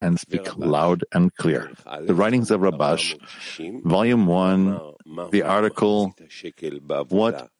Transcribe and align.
and 0.00 0.18
speak 0.18 0.56
loud 0.56 1.04
and 1.12 1.34
clear. 1.34 1.70
The 2.00 2.14
writings 2.14 2.50
of 2.50 2.60
Rabash, 2.62 3.14
volume 3.84 4.26
1, 4.26 4.80
the 5.30 5.42
article, 5.42 6.14
What 7.08 7.50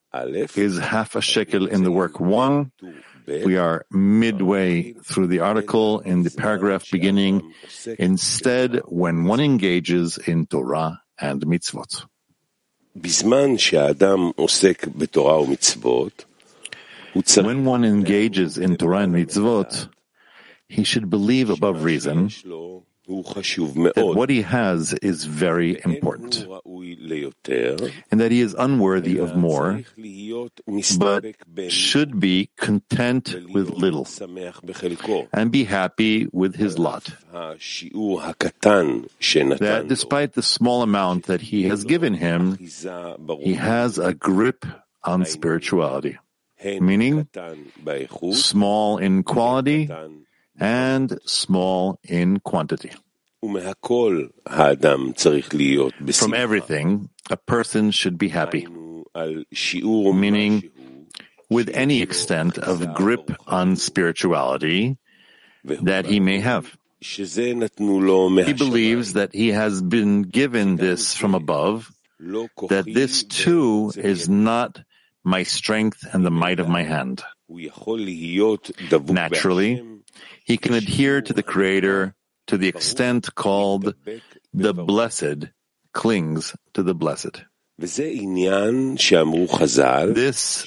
is 0.57 0.79
half 0.79 1.15
a 1.15 1.21
shekel 1.21 1.67
in 1.67 1.85
the 1.85 1.91
work? 1.93 2.19
1? 2.19 2.73
We 3.27 3.59
are 3.59 3.87
midway 3.93 4.95
through 4.95 5.29
the 5.29 5.41
article 5.41 6.01
in 6.01 6.25
the 6.25 6.31
paragraph 6.31 6.91
beginning, 6.91 7.53
instead 7.99 8.81
when 8.87 9.25
one 9.25 9.41
engages 9.41 10.19
in 10.19 10.47
Torah 10.47 11.03
and 11.19 11.43
mitzvot. 11.43 12.07
When 17.45 17.65
one 17.65 17.85
engages 17.85 18.59
in 18.59 18.77
Torah 18.77 18.99
and 19.01 19.15
mitzvot, 19.15 19.89
he 20.71 20.85
should 20.85 21.11
believe 21.11 21.51
above 21.51 21.83
reason 21.83 22.31
that 23.11 24.13
what 24.15 24.31
he 24.31 24.43
has 24.43 24.93
is 25.03 25.25
very 25.25 25.81
important 25.85 26.47
and 28.11 28.21
that 28.21 28.31
he 28.31 28.41
is 28.41 28.55
unworthy 28.55 29.19
of 29.19 29.35
more, 29.35 29.83
but 30.97 31.25
should 31.69 32.21
be 32.21 32.51
content 32.57 33.35
with 33.51 33.71
little 33.71 34.07
and 35.33 35.51
be 35.51 35.65
happy 35.65 36.29
with 36.33 36.55
his 36.55 36.79
lot. 36.79 37.11
That 39.59 39.85
despite 39.89 40.33
the 40.35 40.43
small 40.43 40.83
amount 40.83 41.27
that 41.27 41.41
he 41.41 41.65
has 41.65 41.83
given 41.83 42.15
him, 42.15 42.57
he 42.59 43.55
has 43.55 43.99
a 43.99 44.15
grip 44.15 44.65
on 45.03 45.25
spirituality, 45.25 46.19
meaning 46.63 47.27
small 48.33 48.99
in 48.99 49.25
quality 49.25 49.91
and 50.59 51.19
small 51.25 51.99
in 52.03 52.41
quantity. 52.41 52.93
From 53.43 53.57
everything, 56.35 57.09
a 57.31 57.37
person 57.37 57.91
should 57.91 58.19
be 58.19 58.29
happy, 58.29 58.67
meaning 60.13 60.71
with 61.49 61.71
any 61.73 62.03
extent 62.03 62.59
of 62.59 62.95
grip 62.95 63.31
on 63.47 63.77
spirituality 63.77 64.99
that 65.65 66.05
he 66.07 66.21
may 66.21 66.41
have. 66.41 66.77
He 67.03 68.53
believes 68.53 69.15
that 69.15 69.31
he 69.33 69.49
has 69.49 69.81
been 69.81 70.23
given 70.23 70.77
this 70.77 71.17
from 71.17 71.35
above, 71.35 71.91
that 72.19 72.85
this 72.85 73.25
too 73.25 73.91
is 73.97 74.29
not 74.29 74.83
my 75.25 75.45
strength 75.45 76.05
and 76.13 76.27
the 76.27 76.31
might 76.31 76.61
of 76.61 76.69
my 76.69 76.83
hand. 76.83 77.23
Naturally, 79.09 79.90
he 80.51 80.59
can 80.59 80.75
adhere 80.75 81.23
to 81.23 81.33
the 81.33 81.45
Creator 81.45 82.17
to 82.49 82.59
the 82.59 82.67
extent 82.67 83.33
called 83.37 83.95
the 84.53 84.75
blessed 84.75 85.47
clings 85.93 86.57
to 86.75 86.83
the 86.83 86.95
blessed. 86.95 87.45
This 87.79 88.01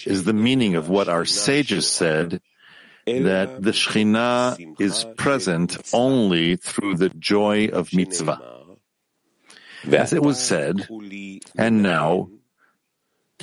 is 0.08 0.24
the 0.24 0.34
meaning 0.34 0.76
of 0.76 0.88
what 0.88 1.10
our 1.10 1.26
sages 1.26 1.86
said 1.86 2.40
that 3.06 3.62
the 3.62 3.72
Shekhinah 3.72 4.80
is 4.80 5.06
present 5.18 5.78
only 5.94 6.56
through 6.56 6.96
the 6.96 7.10
joy 7.10 7.68
of 7.68 7.94
mitzvah. 7.94 8.40
As 9.92 10.14
it 10.14 10.24
was 10.24 10.40
said, 10.40 10.88
and 11.58 11.84
now 11.84 12.30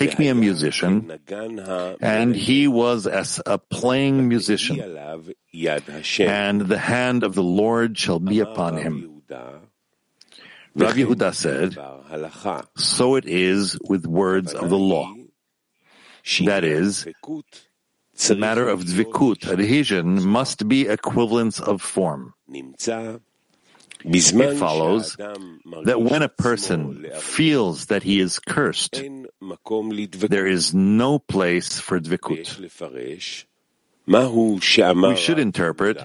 Take 0.00 0.18
me 0.18 0.28
a 0.28 0.34
musician, 0.34 1.12
and 2.00 2.34
he 2.34 2.66
was 2.66 3.06
as 3.06 3.40
a 3.44 3.58
playing 3.58 4.28
musician, 4.28 4.80
and 6.20 6.60
the 6.62 6.78
hand 6.78 7.22
of 7.22 7.34
the 7.34 7.42
Lord 7.42 7.98
shall 7.98 8.18
be 8.18 8.40
upon 8.40 8.78
him. 8.78 9.20
Rabbi 10.74 11.00
Yehuda 11.00 11.34
said, 11.34 11.76
so 12.76 13.16
it 13.16 13.26
is 13.26 13.78
with 13.88 14.06
words 14.06 14.54
of 14.54 14.70
the 14.70 14.78
law. 14.78 15.12
That 16.46 16.64
is, 16.64 17.04
the 17.04 18.36
matter 18.36 18.66
of 18.68 18.80
dvikut, 18.84 19.52
adhesion, 19.52 20.24
must 20.24 20.66
be 20.66 20.88
equivalence 20.88 21.60
of 21.60 21.82
form. 21.82 22.32
It 24.04 24.56
follows 24.56 25.16
that 25.16 26.00
when 26.00 26.22
a 26.22 26.28
person 26.28 27.06
feels 27.18 27.86
that 27.86 28.02
he 28.02 28.20
is 28.20 28.38
cursed, 28.38 29.02
there 30.12 30.46
is 30.46 30.74
no 30.74 31.18
place 31.18 31.78
for 31.78 32.00
dvikut. 32.00 32.58
We 34.06 35.16
should 35.16 35.38
interpret 35.38 36.02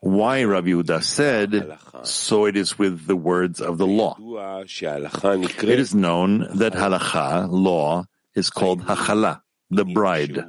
why 0.00 0.44
Rabbi 0.44 0.68
Yehuda 0.68 1.02
said, 1.02 1.78
so 2.04 2.44
it 2.46 2.56
is 2.56 2.78
with 2.78 3.06
the 3.06 3.16
words 3.16 3.60
of 3.60 3.78
the 3.78 3.86
law. 3.86 4.16
It 4.18 5.68
is 5.68 5.94
known 5.94 6.46
that 6.58 6.72
halacha, 6.72 7.48
law, 7.50 8.04
is 8.34 8.50
called 8.50 8.82
hachala, 8.82 9.42
the 9.70 9.84
bride, 9.84 10.44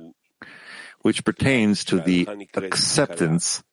which 1.02 1.26
pertains 1.26 1.84
to 1.86 2.00
the 2.00 2.28
acceptance 2.56 3.64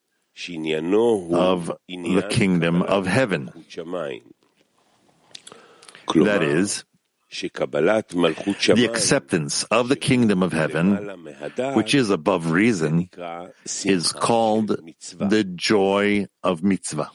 of 1.33 1.71
the 1.87 2.27
kingdom 2.29 2.81
of 2.83 3.07
heaven. 3.07 3.51
That 6.13 6.43
is, 6.43 6.83
the 8.75 8.85
acceptance 8.85 9.63
of 9.63 9.89
the 9.89 9.95
kingdom 9.97 10.41
of 10.43 10.53
heaven, 10.53 10.95
which 11.75 11.93
is 11.95 12.09
above 12.09 12.51
reason, 12.51 13.09
is 13.83 14.13
called 14.13 14.77
the 15.19 15.43
joy 15.43 16.27
of 16.43 16.63
mitzvah. 16.63 17.09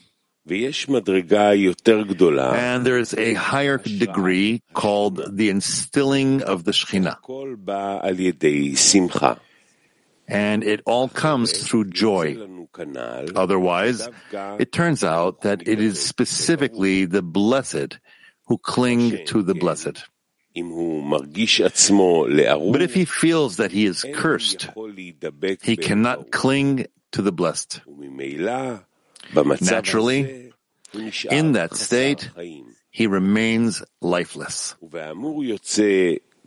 And 2.55 2.85
there 2.85 2.99
is 2.99 3.15
a 3.15 3.35
higher 3.35 3.79
degree 3.79 4.61
called 4.75 5.37
the 5.37 5.49
instilling 5.49 6.43
of 6.43 6.65
the 6.65 6.73
Shekhinah 6.73 7.17
and 10.29 10.65
it 10.65 10.81
all 10.87 11.09
comes 11.09 11.53
through 11.53 11.91
joy. 11.91 12.37
Otherwise, 13.35 14.09
it 14.59 14.73
turns 14.73 15.05
out 15.05 15.43
that 15.43 15.69
it 15.69 15.81
is 15.81 16.03
specifically 16.03 17.05
the 17.05 17.23
blessed 17.23 17.99
who 18.47 18.59
cling 18.59 19.25
to 19.27 19.43
the 19.43 19.55
blessed. 19.55 20.05
But 20.55 22.83
if 22.83 22.95
he 22.95 23.05
feels 23.05 23.57
that 23.57 23.73
he 23.73 23.87
is 23.87 24.05
cursed, 24.13 24.69
he 25.63 25.77
cannot 25.77 26.31
cling 26.31 26.87
to 27.13 27.23
the 27.23 27.33
blessed. 27.33 27.81
Naturally, 29.61 30.53
in 31.31 31.53
that 31.53 31.75
state, 31.75 32.31
he 32.91 33.07
remains 33.07 33.83
lifeless. 34.03 34.75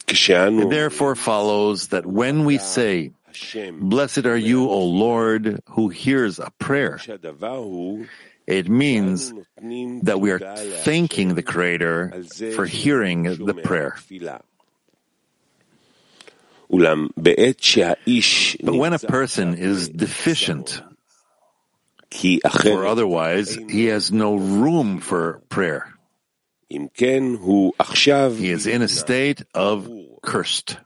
It 0.07 0.69
therefore 0.69 1.15
follows 1.15 1.87
that 1.87 2.05
when 2.05 2.45
we 2.45 2.59
say, 2.59 3.11
Blessed 3.89 4.25
are 4.25 4.37
you, 4.37 4.69
O 4.69 4.85
Lord, 4.85 5.61
who 5.69 5.89
hears 5.89 6.39
a 6.39 6.51
prayer. 6.59 6.99
It 8.47 8.69
means 8.69 9.33
that 10.03 10.19
we 10.19 10.31
are 10.31 10.39
thanking 10.39 11.33
the 11.33 11.41
Creator 11.41 12.23
for 12.55 12.65
hearing 12.65 13.23
the 13.23 13.53
prayer. 13.55 13.95
But 16.67 16.99
when 18.75 18.93
a 18.93 18.99
person 18.99 19.55
is 19.55 19.89
deficient, 19.89 20.81
or 22.65 22.85
otherwise 22.85 23.55
he 23.55 23.85
has 23.85 24.11
no 24.11 24.35
room 24.35 24.99
for 24.99 25.41
prayer, 25.49 25.91
he 26.69 28.49
is 28.49 28.67
in 28.67 28.81
a 28.81 28.87
state 28.87 29.43
of 29.53 29.89
cursed. 30.21 30.77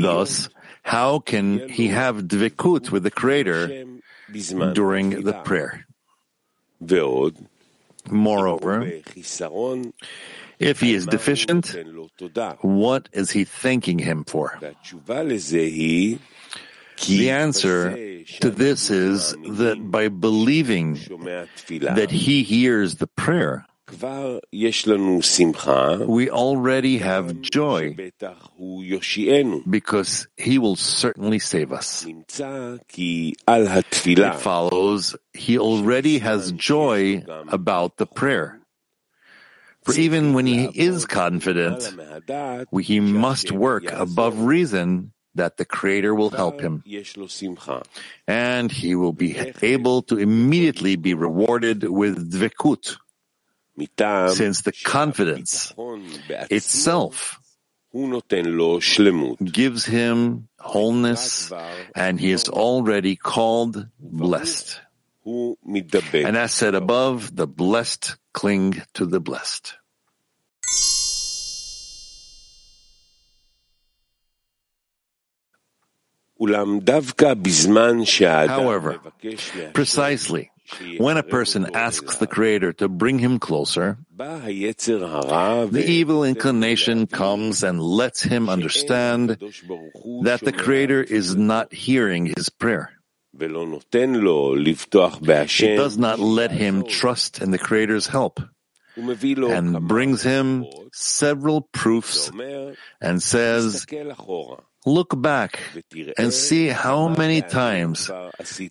Thus, 0.00 0.48
how 0.82 1.18
can 1.18 1.68
he 1.68 1.88
have 1.88 2.16
dvikut 2.16 2.90
with 2.90 3.02
the 3.02 3.10
Creator 3.10 3.84
during 4.72 5.22
the 5.22 5.32
prayer? 5.44 5.86
Moreover, 8.10 8.90
if 10.58 10.80
he 10.80 10.94
is 10.94 11.06
deficient, 11.06 11.76
what 12.62 13.08
is 13.12 13.30
he 13.30 13.44
thanking 13.44 13.98
him 13.98 14.24
for? 14.24 14.58
The 17.06 17.30
answer 17.30 17.90
to 18.40 18.50
this 18.50 18.90
is 18.90 19.32
that 19.32 19.78
by 19.80 20.08
believing 20.08 20.94
that 20.94 22.10
he 22.10 22.42
hears 22.42 22.96
the 22.96 23.06
prayer, 23.06 23.67
we 26.06 26.30
already 26.30 26.98
have 26.98 27.40
joy 27.40 27.96
because 29.68 30.28
he 30.36 30.58
will 30.58 30.76
certainly 30.76 31.38
save 31.38 31.72
us. 31.72 32.06
It 34.28 34.34
follows. 34.40 35.16
He 35.32 35.58
already 35.58 36.18
has 36.18 36.52
joy 36.52 37.24
about 37.48 37.96
the 37.96 38.06
prayer. 38.06 38.60
For 39.84 39.94
even 39.94 40.34
when 40.34 40.46
he 40.46 40.66
is 40.74 41.06
confident, 41.06 41.82
he 42.82 43.00
must 43.00 43.52
work 43.52 43.90
above 43.90 44.40
reason 44.42 45.12
that 45.34 45.56
the 45.56 45.64
Creator 45.64 46.14
will 46.14 46.30
help 46.30 46.60
him, 46.60 46.82
and 48.26 48.72
he 48.72 48.94
will 48.94 49.12
be 49.12 49.36
able 49.62 50.02
to 50.02 50.18
immediately 50.18 50.96
be 50.96 51.14
rewarded 51.14 51.84
with 51.84 52.32
dvekut, 52.32 52.96
since 54.34 54.62
the 54.62 54.72
confidence 54.84 55.72
itself 56.50 57.38
gives 59.52 59.84
him 59.86 60.48
wholeness, 60.58 61.50
and 61.94 62.20
he 62.20 62.30
is 62.30 62.48
already 62.48 63.16
called 63.16 63.86
blessed. 63.98 64.80
And 66.26 66.36
as 66.36 66.52
said 66.52 66.74
above, 66.74 67.34
the 67.34 67.46
blessed 67.46 68.16
cling 68.32 68.82
to 68.94 69.06
the 69.06 69.20
blessed. 69.20 69.74
However, 78.48 79.00
precisely 79.74 80.50
when 80.98 81.16
a 81.16 81.22
person 81.22 81.74
asks 81.74 82.16
the 82.18 82.26
Creator 82.26 82.74
to 82.74 82.88
bring 82.88 83.18
him 83.18 83.38
closer, 83.38 83.96
the 85.72 85.84
evil 85.86 86.24
inclination 86.24 87.06
comes 87.06 87.62
and 87.62 87.80
lets 87.80 88.22
him 88.22 88.48
understand 88.48 89.30
that 90.22 90.40
the 90.42 90.52
Creator 90.52 91.02
is 91.02 91.36
not 91.36 91.72
hearing 91.72 92.26
his 92.36 92.48
prayer. 92.50 92.90
It 95.74 95.76
does 95.76 95.96
not 95.98 96.18
let 96.18 96.50
him 96.50 96.84
trust 96.84 97.40
in 97.40 97.50
the 97.50 97.58
Creator's 97.58 98.06
help 98.06 98.40
and 98.96 99.86
brings 99.86 100.22
him 100.24 100.66
several 100.92 101.60
proofs 101.60 102.30
and 103.00 103.22
says, 103.22 103.86
Look 104.86 105.20
back 105.20 105.60
and 106.16 106.32
see 106.32 106.68
how 106.68 107.08
many 107.08 107.42
times 107.42 108.10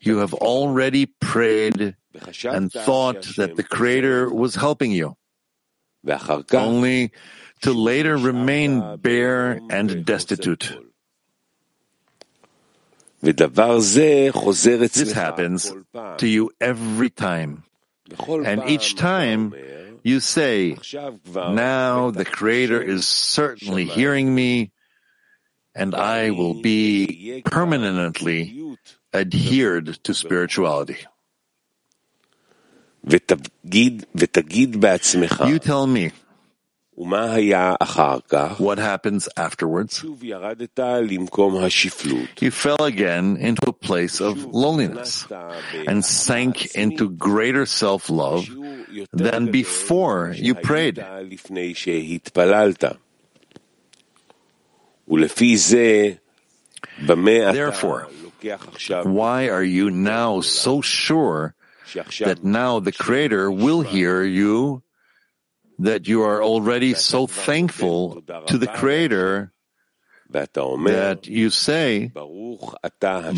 you 0.01 0.17
have 0.19 0.33
already 0.33 1.05
prayed 1.05 1.95
and 2.43 2.71
thought 2.71 3.23
that 3.37 3.55
the 3.55 3.63
Creator 3.63 4.33
was 4.33 4.55
helping 4.55 4.91
you, 4.91 5.17
only 6.53 7.11
to 7.61 7.73
later 7.73 8.17
remain 8.17 8.97
bare 8.97 9.59
and 9.69 10.05
destitute. 10.05 10.77
This 13.21 15.11
happens 15.13 15.73
to 16.17 16.27
you 16.27 16.51
every 16.61 17.09
time. 17.09 17.63
And 18.45 18.63
each 18.69 18.95
time 18.95 19.53
you 20.03 20.19
say, 20.19 20.77
Now 21.35 22.11
the 22.11 22.25
Creator 22.25 22.81
is 22.81 23.07
certainly 23.07 23.85
hearing 23.85 24.33
me 24.33 24.71
and 25.77 25.93
I 25.95 26.31
will 26.31 26.55
be 26.61 27.41
permanently 27.45 28.75
adhered 29.13 29.97
to 30.03 30.13
spirituality. 30.13 30.97
You 35.47 35.59
tell 35.59 35.87
me, 35.87 36.11
what 38.57 38.79
happens 38.79 39.29
afterwards? 39.37 40.03
You 42.41 42.51
fell 42.51 42.81
again 42.81 43.37
into 43.37 43.69
a 43.69 43.73
place 43.73 44.19
of 44.19 44.43
loneliness 44.45 45.27
and 45.87 46.03
sank 46.03 46.73
into 46.75 47.09
greater 47.11 47.65
self-love 47.67 48.49
than 49.13 49.51
before 49.51 50.33
you 50.35 50.55
prayed. 50.55 50.97
Therefore, 57.53 58.07
why 59.05 59.49
are 59.49 59.63
you 59.63 59.89
now 59.89 60.41
so 60.41 60.81
sure 60.81 61.55
that 62.25 62.43
now 62.43 62.79
the 62.79 62.91
Creator 62.91 63.49
will 63.51 63.81
hear 63.81 64.23
you, 64.23 64.83
that 65.79 66.07
you 66.07 66.21
are 66.23 66.43
already 66.43 66.93
so 66.93 67.25
thankful 67.27 68.21
to 68.47 68.57
the 68.57 68.67
Creator 68.67 69.51
that 70.91 71.27
you 71.27 71.49
say, 71.49 72.11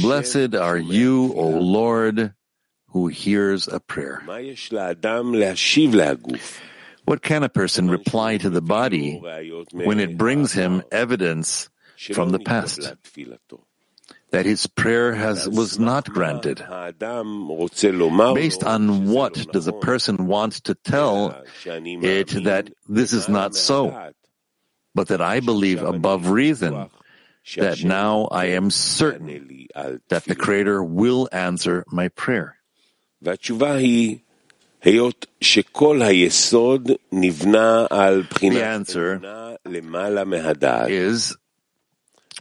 Blessed 0.01 0.55
are 0.55 0.77
you, 0.77 1.33
O 1.35 1.49
Lord, 1.59 2.33
who 2.87 3.07
hears 3.07 3.67
a 3.67 3.79
prayer. 3.79 4.23
What 7.09 7.23
can 7.23 7.41
a 7.41 7.49
person 7.49 7.89
reply 7.89 8.37
to 8.37 8.51
the 8.51 8.61
body 8.61 9.17
when 9.71 9.99
it 9.99 10.15
brings 10.15 10.53
him 10.53 10.83
evidence 10.91 11.67
from 12.13 12.29
the 12.29 12.37
past 12.37 12.93
that 14.29 14.45
his 14.45 14.67
prayer 14.67 15.15
has, 15.15 15.49
was 15.49 15.79
not 15.79 16.07
granted? 16.07 16.63
Based 18.35 18.63
on 18.63 19.09
what 19.09 19.51
does 19.51 19.65
a 19.65 19.73
person 19.73 20.27
want 20.27 20.53
to 20.65 20.75
tell 20.75 21.43
it 21.65 22.43
that 22.43 22.69
this 22.87 23.13
is 23.13 23.27
not 23.27 23.55
so, 23.55 24.11
but 24.93 25.07
that 25.07 25.19
I 25.19 25.39
believe 25.39 25.81
above 25.81 26.29
reason 26.29 26.91
that 27.57 27.83
now 27.83 28.25
I 28.25 28.53
am 28.53 28.69
certain 28.69 29.65
that 30.09 30.25
the 30.25 30.35
Creator 30.35 30.83
will 30.83 31.27
answer 31.31 31.85
my 31.87 32.09
prayer? 32.09 32.57
The 38.39 38.63
answer 38.63 39.19
is 40.89 41.35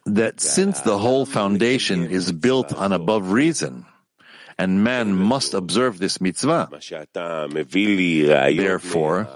that 0.06 0.40
since 0.40 0.80
the 0.80 0.98
whole 0.98 1.26
foundation 1.26 2.06
is 2.10 2.30
built 2.32 2.72
on 2.72 2.92
above 2.92 3.32
reason, 3.32 3.86
and 4.56 4.84
man 4.84 5.14
must 5.14 5.54
observe 5.54 5.98
this 5.98 6.20
mitzvah, 6.20 6.68
therefore, 8.56 9.28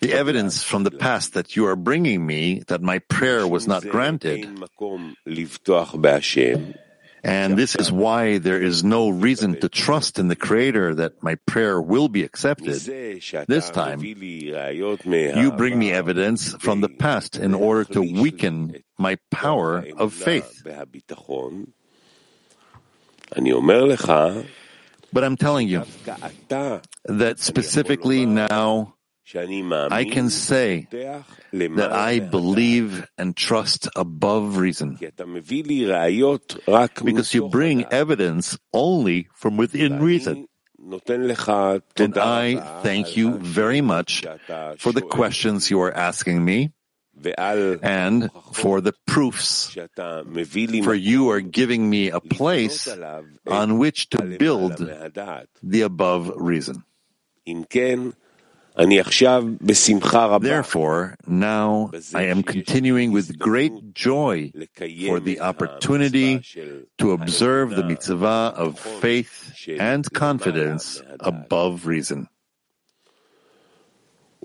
the 0.00 0.12
evidence 0.12 0.62
from 0.62 0.82
the 0.82 0.90
past 0.90 1.34
that 1.34 1.54
you 1.56 1.66
are 1.66 1.76
bringing 1.76 2.26
me 2.26 2.62
that 2.66 2.82
my 2.82 2.98
prayer 2.98 3.46
was 3.46 3.66
not 3.68 3.86
granted 3.86 4.46
and 7.22 7.56
this 7.56 7.76
is 7.76 7.92
why 7.92 8.38
there 8.38 8.60
is 8.60 8.82
no 8.84 9.08
reason 9.08 9.60
to 9.60 9.68
trust 9.68 10.18
in 10.18 10.28
the 10.28 10.36
Creator 10.36 10.94
that 10.96 11.22
my 11.22 11.36
prayer 11.46 11.80
will 11.80 12.08
be 12.08 12.22
accepted. 12.22 12.80
This 13.46 13.70
time, 13.70 14.00
you 14.02 15.52
bring 15.52 15.78
me 15.78 15.92
evidence 15.92 16.54
from 16.54 16.80
the 16.80 16.88
past 16.88 17.36
in 17.36 17.54
order 17.54 17.84
to 17.92 18.00
weaken 18.00 18.82
my 18.98 19.18
power 19.30 19.84
of 19.96 20.12
faith. 20.12 20.62
But 25.12 25.24
I'm 25.24 25.36
telling 25.36 25.68
you 25.68 25.84
that 27.04 27.40
specifically 27.40 28.26
now, 28.26 28.94
I 29.34 30.04
can 30.04 30.30
say 30.30 30.86
that 30.90 31.92
I 31.92 32.18
believe 32.20 33.06
and 33.18 33.36
trust 33.36 33.88
above 33.94 34.56
reason. 34.56 34.98
Because 37.04 37.34
you 37.34 37.48
bring 37.48 37.84
evidence 37.90 38.58
only 38.72 39.28
from 39.34 39.56
within 39.56 40.00
reason. 40.02 40.46
And 41.96 42.18
I 42.18 42.80
thank 42.82 43.16
you 43.16 43.38
very 43.38 43.80
much 43.80 44.24
for 44.78 44.92
the 44.92 45.02
questions 45.02 45.70
you 45.70 45.80
are 45.82 45.92
asking 45.92 46.44
me 46.44 46.72
and 47.82 48.30
for 48.52 48.80
the 48.80 48.94
proofs. 49.06 49.76
For 50.82 50.94
you 50.94 51.30
are 51.30 51.40
giving 51.40 51.90
me 51.90 52.08
a 52.10 52.20
place 52.20 52.88
on 53.46 53.78
which 53.78 54.08
to 54.10 54.24
build 54.38 54.78
the 55.62 55.82
above 55.82 56.32
reason. 56.36 56.84
Therefore, 60.40 61.14
now 61.26 61.90
I 62.14 62.22
am 62.22 62.42
continuing 62.42 63.12
with 63.12 63.38
great 63.38 63.92
joy 63.92 64.52
for 65.06 65.20
the 65.20 65.40
opportunity 65.40 66.40
to 66.96 67.12
observe 67.12 67.76
the 67.76 67.84
mitzvah 67.84 68.54
of 68.56 68.78
faith 68.78 69.68
and 69.68 70.10
confidence 70.12 71.02
above 71.20 71.86
reason. 71.86 72.28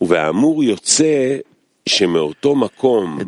It 0.02 0.10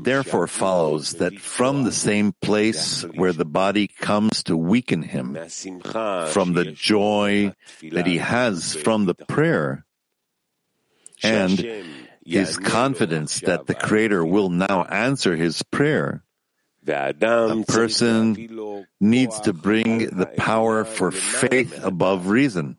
therefore 0.04 0.48
follows 0.48 1.14
that 1.14 1.40
from 1.40 1.84
the 1.84 1.92
same 1.92 2.34
place 2.42 3.04
where 3.16 3.32
the 3.32 3.46
body 3.46 3.88
comes 3.88 4.42
to 4.44 4.58
weaken 4.58 5.04
him, 5.04 5.38
from 6.34 6.54
the 6.54 6.74
joy 6.76 7.54
that 7.92 8.08
he 8.08 8.18
has 8.18 8.76
from 8.76 9.06
the 9.06 9.14
prayer, 9.14 9.86
and 11.24 11.58
his 12.26 12.58
confidence 12.58 13.40
that 13.42 13.68
the 13.68 13.76
Creator 13.76 14.26
will 14.26 14.50
now 14.50 14.84
answer 14.84 15.36
his 15.36 15.64
prayer, 15.64 16.24
a 16.88 17.64
person 17.68 18.36
needs 19.00 19.40
to 19.42 19.54
bring 19.54 20.10
the 20.10 20.26
power 20.26 20.84
for 20.86 21.12
faith 21.12 21.84
above 21.84 22.28
reason. 22.28 22.78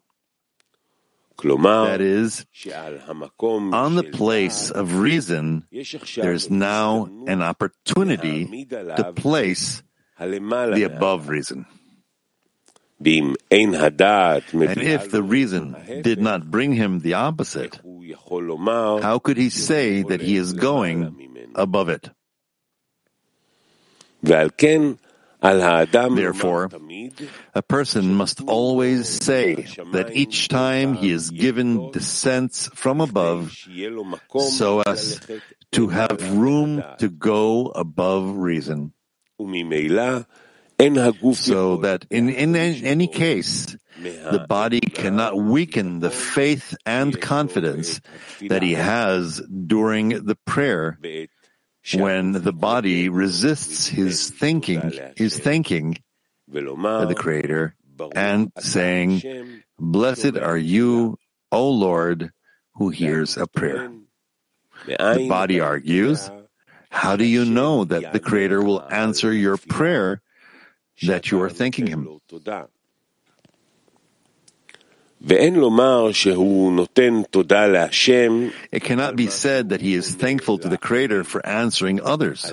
That 1.40 2.00
is, 2.00 2.45
on 3.73 3.95
the 3.95 4.02
place 4.12 4.71
of 4.73 4.99
reason, 4.99 5.64
there 6.16 6.33
is 6.33 6.50
now 6.50 7.09
an 7.28 7.42
opportunity 7.42 8.64
to 8.66 9.12
place 9.14 9.83
the 10.75 10.83
above 10.83 11.28
reason. 11.28 11.66
And 13.00 13.37
if 14.83 15.11
the 15.12 15.23
reason 15.23 15.76
did 16.02 16.21
not 16.21 16.50
bring 16.50 16.73
him 16.73 16.99
the 16.99 17.14
opposite, 17.14 17.78
how 19.00 19.19
could 19.19 19.37
he 19.37 19.50
say 19.50 20.03
that 20.03 20.21
he 20.21 20.37
is 20.37 20.53
going 20.53 21.53
above 21.55 21.88
it? 21.88 22.11
Therefore, 25.41 26.69
a 27.55 27.62
person 27.62 28.15
must 28.15 28.43
always 28.43 29.09
say 29.09 29.55
that 29.93 30.11
each 30.15 30.49
time 30.49 30.95
he 30.95 31.12
is 31.12 31.31
given 31.31 31.93
descents 31.93 32.69
from 32.75 33.00
above, 33.00 33.57
so 34.38 34.83
as 34.83 35.21
to 35.73 35.88
have 35.88 36.37
room 36.37 36.83
to 36.99 37.09
go 37.09 37.67
above 37.67 38.37
reason. 38.37 38.93
So 41.53 41.77
that 41.79 42.07
in, 42.11 42.29
in 42.29 42.55
any 42.55 43.09
case, 43.09 43.77
the 43.97 44.47
body 44.49 44.81
cannot 44.81 45.37
weaken 45.37 45.99
the 45.99 46.11
faith 46.11 46.77
and 46.87 47.21
confidence 47.21 48.01
that 48.49 48.63
he 48.63 48.75
has 48.75 49.41
during 49.41 50.11
the 50.25 50.37
prayer 50.47 50.99
when 51.95 52.33
the 52.33 52.53
body 52.53 53.09
resists 53.09 53.89
his 53.89 54.31
thinking, 54.31 54.93
his 55.17 55.37
thanking 55.39 55.99
the 57.09 57.15
Creator 57.17 57.75
and 58.15 58.53
saying, 58.59 59.23
Blessed 59.81 60.37
are 60.37 60.57
you, 60.57 61.19
O 61.51 61.71
Lord, 61.71 62.31
who 62.75 62.91
hears 62.91 63.37
a 63.37 63.47
prayer. 63.49 63.91
The 64.87 65.29
body 65.29 65.59
argues, 65.61 66.31
How 66.91 67.17
do 67.17 67.25
you 67.25 67.45
know 67.45 67.85
that 67.85 68.13
the 68.13 68.21
Creator 68.21 68.63
will 68.63 68.81
answer 68.81 69.33
your 69.33 69.57
prayer 69.57 70.23
that 71.02 71.31
you 71.31 71.40
are 71.43 71.50
thanking 71.50 71.87
Him? 71.87 72.21
It 78.71 78.83
cannot 78.85 79.17
be 79.17 79.26
said 79.26 79.71
that 79.71 79.81
he 79.81 79.95
is 79.95 80.14
thankful 80.14 80.59
to 80.59 80.69
the 80.69 80.78
Creator 80.78 81.25
for 81.25 81.45
answering 81.45 82.00
others. 82.00 82.45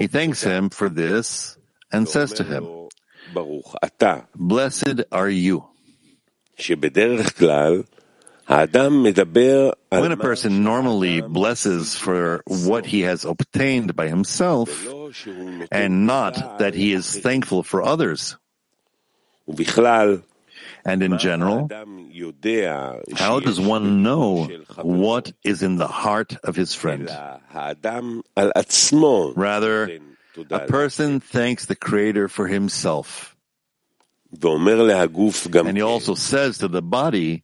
He 0.00 0.06
thanks 0.08 0.42
him 0.42 0.68
for 0.68 0.90
this 0.90 1.56
and 1.90 2.06
says 2.08 2.34
to 2.34 2.44
him, 2.44 2.88
Blessed 4.34 5.04
are 5.10 5.30
you. 5.30 5.64
When 8.46 10.12
a 10.12 10.16
person 10.16 10.64
normally 10.64 11.20
blesses 11.22 11.96
for 11.96 12.42
what 12.46 12.86
he 12.86 13.02
has 13.02 13.24
obtained 13.24 13.96
by 13.96 14.08
himself, 14.08 14.68
and 15.72 16.06
not 16.06 16.58
that 16.58 16.74
he 16.74 16.92
is 16.92 17.18
thankful 17.18 17.62
for 17.62 17.82
others, 17.82 18.36
and 20.84 21.02
in 21.02 21.18
general, 21.18 21.68
how 23.16 23.40
does 23.40 23.60
one 23.60 24.02
know 24.02 24.44
what 24.82 25.32
is 25.42 25.62
in 25.62 25.76
the 25.76 25.86
heart 25.88 26.36
of 26.44 26.56
his 26.56 26.74
friend? 26.74 27.08
Rather, 29.36 30.00
a 30.50 30.60
person 30.66 31.20
thanks 31.20 31.64
the 31.66 31.76
Creator 31.76 32.28
for 32.28 32.46
himself. 32.48 33.33
And 34.40 35.76
he 35.76 35.82
also 35.82 36.14
says 36.14 36.58
to 36.58 36.68
the 36.68 36.82
body, 36.82 37.42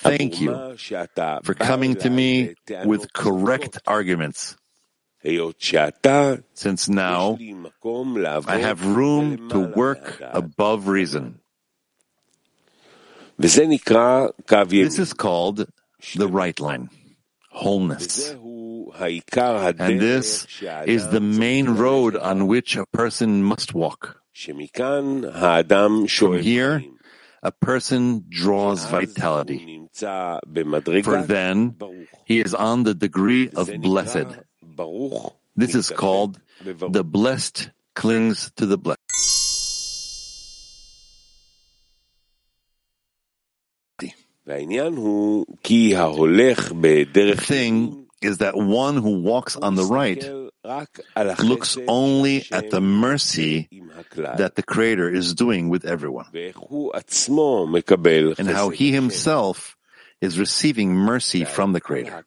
Thank 0.00 0.40
you 0.40 0.76
for 1.42 1.54
coming 1.54 1.96
to 1.96 2.08
me 2.10 2.54
with 2.84 3.12
correct 3.12 3.78
arguments. 3.86 4.56
Since 6.54 6.88
now 6.88 7.36
I 8.46 8.58
have 8.58 8.86
room 8.86 9.48
to 9.50 9.58
work 9.74 10.22
above 10.22 10.88
reason. 10.88 11.40
This 13.38 13.58
is 14.98 15.12
called 15.12 15.66
the 16.14 16.28
right 16.28 16.58
line, 16.60 16.88
wholeness. 17.50 18.30
And 18.30 20.00
this 20.00 20.46
is 20.86 21.08
the 21.08 21.20
main 21.20 21.68
road 21.70 22.16
on 22.16 22.46
which 22.46 22.76
a 22.76 22.86
person 22.86 23.42
must 23.42 23.74
walk. 23.74 24.22
From 24.38 24.60
here, 26.38 26.84
a 27.42 27.50
person 27.50 28.24
draws 28.28 28.86
vitality. 28.86 29.82
For 31.02 31.22
then, 31.22 31.74
he 32.24 32.38
is 32.38 32.54
on 32.54 32.84
the 32.84 32.94
degree 32.94 33.48
of 33.48 33.68
blessed. 33.80 34.28
This 35.56 35.74
is 35.74 35.90
called 35.90 36.40
the 36.62 37.02
blessed 37.02 37.72
clings 37.96 38.52
to 38.56 38.66
the 38.66 38.78
blessed. 38.78 39.00
The 43.98 44.12
thing 47.36 48.07
is 48.20 48.38
that 48.38 48.56
one 48.56 48.96
who 48.96 49.20
walks 49.20 49.56
on 49.56 49.74
the 49.74 49.84
right 49.84 50.22
looks 51.42 51.76
only 51.88 52.44
at 52.52 52.70
the 52.70 52.80
mercy 52.80 53.68
that 54.36 54.54
the 54.56 54.62
Creator 54.62 55.08
is 55.10 55.34
doing 55.34 55.68
with 55.68 55.84
everyone, 55.84 56.26
and 58.38 58.48
how 58.48 58.70
he 58.70 58.92
himself 58.92 59.76
is 60.20 60.38
receiving 60.38 60.94
mercy 60.94 61.44
from 61.44 61.72
the 61.72 61.80
Creator. 61.80 62.24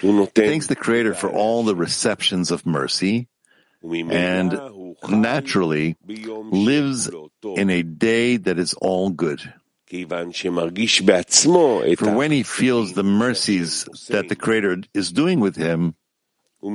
He 0.00 0.08
thanks 0.50 0.66
the 0.66 0.76
Creator 0.76 1.14
for 1.14 1.30
all 1.30 1.62
the 1.64 1.74
receptions 1.74 2.50
of 2.50 2.66
mercy, 2.66 3.28
and 4.12 4.52
naturally 5.08 5.96
lives 6.52 7.08
in 7.56 7.70
a 7.70 7.82
day 7.82 8.36
that 8.36 8.58
is 8.58 8.74
all 8.74 9.08
good. 9.10 9.40
For 11.96 12.14
when 12.14 12.30
he 12.30 12.42
feels 12.42 12.92
the 12.92 13.02
mercies 13.02 13.84
that 14.08 14.28
the 14.28 14.36
Creator 14.36 14.82
is 14.94 15.12
doing 15.12 15.40
with 15.40 15.56
him, 15.56 15.94
he 16.62 16.70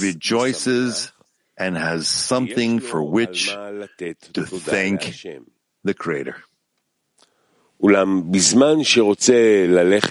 rejoices 0.00 1.12
and 1.56 1.76
has 1.76 2.08
something 2.08 2.80
for 2.80 3.02
which 3.02 3.48
to 3.50 4.44
thank 4.46 5.00
the 5.84 5.94
Creator. 5.94 6.36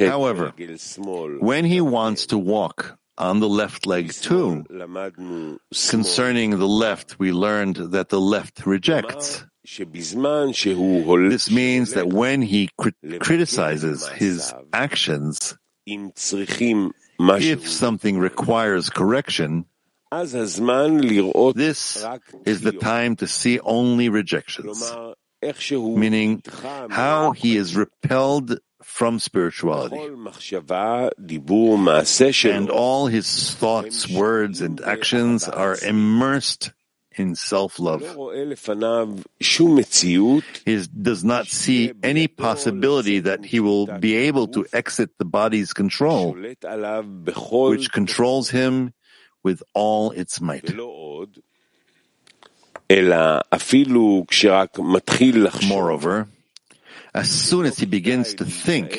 However, 0.09 0.53
when 1.39 1.65
he 1.65 1.81
wants 1.81 2.25
to 2.27 2.37
walk 2.37 2.97
on 3.17 3.39
the 3.39 3.49
left 3.49 3.85
leg 3.87 4.11
too, 4.11 4.63
concerning 5.89 6.51
the 6.59 6.67
left, 6.67 7.19
we 7.19 7.31
learned 7.31 7.75
that 7.91 8.09
the 8.09 8.19
left 8.19 8.65
rejects. 8.65 9.45
This 11.29 11.49
means 11.49 11.91
that 11.93 12.07
when 12.07 12.41
he 12.41 12.69
crit- 12.77 12.95
criticizes 13.19 14.07
his 14.09 14.53
actions, 14.73 15.57
if 17.41 17.67
something 17.69 18.19
requires 18.19 18.89
correction, 18.89 19.65
this 21.55 22.05
is 22.45 22.61
the 22.61 22.71
time 22.73 23.15
to 23.17 23.27
see 23.27 23.59
only 23.59 24.09
rejections, 24.09 24.83
meaning 25.95 26.41
how 26.89 27.31
he 27.31 27.55
is 27.57 27.75
repelled 27.75 28.59
from 28.83 29.17
spirituality. 29.19 29.95
And 32.53 32.69
all 32.69 33.07
his 33.07 33.55
thoughts, 33.55 34.07
words, 34.09 34.61
and 34.61 34.81
actions 34.81 35.47
are 35.47 35.77
immersed 35.83 36.73
in 37.15 37.35
self-love. 37.35 38.01
He 40.65 40.85
does 41.01 41.23
not 41.23 41.47
see 41.47 41.93
any 42.03 42.27
possibility 42.27 43.19
that 43.19 43.45
he 43.45 43.59
will 43.59 43.87
be 43.87 44.15
able 44.15 44.47
to 44.47 44.65
exit 44.73 45.17
the 45.17 45.25
body's 45.25 45.73
control, 45.73 46.35
which 46.35 47.91
controls 47.91 48.49
him 48.49 48.93
with 49.43 49.63
all 49.73 50.11
its 50.11 50.39
might. 50.41 50.73
Moreover, 55.63 56.27
as 57.13 57.29
soon 57.29 57.65
as 57.65 57.77
he 57.77 57.85
begins 57.85 58.33
to 58.35 58.45
think 58.45 58.91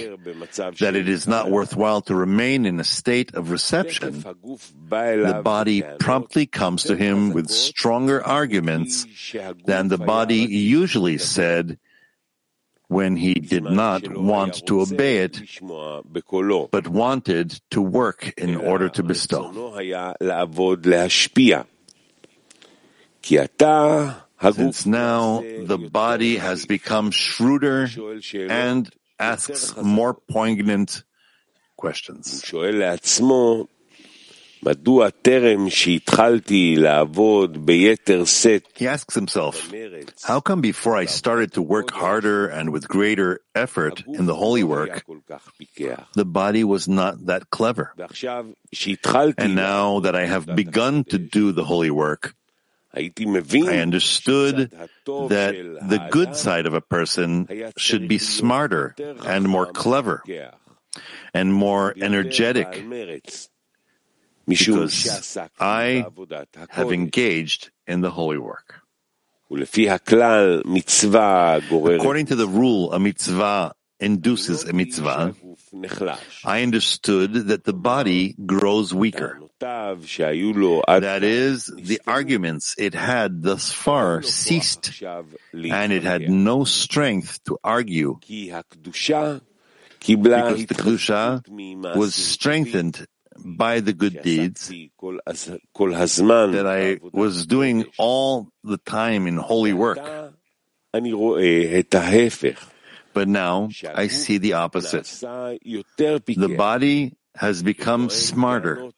that 0.79 0.95
it 0.95 1.09
is 1.09 1.27
not 1.27 1.51
worthwhile 1.51 2.01
to 2.03 2.15
remain 2.15 2.65
in 2.65 2.79
a 2.79 2.85
state 2.85 3.35
of 3.35 3.51
reception, 3.51 4.23
the 4.23 5.41
body 5.43 5.83
promptly 5.99 6.47
comes 6.47 6.85
to 6.85 6.95
him 6.97 7.33
with 7.33 7.51
stronger 7.51 8.25
arguments 8.25 9.07
than 9.65 9.89
the 9.89 9.99
body 9.99 10.47
usually 10.47 11.19
said 11.19 11.79
when 12.87 13.17
he 13.17 13.35
did 13.35 13.65
not 13.65 14.07
want 14.17 14.65
to 14.67 14.81
obey 14.81 15.19
it, 15.19 15.41
but 16.71 16.87
wanted 16.87 17.61
to 17.71 17.83
work 17.83 18.33
in 18.39 18.55
order 18.55 18.89
to 18.89 19.03
bestow. 19.03 19.51
Since 24.53 24.85
now 24.87 25.41
the 25.41 25.79
body 25.79 26.37
has 26.37 26.67
become 26.67 27.11
shrewder 27.11 27.89
and 28.51 28.91
asks 29.19 29.77
more 29.77 30.15
poignant 30.15 31.03
questions. 31.77 32.43
He 38.75 38.87
asks 38.89 39.15
himself, 39.15 39.71
how 40.23 40.41
come 40.41 40.61
before 40.63 40.97
I 40.97 41.05
started 41.05 41.53
to 41.53 41.61
work 41.63 41.91
harder 41.91 42.47
and 42.49 42.73
with 42.73 42.89
greater 42.89 43.41
effort 43.55 44.03
in 44.07 44.25
the 44.25 44.35
holy 44.35 44.65
work, 44.65 45.05
the 46.15 46.25
body 46.25 46.65
was 46.65 46.89
not 46.89 47.27
that 47.27 47.51
clever? 47.51 47.93
And 49.37 49.55
now 49.55 50.01
that 50.01 50.17
I 50.17 50.25
have 50.25 50.47
begun 50.57 51.05
to 51.05 51.19
do 51.19 51.53
the 51.53 51.65
holy 51.65 51.91
work, 51.91 52.35
I 53.69 53.79
understood 53.79 54.71
that 54.71 55.79
the 55.83 56.09
good 56.11 56.37
side 56.37 56.67
of 56.67 56.75
a 56.75 56.81
person 56.81 57.49
should 57.77 58.09
be 58.09 58.19
smarter 58.19 58.95
and 59.27 59.49
more 59.49 59.67
clever 59.67 60.23
and 61.33 61.53
more 61.53 61.95
energetic 61.97 62.85
because 64.47 65.39
I 65.59 66.07
have 66.71 66.93
engaged 66.93 67.71
in 67.87 68.01
the 68.01 68.11
holy 68.11 68.39
work. 68.39 68.81
According 69.51 69.77
to 72.27 72.37
the 72.37 72.49
rule, 72.49 72.93
a 72.93 72.99
mitzvah 72.99 73.75
induces 74.01 74.65
a 74.65 74.73
mitzvah. 74.73 75.35
I 76.45 76.63
understood 76.63 77.49
that 77.49 77.65
the 77.65 77.73
body 77.73 78.35
grows 78.47 78.93
weaker. 78.95 79.39
That 81.01 81.23
is, 81.25 81.67
the 81.67 82.01
arguments 82.07 82.75
it 82.79 82.95
had 82.95 83.43
thus 83.43 83.73
far 83.73 84.23
ceased, 84.23 84.93
and 85.73 85.93
it 85.93 86.03
had 86.05 86.23
no 86.31 86.65
strength 86.65 87.41
to 87.45 87.59
argue. 87.65 88.19
because 90.17 90.67
the 90.67 90.75
Kedusha 90.75 91.43
was 91.97 92.15
strengthened 92.15 93.07
by 93.37 93.81
the 93.81 93.93
good 93.93 94.23
deeds 94.23 94.69
that 96.53 96.67
I 96.67 96.99
was 97.13 97.47
doing 97.47 97.85
all 97.99 98.49
the 98.63 98.79
time 98.79 99.27
in 99.27 99.37
holy 99.39 99.73
work. 99.73 99.99
But 103.15 103.29
now 103.29 103.71
I 103.95 104.09
see 104.09 104.39
the 104.39 104.55
opposite. 104.55 105.07
The 105.07 106.55
body 106.57 107.17
has 107.37 107.63
become 107.63 108.11
smarter 108.11 108.91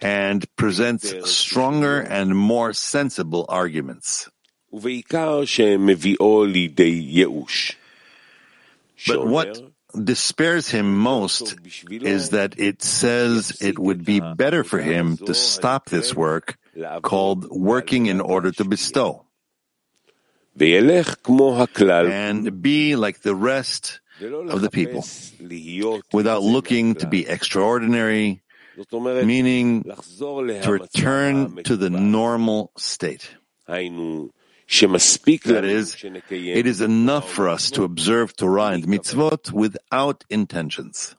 and 0.00 0.56
presents 0.56 1.30
stronger 1.30 2.00
and 2.00 2.36
more 2.36 2.72
sensible 2.72 3.46
arguments. 3.48 4.30
But 9.06 9.26
what 9.26 9.60
despairs 10.04 10.68
him 10.68 10.98
most 10.98 11.56
is 11.90 12.30
that 12.30 12.58
it 12.58 12.82
says 12.82 13.58
it 13.60 13.78
would 13.78 14.04
be 14.04 14.20
better 14.20 14.62
for 14.62 14.78
him 14.78 15.16
to 15.16 15.34
stop 15.34 15.88
this 15.88 16.14
work 16.14 16.58
called 17.02 17.48
working 17.50 18.06
in 18.06 18.20
order 18.20 18.52
to 18.52 18.64
bestow 18.64 19.24
and 22.10 22.60
be 22.62 22.96
like 22.96 23.20
the 23.22 23.34
rest 23.34 24.00
of 24.20 24.60
the 24.60 24.70
people. 24.70 25.02
without 26.12 26.42
looking 26.42 26.94
to 26.96 27.06
be 27.06 27.26
extraordinary, 27.26 28.42
meaning 29.24 29.82
to 30.62 30.70
return 30.72 31.62
to 31.64 31.76
the 31.76 31.90
normal 31.90 32.70
state. 32.76 33.30
That 35.54 35.64
is, 35.64 35.96
it 36.58 36.66
is 36.66 36.80
enough 36.82 37.30
for 37.30 37.48
us 37.48 37.70
to 37.72 37.84
observe 37.84 38.36
Torah 38.36 38.74
and 38.74 38.84
mitzvot 38.86 39.50
without 39.52 40.24
intentions. 40.28 41.16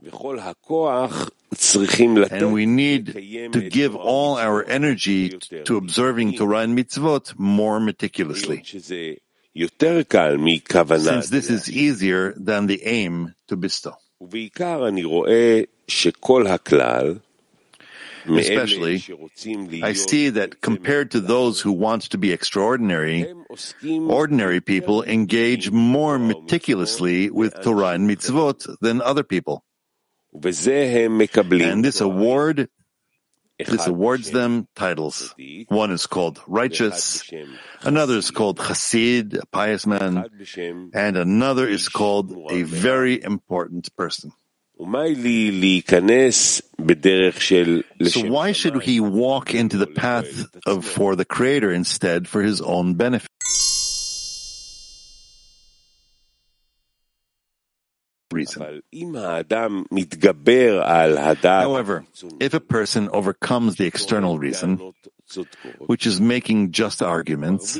And 2.31 2.53
we 2.53 2.65
need 2.67 3.07
to 3.53 3.69
give 3.69 3.95
all 3.95 4.37
our 4.37 4.63
energy 4.69 5.29
to 5.65 5.77
observing 5.77 6.33
Torah 6.37 6.59
and 6.59 6.77
mitzvot 6.77 7.33
more 7.39 7.79
meticulously. 7.79 8.61
Since 9.55 11.29
this 11.29 11.49
is 11.49 11.69
easier 11.69 12.33
than 12.37 12.67
the 12.67 12.83
aim 12.85 13.33
to 13.47 13.55
bestow. 13.55 13.95
Especially, 18.27 19.01
I 19.81 19.93
see 19.93 20.29
that 20.29 20.61
compared 20.61 21.11
to 21.11 21.21
those 21.21 21.61
who 21.61 21.71
want 21.71 22.03
to 22.11 22.17
be 22.17 22.31
extraordinary, 22.33 23.33
ordinary 23.87 24.61
people 24.61 25.03
engage 25.03 25.71
more 25.71 26.19
meticulously 26.19 27.29
with 27.29 27.53
Torah 27.61 27.93
and 27.95 28.09
mitzvot 28.09 28.67
than 28.81 29.01
other 29.01 29.23
people. 29.23 29.63
And 30.33 31.83
this 31.83 32.01
award 32.01 32.69
this 33.67 33.87
awards 33.87 34.31
them 34.31 34.67
titles. 34.75 35.35
One 35.67 35.91
is 35.91 36.07
called 36.07 36.41
righteous, 36.47 37.23
another 37.81 38.15
is 38.15 38.31
called 38.31 38.57
chassid, 38.57 39.37
a 39.37 39.45
pious 39.47 39.85
man, 39.85 40.25
and 40.93 41.17
another 41.17 41.67
is 41.67 41.89
called 41.89 42.51
a 42.51 42.63
very 42.63 43.21
important 43.21 43.93
person. 43.95 44.31
So 44.77 44.85
why 48.27 48.53
should 48.53 48.81
he 48.81 48.99
walk 49.01 49.53
into 49.53 49.77
the 49.77 49.87
path 49.87 50.45
of 50.65 50.85
for 50.85 51.17
the 51.17 51.25
Creator 51.25 51.71
instead 51.71 52.29
for 52.29 52.41
his 52.41 52.61
own 52.61 52.93
benefit? 52.93 53.29
Reason. 58.31 58.83
However, 61.43 62.05
if 62.39 62.53
a 62.53 62.59
person 62.59 63.09
overcomes 63.11 63.75
the 63.77 63.85
external 63.85 64.37
reason, 64.37 64.93
which 65.87 66.05
is 66.05 66.21
making 66.21 66.71
just 66.71 67.01
arguments, 67.01 67.73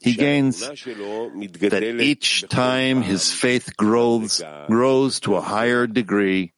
he 0.00 0.14
gains 0.14 0.60
that 0.60 1.96
each 2.00 2.44
time 2.48 3.02
his 3.02 3.30
faith 3.30 3.76
grows, 3.76 4.42
grows 4.66 5.20
to 5.20 5.36
a 5.36 5.40
higher 5.40 5.86
degree 5.86 6.52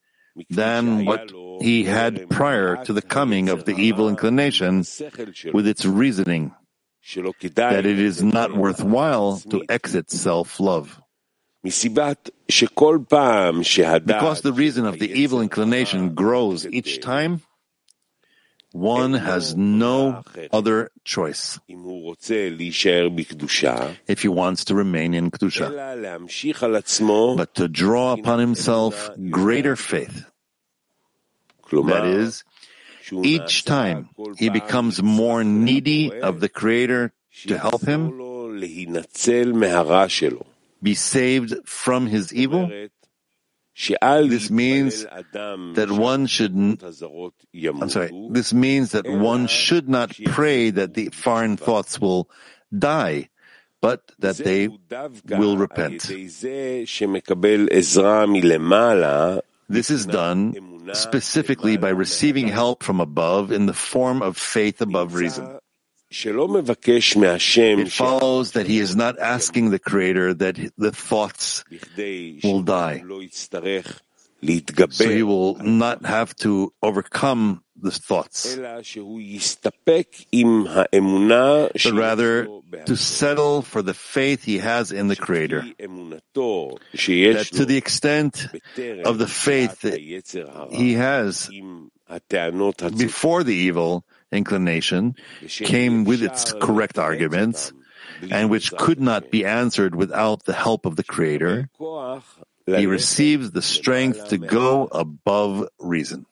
than 0.51 1.05
what 1.05 1.31
he 1.61 1.85
had 1.85 2.29
prior 2.31 2.83
to 2.85 2.93
the 2.93 3.03
coming 3.03 3.49
of 3.51 3.65
the 3.67 3.77
evil 3.77 4.09
inclination 4.09 4.79
with 5.53 5.67
its 5.67 5.85
reasoning 5.85 6.55
that 7.55 7.87
it 7.87 7.99
is 7.99 8.23
not 8.23 8.57
worthwhile 8.57 9.39
to 9.51 9.63
exit 9.69 10.11
self-love. 10.11 11.01
Because 14.07 14.41
the 14.43 14.53
reason 14.53 14.87
of 14.87 14.99
the 14.99 15.11
evil 15.13 15.41
inclination 15.41 16.15
grows 16.15 16.67
each 16.67 17.01
time, 17.01 17.41
one 18.73 19.15
has 19.15 19.57
no 19.57 20.23
other 20.53 20.91
choice. 21.05 21.59
if 24.07 24.23
he 24.23 24.29
wants 24.29 24.65
to 24.67 24.75
remain 24.75 25.15
in 25.15 25.31
Kedusha, 25.31 25.71
but 27.37 27.55
to 27.55 27.69
draw 27.69 28.13
upon 28.13 28.39
himself 28.39 29.11
greater 29.31 29.77
faith. 29.77 30.27
That 31.89 32.07
is, 32.07 32.45
each 33.25 33.65
time 33.65 34.09
he 34.39 34.49
becomes 34.51 35.03
more 35.03 35.43
needy 35.43 36.11
of 36.21 36.41
the 36.41 36.49
Creator 36.49 37.13
to 37.49 37.59
help 37.59 37.83
him 37.83 38.13
be 40.83 40.95
saved 40.95 41.55
from 41.65 42.07
his 42.07 42.33
evil, 42.33 42.71
this 43.77 44.51
means 44.51 45.05
that 45.05 45.89
one 45.91 46.27
should 46.27 46.55
I'm 46.55 47.91
sorry, 47.91 48.11
this 48.31 48.53
means 48.55 48.93
that 48.93 49.07
one 49.07 49.47
should 49.47 49.89
not 49.89 50.17
pray 50.25 50.71
that 50.71 50.95
the 50.95 51.11
foreign 51.13 51.57
thoughts 51.57 52.01
will 52.01 52.31
die, 52.77 53.29
but 53.83 54.11
that 54.19 54.37
they 54.39 54.69
will 55.29 55.57
repent. 55.59 56.03
This 59.69 59.91
is 59.91 60.07
done 60.07 60.55
specifically 60.95 61.77
by 61.77 61.89
receiving 61.91 62.49
help 62.49 62.83
from 62.83 63.01
above 63.01 63.51
in 63.53 63.67
the 63.67 63.75
form 63.75 64.23
of 64.23 64.37
faith 64.37 64.81
above 64.81 65.15
reason. 65.15 65.59
It 67.81 67.93
follows 67.93 68.53
that 68.53 68.67
he 68.67 68.79
is 68.79 68.97
not 68.97 69.19
asking 69.19 69.71
the 69.71 69.79
Creator 69.79 70.35
that 70.35 70.57
the 70.79 70.93
thoughts 70.93 71.65
will 72.43 72.63
die. 72.63 73.03
So 74.91 75.09
he 75.09 75.23
will 75.23 75.57
not 75.57 76.05
have 76.07 76.35
to 76.37 76.73
overcome 76.83 77.63
the 77.77 77.91
thoughts, 77.91 78.57
but 78.57 78.85
rather 81.93 82.49
to 82.87 82.97
settle 82.97 83.61
for 83.63 83.83
the 83.83 83.93
faith 83.95 84.45
he 84.45 84.59
has 84.59 84.93
in 84.93 85.09
the 85.09 85.17
Creator. 85.17 85.65
That 86.33 87.49
to 87.53 87.65
the 87.67 87.77
extent 87.77 88.47
of 89.05 89.19
the 89.19 89.27
faith 89.27 89.81
that 89.81 90.01
he 90.73 90.93
has 90.95 91.51
before 92.97 93.45
the 93.45 93.55
evil, 93.55 94.05
inclination 94.33 95.15
came 95.47 96.05
with 96.05 96.23
its 96.23 96.53
correct 96.61 96.99
arguments 96.99 97.73
and 98.31 98.51
which 98.51 98.73
could 98.73 99.01
not 99.01 99.31
be 99.31 99.45
answered 99.45 99.95
without 99.95 100.45
the 100.45 100.53
help 100.53 100.87
of 100.87 100.97
the 100.97 101.05
Creator, 101.05 101.69
he 102.67 102.87
receives 102.87 103.51
the 103.51 103.63
strength 103.63 104.29
to 104.29 104.39
go 104.39 104.89
above 104.91 105.69
reason. 105.79 106.27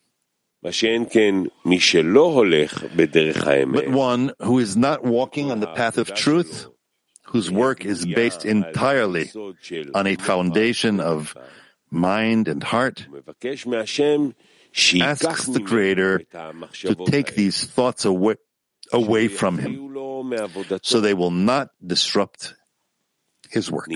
But 3.73 3.89
one 3.91 4.33
who 4.41 4.59
is 4.59 4.77
not 4.77 5.05
walking 5.05 5.51
on 5.51 5.61
the 5.61 5.67
path 5.67 5.99
of 5.99 6.15
truth, 6.15 6.67
whose 7.25 7.51
work 7.51 7.85
is 7.85 8.07
based 8.07 8.45
entirely 8.47 9.31
on 9.95 10.07
a 10.07 10.17
foundation 10.17 11.01
of 11.01 11.37
mind 11.91 12.49
and 12.49 12.63
heart, 12.63 13.07
asks 15.03 15.47
the 15.47 15.61
Creator 15.61 16.19
to 16.83 16.95
take 17.07 17.35
these 17.35 17.65
thoughts 17.65 18.05
away, 18.05 18.35
away 18.93 19.29
from 19.29 19.59
him, 19.59 19.95
so 20.83 21.01
they 21.01 21.15
will 21.15 21.31
not 21.31 21.71
disrupt 21.85 22.55
his 23.51 23.71
work. 23.71 23.89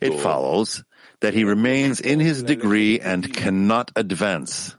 It 0.00 0.20
follows 0.20 0.84
that 1.20 1.34
he 1.34 1.44
remains 1.44 2.00
in 2.00 2.20
his 2.20 2.42
degree 2.42 3.00
and 3.00 3.32
cannot 3.34 3.90
advance, 3.96 4.76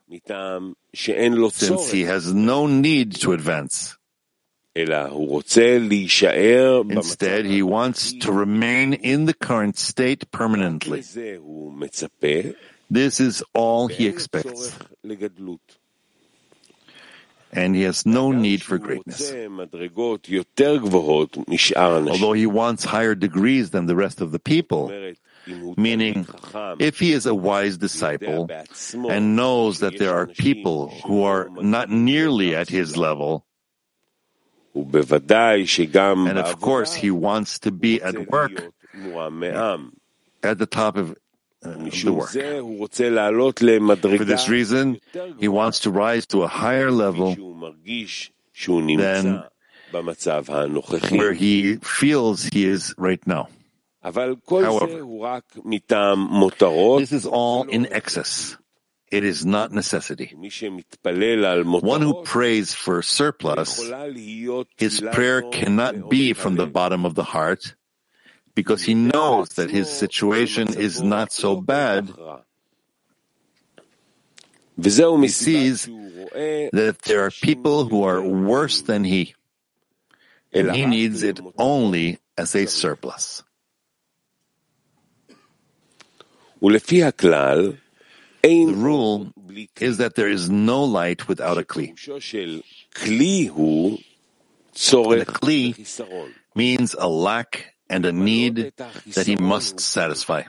since 1.67 1.91
he 1.91 2.03
has 2.03 2.33
no 2.33 2.65
need 2.67 3.15
to 3.15 3.33
advance. 3.33 3.97
Instead, 6.89 7.45
he 7.45 7.61
wants 7.63 8.13
to 8.13 8.31
remain 8.31 8.93
in 8.93 9.25
the 9.25 9.33
current 9.33 9.77
state 9.77 10.31
permanently. 10.31 11.01
This 12.89 13.19
is 13.19 13.43
all 13.53 13.87
he 13.87 14.07
expects. 14.07 14.77
And 17.51 17.75
he 17.75 17.81
has 17.83 18.05
no 18.05 18.31
need 18.31 18.61
for 18.61 18.77
greatness. 18.77 19.31
Although 21.75 22.33
he 22.33 22.45
wants 22.45 22.83
higher 22.83 23.15
degrees 23.15 23.71
than 23.71 23.87
the 23.87 23.95
rest 23.95 24.21
of 24.21 24.31
the 24.31 24.37
people, 24.39 24.91
meaning 25.77 26.27
if 26.79 26.99
he 26.99 27.11
is 27.11 27.25
a 27.25 27.33
wise 27.33 27.77
disciple 27.77 28.47
and 29.09 29.35
knows 29.35 29.79
that 29.79 29.97
there 29.97 30.13
are 30.13 30.27
people 30.27 30.89
who 31.05 31.23
are 31.23 31.49
not 31.49 31.89
nearly 31.89 32.55
at 32.55 32.69
his 32.69 32.95
level, 32.97 33.45
and 34.75 34.95
of 36.37 36.61
course 36.61 36.93
he 36.93 37.09
wants 37.09 37.59
to 37.59 37.71
be 37.71 37.99
at 38.01 38.29
work 38.29 38.71
at 40.43 40.57
the 40.59 40.67
top 40.67 40.97
of 40.97 41.15
the 41.61 42.13
work. 42.13 42.31
For 44.17 44.25
this 44.25 44.49
reason, 44.49 44.99
he 45.39 45.47
wants 45.47 45.79
to 45.81 45.91
rise 45.91 46.25
to 46.27 46.43
a 46.43 46.47
higher 46.47 46.91
level 46.91 47.35
than 47.35 47.73
where 51.11 51.33
he 51.33 51.77
feels 51.77 52.45
he 52.45 52.65
is 52.65 52.93
right 52.97 53.25
now. 53.25 53.49
However, 54.01 54.35
this 56.99 57.11
is 57.11 57.25
all 57.25 57.63
in 57.63 57.91
excess. 57.91 58.57
It 59.11 59.23
is 59.23 59.43
not 59.43 59.73
necessity. 59.73 60.35
One 60.35 62.01
who 62.01 62.23
prays 62.23 62.75
for 62.75 63.01
surplus, 63.01 63.91
his 64.77 65.01
prayer 65.01 65.41
cannot 65.41 66.09
be 66.09 66.33
from 66.33 66.55
the 66.55 66.67
bottom 66.67 67.05
of 67.05 67.15
the 67.15 67.23
heart 67.23 67.75
because 68.59 68.83
he 68.83 68.93
knows 68.93 69.47
that 69.55 69.71
his 69.71 69.89
situation 69.89 70.67
is 70.73 71.01
not 71.01 71.31
so 71.31 71.61
bad. 71.61 72.11
He 74.75 74.89
sees 75.29 75.85
that 75.85 76.97
there 77.05 77.25
are 77.25 77.31
people 77.31 77.85
who 77.85 78.03
are 78.03 78.21
worse 78.21 78.81
than 78.81 79.05
he, 79.05 79.33
and 80.51 80.75
he 80.75 80.85
needs 80.85 81.23
it 81.23 81.39
only 81.57 82.19
as 82.37 82.53
a 82.53 82.65
surplus. 82.65 83.43
The 86.59 87.77
rule 88.43 89.31
is 89.79 89.97
that 89.99 90.15
there 90.15 90.27
is 90.27 90.49
no 90.49 90.83
light 90.83 91.29
without 91.29 91.57
a 91.57 91.63
kli. 91.63 91.95
The 94.75 95.25
kli 95.25 96.23
means 96.55 96.93
a 96.93 97.07
lack 97.07 97.73
and 97.89 98.05
a 98.05 98.11
need 98.11 98.73
that 99.15 99.27
he 99.27 99.35
must 99.35 99.79
satisfy. 99.79 100.43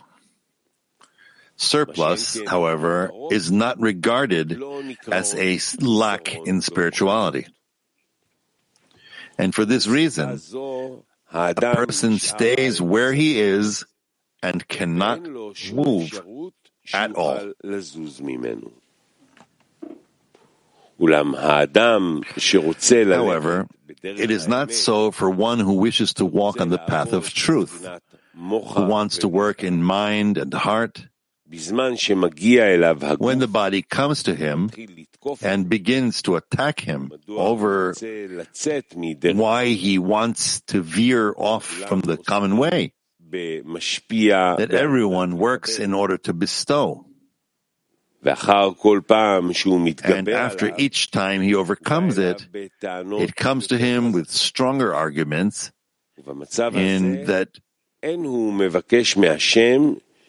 Surplus, 1.57 2.41
however, 2.47 3.11
is 3.31 3.51
not 3.53 3.81
regarded 3.81 4.63
as 5.11 5.35
a 5.35 5.59
lack 5.85 6.35
in 6.47 6.63
spirituality. 6.63 7.47
And 9.39 9.55
for 9.55 9.65
this 9.65 9.87
reason, 9.87 10.41
a 11.33 11.55
person 11.55 12.19
stays 12.19 12.81
where 12.81 13.13
he 13.13 13.41
is 13.41 13.85
and 14.43 14.67
cannot 14.69 15.23
move 15.73 16.23
at 16.93 17.13
all. 17.15 17.53
However, 23.17 23.67
it 24.03 24.31
is 24.31 24.47
not 24.49 24.73
so 24.73 25.11
for 25.11 25.31
one 25.31 25.59
who 25.59 25.75
wishes 25.75 26.15
to 26.15 26.25
walk 26.25 26.61
on 26.61 26.69
the 26.69 26.79
path 26.79 27.13
of 27.13 27.33
truth, 27.33 27.89
who 28.37 28.83
wants 28.85 29.19
to 29.19 29.29
work 29.29 29.65
in 29.65 29.83
mind 29.83 30.39
and 30.39 30.53
heart. 30.53 31.07
When 31.51 33.39
the 33.41 33.49
body 33.51 33.83
comes 33.83 34.23
to 34.23 34.35
him 34.37 34.71
and 35.43 35.69
begins 35.69 36.23
to 36.23 36.37
attack 36.37 36.79
him 36.81 37.11
over 37.29 37.93
why 39.35 39.67
he 39.75 39.99
wants 39.99 40.61
to 40.69 40.81
veer 40.81 41.35
off 41.37 41.65
from 41.65 42.03
the 42.03 42.17
common 42.19 42.57
way, 42.57 42.93
that 43.33 44.71
everyone 44.71 45.39
works 45.39 45.79
in 45.81 45.93
order 45.93 46.17
to 46.19 46.33
bestow. 46.33 47.05
And 48.23 48.39
after 50.29 50.75
each 50.77 51.11
time 51.11 51.41
he 51.41 51.55
overcomes 51.55 52.19
it, 52.19 52.47
it 52.53 53.37
comes 53.37 53.67
to 53.69 53.79
him 53.79 54.13
with 54.13 54.31
stronger 54.31 54.95
arguments 54.95 55.73
in 56.73 57.25
that 57.27 57.49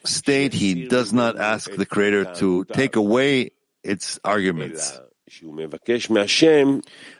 state 0.03 0.53
he 0.53 0.87
does 0.87 1.13
not 1.13 1.37
ask 1.37 1.71
the 1.71 1.85
Creator 1.85 2.35
to 2.35 2.65
take 2.65 2.95
away 2.95 3.51
its 3.83 4.19
arguments, 4.23 4.99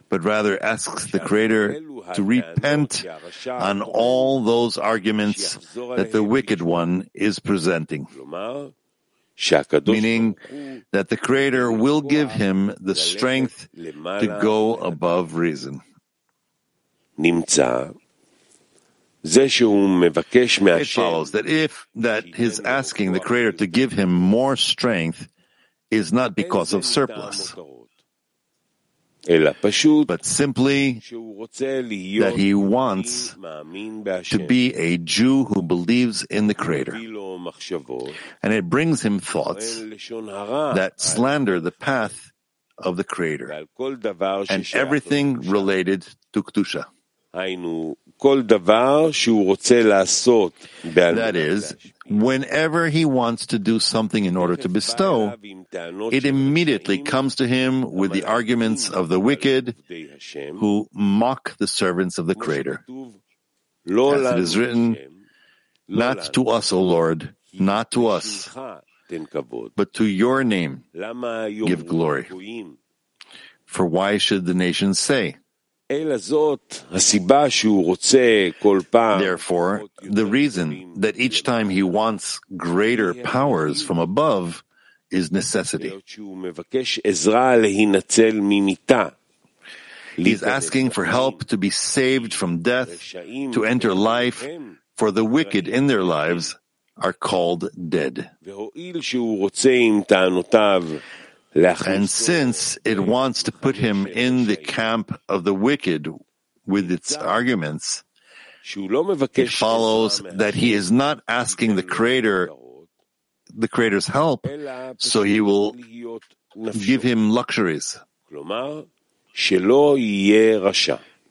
but 0.09 0.23
rather 0.23 0.61
asks 0.61 1.11
the 1.11 1.19
Creator 1.19 1.81
to 2.15 2.23
repent 2.23 3.05
on 3.47 3.81
all 3.81 4.43
those 4.43 4.77
arguments 4.77 5.55
that 5.75 6.11
the 6.11 6.23
wicked 6.23 6.61
one 6.61 7.09
is 7.13 7.39
presenting. 7.39 8.07
Meaning 9.93 10.35
that 10.91 11.09
the 11.09 11.17
Creator 11.17 11.71
will 11.71 12.01
give 12.01 12.31
him 12.31 12.73
the 12.79 12.93
strength 12.95 13.67
to 13.73 14.39
go 14.41 14.75
above 14.75 15.35
reason. 15.35 15.81
It 20.81 20.87
follows 20.87 21.31
that 21.31 21.45
if 21.45 21.87
that 21.95 22.25
his 22.35 22.59
asking 22.59 23.13
the 23.13 23.19
Creator 23.19 23.51
to 23.53 23.67
give 23.67 23.91
him 23.91 24.11
more 24.11 24.55
strength 24.55 25.27
is 25.91 26.11
not 26.11 26.35
because 26.35 26.73
of 26.73 26.85
surplus, 26.85 27.53
but 30.07 30.25
simply 30.25 31.01
that 32.21 32.33
he 32.35 32.53
wants 32.55 33.35
to 34.29 34.39
be 34.47 34.73
a 34.73 34.97
Jew 34.97 35.45
who 35.45 35.61
believes 35.61 36.23
in 36.23 36.47
the 36.47 36.55
Creator. 36.55 36.97
And 38.43 38.53
it 38.53 38.69
brings 38.69 39.01
him 39.03 39.19
thoughts 39.19 39.79
that 39.79 40.93
slander 40.97 41.59
the 41.59 41.71
path 41.71 42.31
of 42.77 42.97
the 42.97 43.03
Creator 43.03 43.67
and 44.49 44.67
everything 44.73 45.41
related 45.41 46.07
to 46.33 46.43
Kedusha. 46.43 46.85
That 50.83 51.35
is, 51.35 51.75
whenever 52.07 52.89
he 52.89 53.05
wants 53.05 53.45
to 53.47 53.59
do 53.59 53.79
something 53.79 54.25
in 54.25 54.35
order 54.35 54.57
to 54.57 54.67
bestow, 54.67 55.33
it 56.11 56.25
immediately 56.25 56.97
comes 56.99 57.35
to 57.35 57.47
him 57.47 57.89
with 57.93 58.11
the 58.11 58.25
arguments 58.25 58.89
of 58.89 59.07
the 59.07 59.19
wicked 59.19 59.75
who 60.59 60.89
mock 60.93 61.55
the 61.57 61.67
servants 61.67 62.17
of 62.17 62.27
the 62.27 62.35
Creator. 62.35 62.83
As 63.87 64.25
it 64.33 64.39
is 64.39 64.57
written, 64.57 64.97
not 65.91 66.33
to 66.33 66.47
us, 66.49 66.71
O 66.71 66.81
Lord, 66.81 67.35
not 67.53 67.91
to 67.91 68.07
us, 68.07 68.49
but 69.75 69.93
to 69.93 70.05
your 70.05 70.43
name 70.43 70.83
give 71.67 71.85
glory. 71.85 72.25
For 73.65 73.85
why 73.85 74.17
should 74.17 74.45
the 74.45 74.53
nations 74.53 74.99
say, 74.99 75.37
Therefore, 79.19 79.83
the 80.01 80.25
reason 80.25 81.01
that 81.01 81.17
each 81.19 81.43
time 81.43 81.69
he 81.69 81.83
wants 81.83 82.39
greater 82.55 83.13
powers 83.13 83.81
from 83.81 83.99
above 83.99 84.63
is 85.09 85.31
necessity. 85.31 85.91
He's 90.15 90.43
asking 90.43 90.89
for 90.91 91.03
help 91.05 91.45
to 91.45 91.57
be 91.57 91.69
saved 91.69 92.33
from 92.33 92.59
death, 92.59 93.13
to 93.51 93.65
enter 93.65 93.93
life, 93.93 94.47
for 95.01 95.09
the 95.09 95.25
wicked 95.25 95.67
in 95.67 95.87
their 95.87 96.03
lives 96.03 96.55
are 96.95 97.11
called 97.11 97.69
dead. 97.89 98.29
And 101.87 102.07
since 102.07 102.77
it 102.85 102.99
wants 102.99 103.41
to 103.41 103.51
put 103.51 103.75
him 103.77 104.05
in 104.05 104.45
the 104.45 104.55
camp 104.55 105.19
of 105.27 105.43
the 105.43 105.55
wicked 105.55 106.07
with 106.67 106.91
its 106.91 107.15
arguments, 107.17 108.03
it 109.33 109.49
follows 109.49 110.21
that 110.21 110.53
he 110.53 110.73
is 110.73 110.91
not 110.91 111.23
asking 111.27 111.77
the 111.77 111.83
Creator 111.83 112.51
the 113.49 113.67
Creator's 113.67 114.05
help, 114.05 114.45
so 114.99 115.23
he 115.23 115.41
will 115.41 115.73
give 116.77 117.01
him 117.01 117.31
luxuries, 117.31 117.97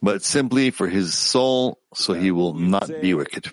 but 0.01 0.23
simply 0.23 0.71
for 0.71 0.87
his 0.87 1.13
soul, 1.13 1.79
so 1.93 2.13
he 2.13 2.31
will 2.31 2.53
not 2.53 2.89
be 3.01 3.13
wicked. 3.13 3.49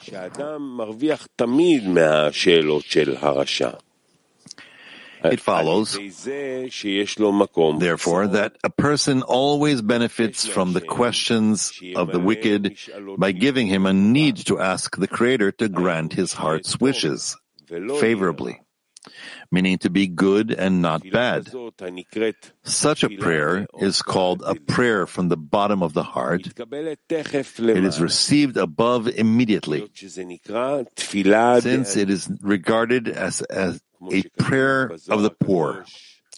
It 5.25 5.41
follows, 5.41 5.99
therefore, 7.81 8.27
that 8.29 8.57
a 8.63 8.71
person 8.71 9.23
always 9.23 9.83
benefits 9.83 10.47
from 10.47 10.73
the 10.73 10.81
questions 10.81 11.73
of 11.97 12.13
the 12.13 12.21
wicked 12.21 12.79
by 13.19 13.33
giving 13.33 13.67
him 13.67 13.85
a 13.87 13.93
need 13.93 14.37
to 14.47 14.61
ask 14.61 14.97
the 14.97 15.09
Creator 15.09 15.53
to 15.53 15.69
grant 15.69 16.13
his 16.13 16.33
heart's 16.33 16.79
wishes 16.79 17.37
favorably, 17.67 18.61
meaning 19.51 19.79
to 19.79 19.91
be 19.91 20.07
good 20.07 20.51
and 20.53 20.83
not 20.83 21.03
bad. 21.11 21.49
Such 22.65 23.03
a 23.05 23.09
prayer 23.09 23.67
is 23.81 24.03
called 24.03 24.43
a 24.45 24.55
prayer 24.55 25.07
from 25.07 25.29
the 25.29 25.37
bottom 25.37 25.83
of 25.83 25.95
the 25.95 26.03
heart. 26.03 26.43
It 27.79 27.85
is 27.85 28.01
received 28.01 28.57
above 28.57 29.09
immediately, 29.09 29.89
since 31.63 31.97
it 31.97 32.11
is 32.11 32.29
regarded 32.43 33.09
as, 33.09 33.41
as 33.43 33.81
a 34.13 34.23
prayer 34.39 34.91
of 35.09 35.23
the 35.23 35.31
poor, 35.31 35.85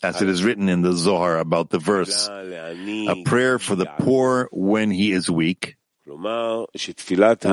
as 0.02 0.22
it 0.22 0.28
is 0.28 0.42
written 0.44 0.68
in 0.68 0.82
the 0.82 0.92
Zohar 0.92 1.38
about 1.38 1.70
the 1.70 1.78
verse, 1.78 2.28
a 3.08 3.22
prayer 3.24 3.58
for 3.58 3.74
the 3.76 3.86
poor 3.98 4.48
when 4.52 4.90
he 4.90 5.12
is 5.12 5.28
weak, 5.30 5.76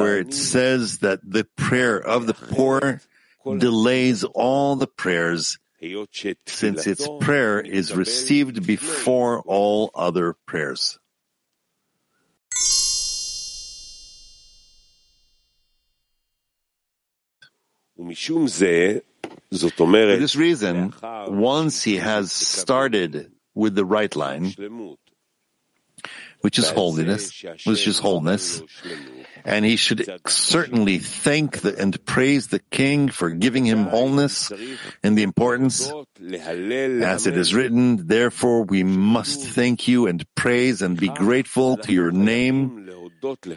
where 0.02 0.18
it 0.20 0.34
says 0.34 1.00
that 1.00 1.20
the 1.24 1.44
prayer 1.58 1.98
of 2.00 2.26
the 2.28 2.34
poor 2.34 3.02
delays 3.56 4.24
all 4.24 4.76
the 4.76 4.88
prayers 4.88 5.60
since 6.46 6.88
its 6.88 7.08
prayer 7.22 7.60
is 7.60 7.96
received 7.96 8.66
before 8.66 9.42
all 9.42 9.92
other 9.94 10.36
prayers. 10.46 10.98
For 17.98 18.14
this 20.20 20.36
reason, 20.36 20.94
once 21.02 21.84
he 21.84 21.98
has 21.98 22.32
started 22.32 23.32
with 23.56 23.76
the 23.76 23.86
right 23.86 24.16
line, 24.16 24.54
which 26.42 26.60
is 26.60 26.70
holiness, 26.70 27.44
which 27.66 27.88
is 27.88 27.98
wholeness, 28.00 28.62
and 29.48 29.64
he 29.64 29.78
should 29.78 30.04
certainly 30.28 31.00
thank 31.00 31.62
the, 31.62 31.72
and 31.80 31.96
praise 32.06 32.48
the 32.48 32.60
king 32.70 33.08
for 33.08 33.30
giving 33.32 33.64
him 33.64 33.86
wholeness 33.88 34.52
and 35.02 35.18
the 35.18 35.24
importance. 35.24 35.90
As 37.02 37.28
it 37.28 37.38
is 37.38 37.56
written, 37.56 38.08
therefore 38.08 38.64
we 38.64 38.84
must 38.84 39.48
thank 39.48 39.88
you 39.88 40.06
and 40.06 40.24
praise 40.36 40.82
and 40.82 41.00
be 41.00 41.08
grateful 41.08 41.78
to 41.78 41.94
your 41.94 42.12
name. 42.12 42.92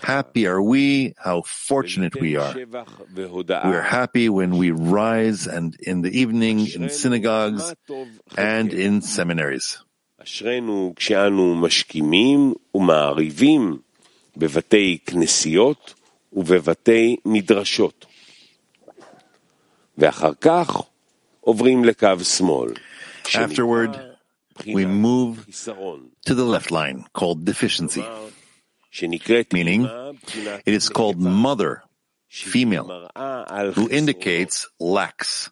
Happy 0.02 0.46
are 0.46 0.62
we, 0.62 1.14
how 1.18 1.42
fortunate 1.42 2.14
we 2.20 2.36
are. 2.36 2.54
We 2.54 3.74
are 3.74 3.82
happy 3.82 4.28
when 4.28 4.56
we 4.56 4.70
rise 4.70 5.46
and 5.46 5.74
in 5.82 6.02
the 6.02 6.10
evening 6.16 6.70
in 6.70 6.88
synagogues 6.88 7.74
and 8.38 8.72
in 8.72 9.02
seminaries. 9.02 9.78
אשרינו 14.37 14.49
כשאנו 14.49 14.61
משכימים 14.61 14.95
ומעריבים 14.95 14.95
בבתי 14.95 14.97
כנסיות 15.05 15.93
ובבתי 16.33 17.15
מדרשות. 17.25 18.05
ואחר 19.97 20.33
כך 20.41 20.81
עוברים 21.41 21.85
לקו 21.85 22.23
שמאל. 22.23 22.73
Afterward, 23.25 23.97
we 24.65 24.85
move 24.85 25.47
to 26.27 26.33
the 26.33 26.45
left 26.45 26.71
line 26.71 27.05
called 27.13 27.43
deficiency, 27.43 28.05
meaning 29.51 29.81
it 30.65 30.73
is 30.79 30.89
called 30.89 31.19
mother, 31.19 31.81
female, 32.29 33.09
who 33.75 33.89
indicates 33.89 34.67
lacks 34.79 35.49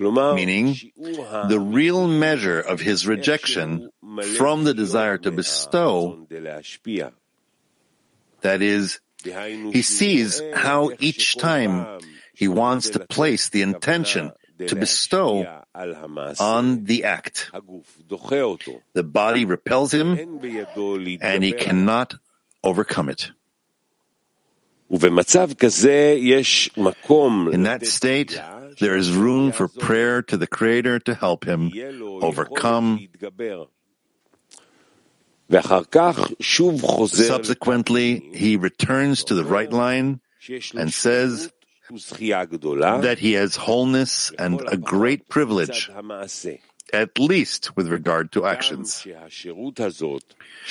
meaning 0.00 0.76
the 1.52 1.60
real 1.60 2.06
measure 2.06 2.60
of 2.60 2.80
his 2.80 3.06
rejection 3.06 3.90
from 4.36 4.64
the 4.64 4.74
desire 4.74 5.18
to 5.18 5.30
bestow, 5.30 6.26
that 8.45 8.61
is, 8.61 9.01
he 9.25 9.81
sees 9.81 10.41
how 10.53 10.93
each 11.01 11.35
time 11.37 11.99
he 12.33 12.47
wants 12.47 12.93
to 12.93 12.99
place 13.01 13.49
the 13.49 13.65
intention 13.65 14.31
to 14.69 14.75
bestow 14.77 15.43
on 16.39 16.85
the 16.85 17.03
act. 17.03 17.51
The 18.93 19.03
body 19.03 19.43
repels 19.45 19.91
him 19.93 20.13
and 21.21 21.43
he 21.43 21.51
cannot 21.53 22.15
overcome 22.63 23.09
it. 23.09 23.31
In 24.87 25.01
that 27.65 27.81
state, 27.85 28.39
there 28.79 28.95
is 28.95 29.11
room 29.11 29.51
for 29.51 29.67
prayer 29.67 30.21
to 30.21 30.37
the 30.37 30.45
Creator 30.47 30.99
to 31.09 31.13
help 31.15 31.43
him 31.43 31.71
overcome. 32.21 33.01
Subsequently, 37.07 38.19
he 38.33 38.57
returns 38.57 39.23
to 39.25 39.33
the 39.35 39.45
right 39.45 39.71
line 39.71 40.19
and 40.75 40.93
says 40.93 41.51
that 41.89 43.17
he 43.19 43.33
has 43.33 43.55
wholeness 43.55 44.31
and 44.39 44.61
a 44.67 44.77
great 44.77 45.29
privilege, 45.29 45.89
at 46.93 47.19
least 47.19 47.75
with 47.77 47.87
regard 47.87 48.31
to 48.31 48.45
actions. 48.45 49.05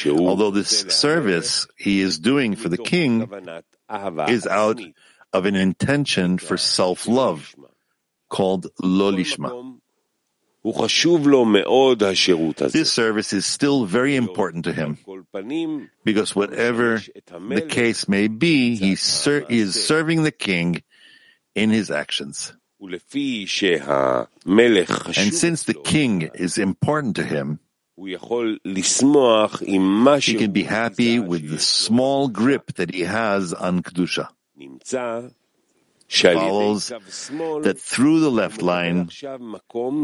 Although 0.07 0.51
this 0.51 0.81
service 0.89 1.67
he 1.77 2.01
is 2.01 2.19
doing 2.19 2.57
for 2.57 2.69
the 2.69 2.79
king 2.79 3.29
is 4.29 4.47
out 4.47 4.81
of 5.33 5.47
an 5.47 5.55
intention 5.55 6.39
for 6.39 6.57
self-love 6.57 7.55
called 8.29 8.67
Lolishma. 8.83 9.79
This 12.73 12.91
service 12.93 13.33
is 13.35 13.45
still 13.45 13.85
very 13.85 14.17
important 14.17 14.65
to 14.65 14.73
him 14.73 14.97
because 16.05 16.35
whatever 16.35 17.01
the 17.61 17.67
case 17.69 18.09
may 18.09 18.29
be, 18.29 18.75
he, 18.77 18.97
ser- 18.97 19.45
he 19.49 19.59
is 19.61 19.75
serving 19.87 20.23
the 20.23 20.33
king 20.33 20.83
in 21.55 21.71
his 21.71 21.91
actions. 21.91 22.55
And 25.17 25.33
since 25.35 25.65
the 25.65 25.75
king 25.75 26.31
is 26.35 26.59
important 26.59 27.17
to 27.17 27.23
him, 27.23 27.59
he 30.33 30.35
can 30.39 30.53
be 30.53 30.65
happy 30.65 31.19
with 31.21 31.43
the 31.51 31.59
small 31.61 32.29
grip 32.29 32.73
that 32.75 32.91
he 32.93 33.03
has 33.03 33.53
on 33.55 33.83
Kedusha. 33.83 34.29
Follows 36.15 36.89
that 36.89 37.77
through 37.79 38.21
the 38.21 38.31
left 38.31 38.63
line, 38.63 39.09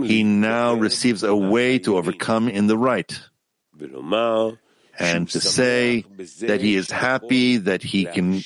he 0.04 0.22
now 0.24 0.74
receives 0.74 1.22
a 1.22 1.34
way 1.34 1.78
to 1.78 1.96
overcome 1.96 2.48
in 2.48 2.66
the 2.66 2.76
right. 2.76 3.20
And 4.98 5.28
to 5.30 5.40
say 5.40 6.04
that 6.40 6.60
he 6.60 6.74
is 6.74 6.90
happy 6.90 7.56
that 7.58 7.82
he 7.82 8.04
can 8.04 8.42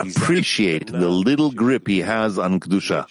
appreciate 0.00 0.86
the 0.92 1.08
little 1.08 1.50
grip 1.52 1.86
he 1.88 2.00
has 2.00 2.38
on 2.38 2.60
Kedusha. 2.60 3.06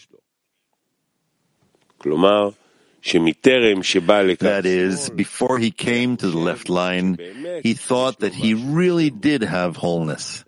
That 4.39 4.65
is, 4.65 5.09
before 5.09 5.57
he 5.57 5.71
came 5.71 6.17
to 6.17 6.27
the 6.29 6.37
left 6.37 6.69
line, 6.69 7.17
he 7.63 7.73
thought 7.73 8.19
that 8.19 8.33
he 8.35 8.53
really 8.53 9.09
did 9.09 9.41
have 9.41 9.77
wholeness, 9.77 10.43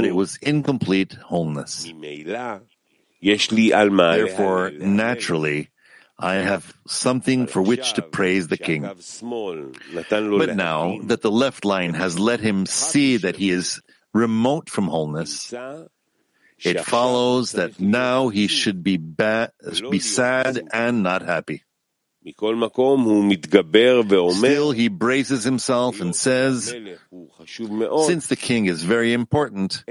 but 0.00 0.04
it 0.06 0.14
was 0.14 0.38
incomplete 0.40 1.12
wholeness. 1.14 1.84
Therefore, 4.16 4.70
naturally, 4.86 5.68
I 6.18 6.34
have 6.46 6.72
something 6.86 7.46
for 7.46 7.60
which 7.60 7.92
to 7.94 8.02
praise 8.02 8.48
the 8.48 8.56
king. 8.56 8.82
But 10.38 10.56
now 10.56 10.96
that 11.08 11.20
the 11.22 11.30
left 11.30 11.64
line 11.64 11.92
has 11.94 12.18
let 12.18 12.40
him 12.40 12.64
see 12.66 13.18
that 13.18 13.36
he 13.36 13.50
is 13.50 13.82
remote 14.14 14.70
from 14.70 14.86
wholeness, 14.88 15.52
it 16.64 16.80
follows 16.88 17.52
that 17.52 17.76
now 17.80 18.28
he 18.32 18.46
should 18.46 18.82
be, 18.82 18.96
ba- 18.96 19.52
be 19.90 19.98
sad 20.00 20.62
and 20.72 21.02
not 21.02 21.20
happy. 21.20 21.65
Still, 24.32 24.72
he 24.72 24.88
braces 24.88 25.44
himself 25.44 26.00
and 26.00 26.14
says, 26.14 26.74
Since 28.06 28.26
the 28.26 28.36
king 28.36 28.66
is 28.66 28.82
very 28.82 29.12
important, 29.12 29.84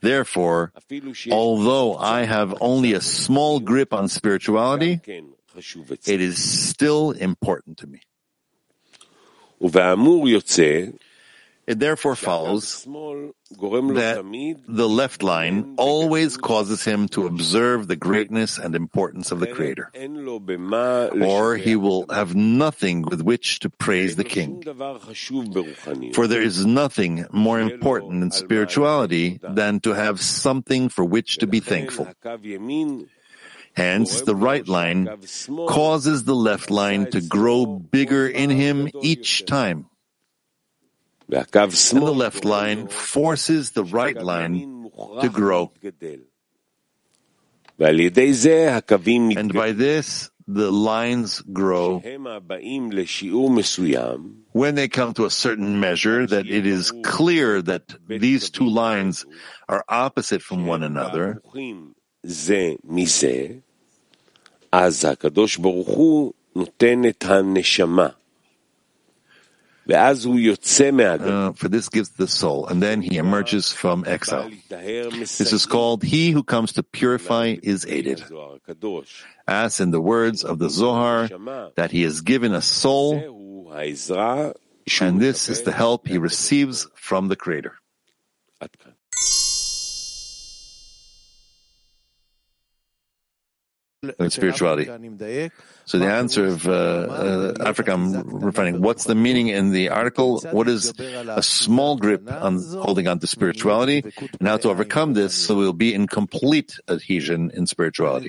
therefore, 0.00 0.72
although 1.30 1.96
I 1.96 2.24
have 2.24 2.54
only 2.60 2.94
a 2.94 3.00
small 3.00 3.60
grip 3.60 3.94
on 3.94 4.08
spirituality, 4.08 5.00
it 6.06 6.20
is 6.20 6.42
still 6.68 7.12
important 7.12 7.78
to 7.78 7.86
me. 7.86 8.00
It 11.64 11.78
therefore 11.78 12.16
follows 12.16 12.82
that 12.84 14.58
the 14.68 14.88
left 14.88 15.22
line 15.22 15.74
always 15.78 16.36
causes 16.36 16.82
him 16.84 17.06
to 17.08 17.26
observe 17.26 17.86
the 17.86 17.94
greatness 17.94 18.58
and 18.58 18.74
importance 18.74 19.30
of 19.30 19.38
the 19.38 19.46
Creator, 19.46 19.92
or 21.22 21.56
he 21.56 21.76
will 21.76 22.06
have 22.10 22.34
nothing 22.34 23.02
with 23.02 23.22
which 23.22 23.60
to 23.60 23.70
praise 23.70 24.16
the 24.16 24.24
King. 24.24 24.60
For 26.12 26.26
there 26.26 26.42
is 26.42 26.66
nothing 26.66 27.26
more 27.30 27.60
important 27.60 28.24
in 28.24 28.32
spirituality 28.32 29.38
than 29.42 29.78
to 29.80 29.92
have 29.92 30.20
something 30.20 30.88
for 30.88 31.04
which 31.04 31.38
to 31.38 31.46
be 31.46 31.60
thankful. 31.60 32.08
Hence, 33.74 34.20
the 34.22 34.36
right 34.36 34.66
line 34.66 35.08
causes 35.68 36.24
the 36.24 36.34
left 36.34 36.70
line 36.70 37.08
to 37.12 37.20
grow 37.20 37.66
bigger 37.66 38.26
in 38.26 38.50
him 38.50 38.90
each 39.00 39.46
time. 39.46 39.86
And 41.31 41.51
the 41.51 42.13
left 42.15 42.45
line 42.45 42.87
forces 42.87 43.71
the 43.71 43.83
right 43.83 44.15
line 44.15 44.89
to 45.21 45.29
grow. 45.29 45.71
And 47.79 49.53
by 49.53 49.71
this, 49.73 50.31
the 50.47 50.71
lines 50.71 51.41
grow 51.41 51.99
when 54.53 54.75
they 54.75 54.87
come 54.87 55.13
to 55.13 55.25
a 55.25 55.29
certain 55.29 55.79
measure 55.79 56.25
that 56.25 56.47
it 56.47 56.65
is 56.65 56.93
clear 57.03 57.61
that 57.61 57.83
these 58.07 58.49
two 58.49 58.69
lines 58.69 59.25
are 59.67 59.83
opposite 59.89 60.41
from 60.41 60.65
one 60.65 60.83
another. 60.83 61.41
אז 64.71 65.05
הקדוש 65.05 65.57
ברוך 65.57 65.87
הוא 65.87 66.33
נותן 66.55 67.05
את 67.05 67.23
הנשמה. 67.27 68.09
Uh, 71.20 71.52
for 71.52 71.68
this 71.68 71.88
gives 71.88 72.10
the 72.10 72.28
soul, 72.28 72.66
and 72.66 72.82
then 72.82 73.02
he 73.02 73.16
emerges 73.16 73.72
from 73.72 74.04
exile. 74.06 74.50
This 74.68 75.52
is 75.52 75.66
called 75.66 76.02
He 76.02 76.30
who 76.30 76.42
comes 76.44 76.72
to 76.74 76.82
purify 76.82 77.56
is 77.62 77.84
aided. 77.86 78.22
As 79.48 79.80
in 79.80 79.90
the 79.90 80.00
words 80.00 80.44
of 80.44 80.58
the 80.58 80.70
Zohar, 80.70 81.28
that 81.74 81.90
he 81.90 82.02
has 82.02 82.20
given 82.20 82.54
a 82.54 82.62
soul, 82.62 83.66
and 85.00 85.20
this 85.20 85.48
is 85.48 85.62
the 85.62 85.72
help 85.72 86.06
he 86.06 86.18
receives 86.18 86.86
from 86.94 87.28
the 87.28 87.36
Creator. 87.36 87.74
in 94.18 94.30
spirituality. 94.30 94.90
So 95.84 95.98
the 95.98 96.06
answer 96.06 96.46
of 96.46 96.66
uh, 96.66 96.72
uh, 96.72 97.54
Africa, 97.60 97.92
I'm 97.92 98.12
refining. 98.40 98.80
What's 98.80 99.04
the 99.04 99.14
meaning 99.14 99.48
in 99.48 99.72
the 99.72 99.88
article? 99.90 100.40
What 100.50 100.68
is 100.68 100.92
a 100.98 101.42
small 101.42 101.96
grip 101.96 102.30
on 102.30 102.62
holding 102.62 103.08
on 103.08 103.18
to 103.18 103.26
spirituality, 103.26 104.04
and 104.38 104.48
how 104.48 104.56
to 104.58 104.70
overcome 104.70 105.14
this 105.14 105.34
so 105.34 105.56
we'll 105.56 105.72
be 105.72 105.92
in 105.94 106.06
complete 106.06 106.78
adhesion 106.88 107.50
in 107.52 107.66
spirituality? 107.66 108.28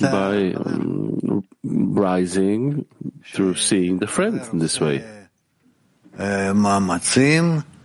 By 0.00 0.52
um, 0.56 1.44
rising 1.64 2.86
through 3.32 3.54
seeing 3.56 3.98
the 3.98 4.06
friend 4.06 4.40
in 4.52 4.58
this 4.58 4.80
way. 4.80 5.04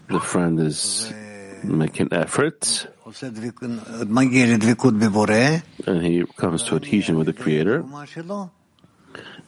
The 0.07 0.19
friend 0.19 0.59
is 0.59 1.11
making 1.63 2.09
efforts 2.11 2.87
and 5.85 6.01
he 6.01 6.23
comes 6.37 6.63
to 6.63 6.75
adhesion 6.75 7.17
with 7.17 7.27
the 7.27 7.33
Creator. 7.33 7.83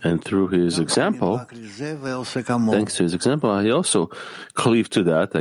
And 0.04 0.22
through 0.24 0.50
his 0.50 0.80
example, 0.80 1.38
thanks 1.40 2.96
to 2.98 3.04
his 3.04 3.14
example, 3.14 3.58
he 3.60 3.72
also 3.72 4.10
cleaved 4.54 4.92
to 4.94 5.04
that. 5.04 5.32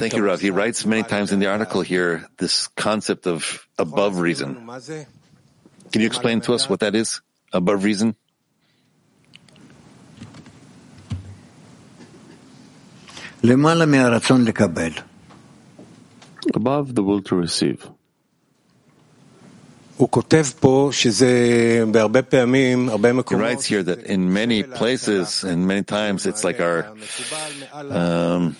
Thank 0.00 0.14
you, 0.16 0.24
Rav. 0.24 0.40
He 0.40 0.50
writes 0.50 0.84
many 0.84 1.02
times 1.02 1.32
in 1.32 1.40
the 1.40 1.46
article 1.46 1.80
here 1.82 2.26
this 2.38 2.68
concept 2.68 3.26
of 3.26 3.66
above 3.78 4.18
reason. 4.18 4.66
Can 5.92 6.00
you 6.00 6.06
explain 6.06 6.40
to 6.42 6.54
us 6.54 6.68
what 6.68 6.80
that 6.80 6.94
is? 6.94 7.20
Above 7.52 7.84
reason? 7.84 8.16
Above 16.52 16.96
the 16.96 17.02
will 17.04 17.22
to 17.22 17.36
receive. 17.36 17.88
He 19.98 20.04
writes 23.36 23.64
here 23.64 23.82
that 23.84 24.02
in 24.04 24.32
many 24.32 24.64
places 24.64 25.44
and 25.44 25.66
many 25.68 25.84
times 25.84 26.26
it's 26.26 26.42
like 26.42 26.60
our 26.60 26.86
um, 26.88 28.56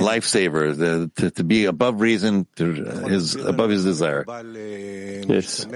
lifesaver, 0.00 0.74
the, 0.74 1.10
to, 1.16 1.30
to, 1.30 1.44
be 1.44 1.66
above 1.66 2.00
reason, 2.00 2.46
to 2.56 2.72
his 3.04 3.36
above 3.36 3.68
his 3.68 3.84
desire. 3.84 4.24
Yes. 5.28 5.66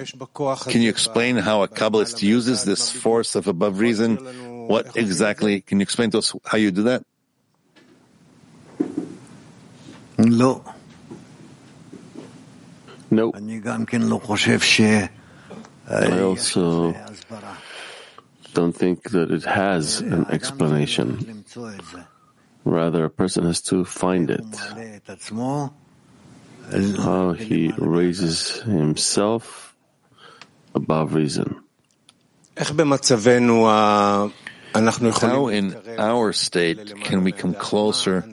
Can 0.65 0.81
you 0.81 0.89
explain 0.89 1.37
how 1.37 1.63
a 1.63 1.69
Kabbalist 1.69 2.23
uses 2.23 2.65
this 2.65 2.91
force 2.91 3.37
of 3.37 3.49
above 3.49 3.81
reason? 3.81 4.17
What 4.67 4.97
exactly? 4.97 5.61
Can 5.61 5.79
you 5.79 5.83
explain 5.83 6.11
to 6.13 6.19
us 6.19 6.33
how 6.47 6.57
you 6.57 6.71
do 6.71 6.85
that? 6.85 7.05
No. 10.21 10.63
No. 13.11 13.33
I 15.89 16.21
also 16.21 16.95
don't 18.55 18.73
think 18.73 19.11
that 19.11 19.31
it 19.31 19.45
has 19.45 20.01
an 20.01 20.27
explanation. 20.31 21.45
Rather, 22.65 23.05
a 23.05 23.11
person 23.11 23.45
has 23.47 23.61
to 23.63 23.85
find 23.85 24.31
it. 24.31 24.45
How 26.99 27.33
he 27.33 27.73
raises 27.79 28.61
himself 28.63 29.75
above 30.75 31.15
reason. 31.15 31.61
How 32.55 32.75
in 35.49 35.75
our 35.99 36.33
state 36.33 36.95
can 37.03 37.25
we 37.25 37.33
come 37.33 37.55
closer 37.55 38.25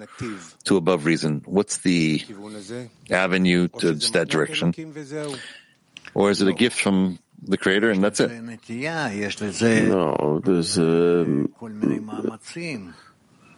to 0.67 0.77
above 0.77 1.06
reason? 1.06 1.41
What's 1.45 1.80
the 1.80 2.21
avenue 3.10 3.67
to 3.80 3.93
that 4.13 4.27
direction? 4.30 4.73
Or 6.13 6.32
is 6.32 6.41
it 6.41 6.47
a 6.47 6.53
gift 6.53 6.80
from 6.80 7.19
the 7.43 7.58
Creator 7.58 7.91
and 7.91 8.03
that's 8.03 8.19
it? 8.19 8.32
No, 9.89 10.41
there's 10.43 10.77
um, 10.80 11.53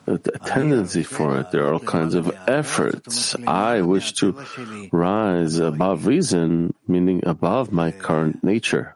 a, 0.07 0.13
a 0.13 0.39
tendency 0.39 1.03
for 1.03 1.39
it. 1.39 1.51
There 1.51 1.65
are 1.67 1.73
all 1.73 1.79
kinds 1.79 2.15
of 2.15 2.31
efforts. 2.47 3.35
I 3.47 3.81
wish 3.81 4.13
to 4.19 4.35
rise 4.91 5.59
above 5.59 6.07
reason, 6.07 6.73
meaning 6.87 7.21
above 7.25 7.71
my 7.71 7.91
current 7.91 8.43
nature. 8.43 8.95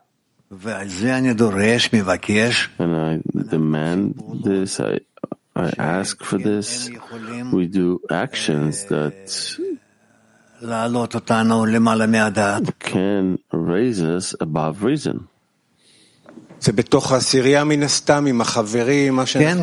And 2.77 2.95
I 2.95 3.21
demand 3.49 4.21
this, 4.43 4.79
I, 4.79 4.99
I 5.55 5.71
ask 5.77 6.23
for 6.23 6.37
this. 6.37 6.89
We 7.51 7.67
do 7.67 8.01
actions 8.09 8.85
that 8.85 9.29
can 12.79 13.37
raise 13.51 14.01
us 14.01 14.33
above 14.39 14.83
reason. 14.83 15.27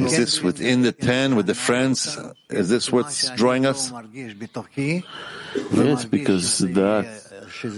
Is 0.04 0.16
this 0.18 0.42
within 0.42 0.82
the 0.82 0.92
ten 0.92 1.34
with 1.34 1.46
the 1.46 1.54
friends? 1.54 2.18
Is 2.50 2.68
this 2.68 2.92
what's 2.92 3.30
drawing 3.34 3.64
us? 3.64 3.90
Yes, 5.72 6.04
because 6.04 6.58
that 6.58 7.06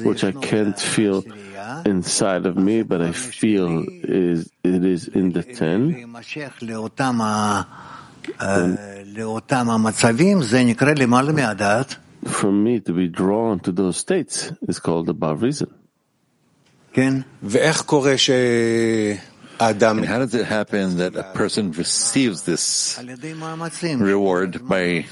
which 0.03 0.25
I 0.25 0.33
can't 0.33 0.77
feel 0.79 1.23
inside 1.87 2.45
of 2.47 2.57
me, 2.59 2.83
but 2.83 3.01
I 3.01 3.13
feel 3.13 3.87
is 4.03 4.51
it 4.65 4.85
is 4.85 5.07
in 5.07 5.31
the 5.33 5.43
ten. 5.47 6.11
From 12.25 12.63
me 12.63 12.79
to 12.81 12.93
be 12.93 13.09
drawn 13.09 13.59
to 13.61 13.73
those 13.73 13.97
states 13.97 14.53
is 14.69 14.79
called 14.79 15.09
above 15.09 15.43
reason. 15.43 15.69
And 19.59 20.07
how 20.07 20.19
does 20.19 20.35
it 20.35 20.47
happen 20.47 20.97
that 20.99 21.15
a 21.17 21.23
person 21.35 21.71
receives 21.73 22.43
this 22.43 22.99
reward 24.01 24.67
by 24.69 25.05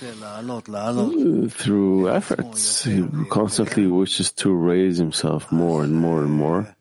through 1.50 2.10
efforts? 2.10 2.84
He 2.84 3.02
constantly 3.30 3.86
wishes 3.86 4.32
to 4.42 4.52
raise 4.52 4.98
himself 4.98 5.50
more 5.52 5.82
and 5.84 5.94
more 5.94 6.22
and 6.22 6.32
more. 6.32 6.74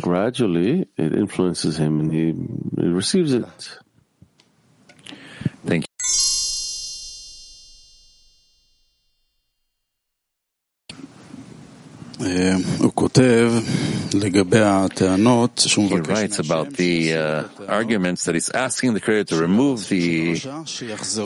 Gradually, 0.00 0.88
it 0.96 1.12
influences 1.14 1.76
him 1.78 2.00
and 2.00 2.10
he, 2.10 2.32
he 2.80 2.88
receives 2.88 3.34
it. 3.34 3.44
Thank 5.66 5.84
you. 5.84 5.88
He 15.88 15.96
writes 16.08 16.38
about 16.38 16.72
the 16.74 17.14
uh, 17.14 17.44
arguments 17.68 18.24
that 18.24 18.34
he's 18.34 18.48
asking 18.50 18.94
the 18.94 19.00
creator 19.00 19.34
to 19.34 19.40
remove 19.40 19.88
the, 19.88 20.34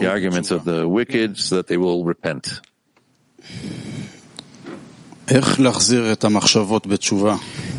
the 0.01 0.11
arguments 0.11 0.51
of 0.51 0.64
the 0.64 0.89
wicked 0.89 1.39
so 1.39 1.57
that 1.57 1.67
they 1.69 1.77
will 1.77 2.05
repent. 2.05 2.61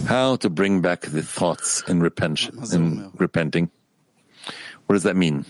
How 0.08 0.36
to 0.38 0.50
bring 0.50 0.82
back 0.82 1.02
the 1.02 1.24
thoughts 1.24 1.82
in, 1.88 2.02
repent, 2.02 2.50
in 2.74 3.12
repenting? 3.18 3.72
What 4.86 4.96
does 4.96 5.04
that 5.04 5.16
mean? 5.16 5.46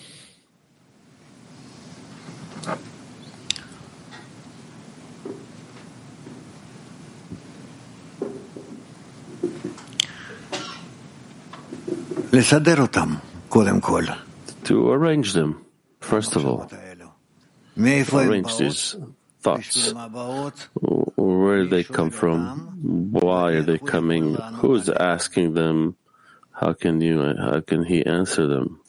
To 14.66 14.91
arrange 14.91 15.34
them, 15.34 15.66
first 16.02 16.36
of 16.36 16.45
all. 16.45 16.70
Arrange 18.30 18.58
these 18.58 18.95
thoughts 19.41 19.93
where 21.18 21.65
they 21.65 21.84
come 21.84 22.11
from, 22.11 23.11
why 23.11 23.53
are 23.53 23.63
they 23.63 23.80
coming, 23.80 24.36
who's 24.61 24.88
asking 24.89 25.53
them, 25.55 25.95
how 26.51 26.74
can 26.74 27.01
you, 27.01 27.34
how 27.38 27.59
can 27.61 27.84
he 27.84 28.05
answer 28.05 28.47
them? 28.47 28.80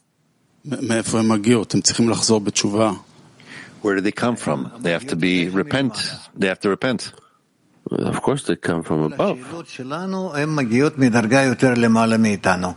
Where 3.81 3.95
do 3.95 4.01
they 4.03 4.13
come 4.13 4.37
from? 4.37 4.71
They 4.81 4.93
have 4.93 5.07
to 5.07 5.17
be 5.17 5.49
repent. 5.49 5.95
They 6.37 6.49
have 6.49 6.61
to 6.61 6.69
repent. 6.69 7.13
Of 7.91 8.21
course, 8.21 8.43
they 8.45 8.57
come 8.57 8.83
from 8.83 9.05
above. 9.05 9.39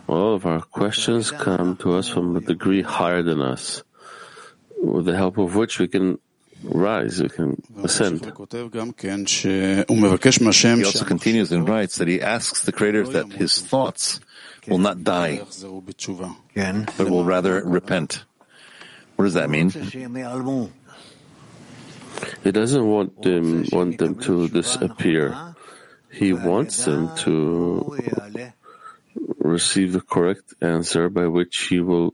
All 0.08 0.36
of 0.36 0.46
our 0.46 0.62
questions 0.62 1.32
come 1.32 1.76
to 1.78 1.98
us 1.98 2.08
from 2.08 2.36
a 2.38 2.40
degree 2.40 2.82
higher 2.82 3.22
than 3.24 3.42
us, 3.42 3.84
with 4.82 5.06
the 5.06 5.18
help 5.18 5.38
of 5.38 5.56
which 5.56 5.80
we 5.80 5.88
can 5.90 6.18
rise, 6.64 7.22
we 7.22 7.30
can 7.30 7.62
ascend. 7.84 8.24
He 8.24 8.32
also 10.86 11.06
continues 11.06 11.52
and 11.52 11.68
writes 11.68 11.98
that 11.98 12.08
he 12.08 12.22
asks 12.22 12.64
the 12.64 12.72
Creator 12.72 13.08
that 13.08 13.34
his 13.34 13.60
thoughts 13.62 14.20
will 14.68 14.78
not 14.78 15.04
die, 15.04 15.42
but 16.98 17.10
will 17.10 17.24
rather 17.24 17.64
repent. 17.64 18.24
What 19.16 19.26
does 19.26 19.34
that 19.34 19.50
mean? 19.50 19.70
He 22.44 22.52
doesn't 22.52 22.86
want 22.88 23.22
them, 23.22 23.66
want 23.72 23.98
them 23.98 24.16
to 24.22 24.48
disappear. 24.50 25.56
He 26.12 26.34
wants 26.34 26.86
them 26.86 27.10
to 27.18 27.98
receive 29.40 29.94
the 29.94 30.02
correct 30.02 30.54
answer 30.62 31.10
by 31.10 31.28
which 31.28 31.68
he 31.70 31.80
will 31.80 32.14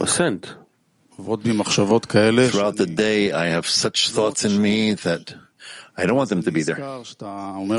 ascend. 0.00 0.54
Throughout 1.18 2.76
the 2.76 2.86
day, 2.86 3.32
I 3.32 3.46
have 3.46 3.66
such 3.66 4.10
thoughts 4.10 4.44
in 4.44 4.60
me 4.60 4.94
that 4.94 5.34
I 5.96 6.04
don't 6.04 6.16
want 6.16 6.28
them 6.28 6.42
to 6.42 6.52
be 6.52 6.62
there. 6.62 6.76
And 6.78 7.70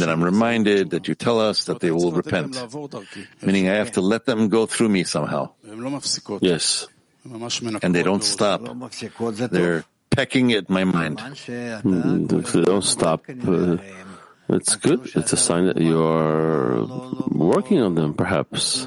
then 0.00 0.08
I'm 0.08 0.24
reminded 0.24 0.90
that 0.90 1.08
you 1.08 1.14
tell 1.14 1.38
us 1.38 1.64
that 1.64 1.80
they 1.80 1.90
will 1.90 2.10
repent, 2.10 2.56
meaning 3.42 3.68
I 3.68 3.74
have 3.74 3.92
to 3.92 4.00
let 4.00 4.24
them 4.24 4.48
go 4.48 4.64
through 4.64 4.88
me 4.88 5.04
somehow. 5.04 5.52
Yes. 6.40 6.86
And 7.82 7.94
they 7.94 8.02
don't 8.02 8.24
stop. 8.24 8.62
They're 9.50 9.84
pecking 10.10 10.52
at 10.52 10.70
my 10.70 10.84
mind. 10.84 11.20
If 11.20 11.82
hmm, 11.82 12.26
they 12.26 12.62
don't 12.62 12.84
stop. 12.84 13.24
Uh, 13.28 13.76
it's 14.48 14.76
good. 14.76 15.10
It's 15.14 15.32
a 15.32 15.36
sign 15.36 15.66
that 15.66 15.76
you 15.78 16.00
are 16.02 16.86
working 17.30 17.82
on 17.82 17.94
them, 17.94 18.14
perhaps 18.14 18.86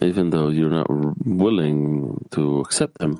even 0.00 0.30
though 0.30 0.48
you're 0.48 0.70
not 0.70 0.86
willing 1.24 2.26
to 2.30 2.60
accept 2.60 2.98
them. 2.98 3.18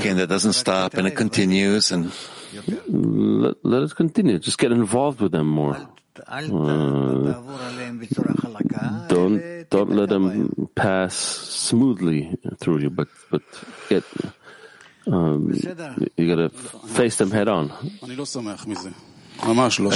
Okay, 0.00 0.08
and 0.10 0.18
that 0.18 0.28
doesn't 0.28 0.54
stop 0.54 0.94
and 0.94 1.06
it 1.06 1.16
continues 1.16 1.92
and 1.92 2.12
let, 2.88 3.56
let 3.64 3.82
it 3.82 3.94
continue. 3.96 4.38
Just 4.38 4.58
get 4.58 4.72
involved 4.72 5.20
with 5.20 5.32
them 5.32 5.46
more. 5.46 5.76
Uh, 6.28 6.46
don't 9.08 9.40
eh, 9.40 9.64
don't 9.70 9.90
let 9.92 10.08
them 10.08 10.68
pass 10.74 11.14
smoothly 11.14 12.36
through 12.58 12.78
you, 12.80 12.90
but 12.90 13.08
but 13.30 13.42
get 13.88 14.04
um, 15.06 15.54
you 16.16 16.28
gotta 16.28 16.50
face 16.50 17.16
them 17.16 17.30
head 17.30 17.48
on. 17.48 17.72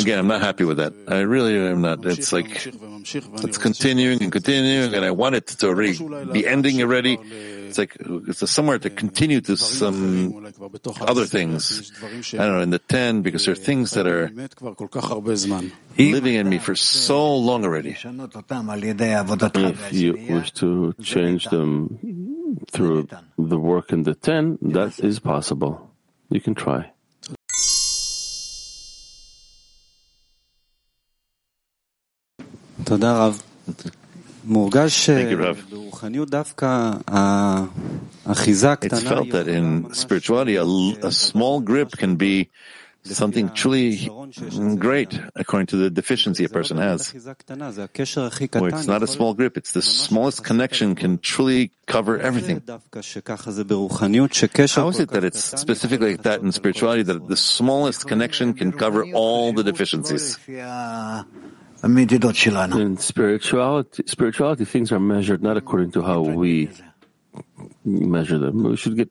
Again, 0.01 0.19
I'm 0.19 0.27
not 0.27 0.41
happy 0.41 0.65
with 0.65 0.79
that. 0.79 0.93
I 1.09 1.21
really 1.21 1.57
am 1.57 1.81
not. 1.83 2.05
It's 2.07 2.33
like 2.33 2.67
it's 2.67 3.59
continuing 3.59 4.23
and 4.23 4.33
continuing, 4.33 4.95
and 4.95 5.05
I 5.05 5.11
want 5.11 5.35
it 5.35 5.47
to 5.49 5.69
already 5.69 5.99
be 6.33 6.47
ending 6.47 6.81
already. 6.81 7.19
It's 7.69 7.79
like 7.79 7.97
it's 8.01 8.49
somewhere 8.51 8.79
to 8.79 8.89
continue 8.89 9.41
to 9.43 9.57
some 9.57 10.47
other 11.01 11.27
things. 11.27 11.93
I 12.35 12.39
don't 12.39 12.55
know 12.55 12.61
in 12.61 12.71
the 12.71 12.79
ten 12.79 13.23
because 13.23 13.45
there 13.45 13.53
are 13.53 13.57
things 13.57 13.91
that 13.93 14.07
are 14.07 14.31
living 15.99 16.35
in 16.35 16.49
me 16.49 16.59
for 16.59 16.75
so 16.77 17.35
long 17.37 17.65
already. 17.65 17.95
Mm. 17.95 18.31
If 19.91 19.93
you 19.93 20.13
wish 20.31 20.53
to 20.53 20.95
change 21.03 21.47
them 21.47 21.99
through 22.71 23.09
the 23.37 23.59
work 23.59 23.93
in 23.93 24.05
the 24.05 24.15
ten, 24.15 24.59
that 24.63 24.99
is 25.01 25.19
possible. 25.19 25.91
You 26.31 26.41
can 26.41 26.55
try. 26.55 26.94
Thank 35.16 35.30
you, 35.30 35.37
Rav. 35.39 35.57
It's 38.93 39.03
felt 39.03 39.30
that 39.32 39.49
in 39.49 39.95
spirituality, 39.95 40.57
a, 40.57 40.64
a 41.03 41.11
small 41.12 41.61
grip 41.61 41.93
can 41.97 42.16
be 42.16 42.51
something 43.05 43.51
truly 43.55 44.09
great 44.78 45.12
according 45.35 45.66
to 45.68 45.76
the 45.76 45.91
deficiency 45.91 46.45
a 46.45 46.49
person 46.49 46.78
has. 46.78 47.12
Where 48.61 48.70
it's 48.70 48.87
not 48.87 49.03
a 49.03 49.07
small 49.07 49.35
grip, 49.35 49.57
it's 49.57 49.72
the 49.72 49.82
smallest 49.82 50.43
connection 50.45 50.95
can 50.95 51.18
truly 51.18 51.70
cover 51.87 52.18
everything. 52.18 52.62
How 54.76 54.89
is 54.89 55.01
it 55.01 55.11
that 55.11 55.24
it's 55.24 55.41
specifically 55.61 56.12
like 56.12 56.22
that 56.22 56.41
in 56.41 56.53
spirituality, 56.53 57.03
that 57.05 57.28
the 57.28 57.37
smallest 57.37 58.07
connection 58.07 58.55
can 58.55 58.72
cover 58.72 59.05
all 59.14 59.53
the 59.53 59.62
deficiencies? 59.64 60.39
In 62.80 62.97
spirituality, 62.97 64.05
spirituality, 64.07 64.64
things 64.64 64.91
are 64.91 65.01
measured 65.01 65.43
not 65.43 65.57
according 65.57 65.93
to 65.93 66.03
how 66.03 66.22
we 66.22 66.70
measure 67.85 68.39
them. 68.39 68.62
We 68.62 68.76
should 68.76 68.97
get 68.97 69.11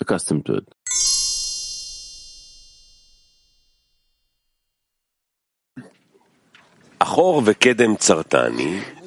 accustomed 0.00 0.46
to 0.46 0.54
it. 0.54 0.73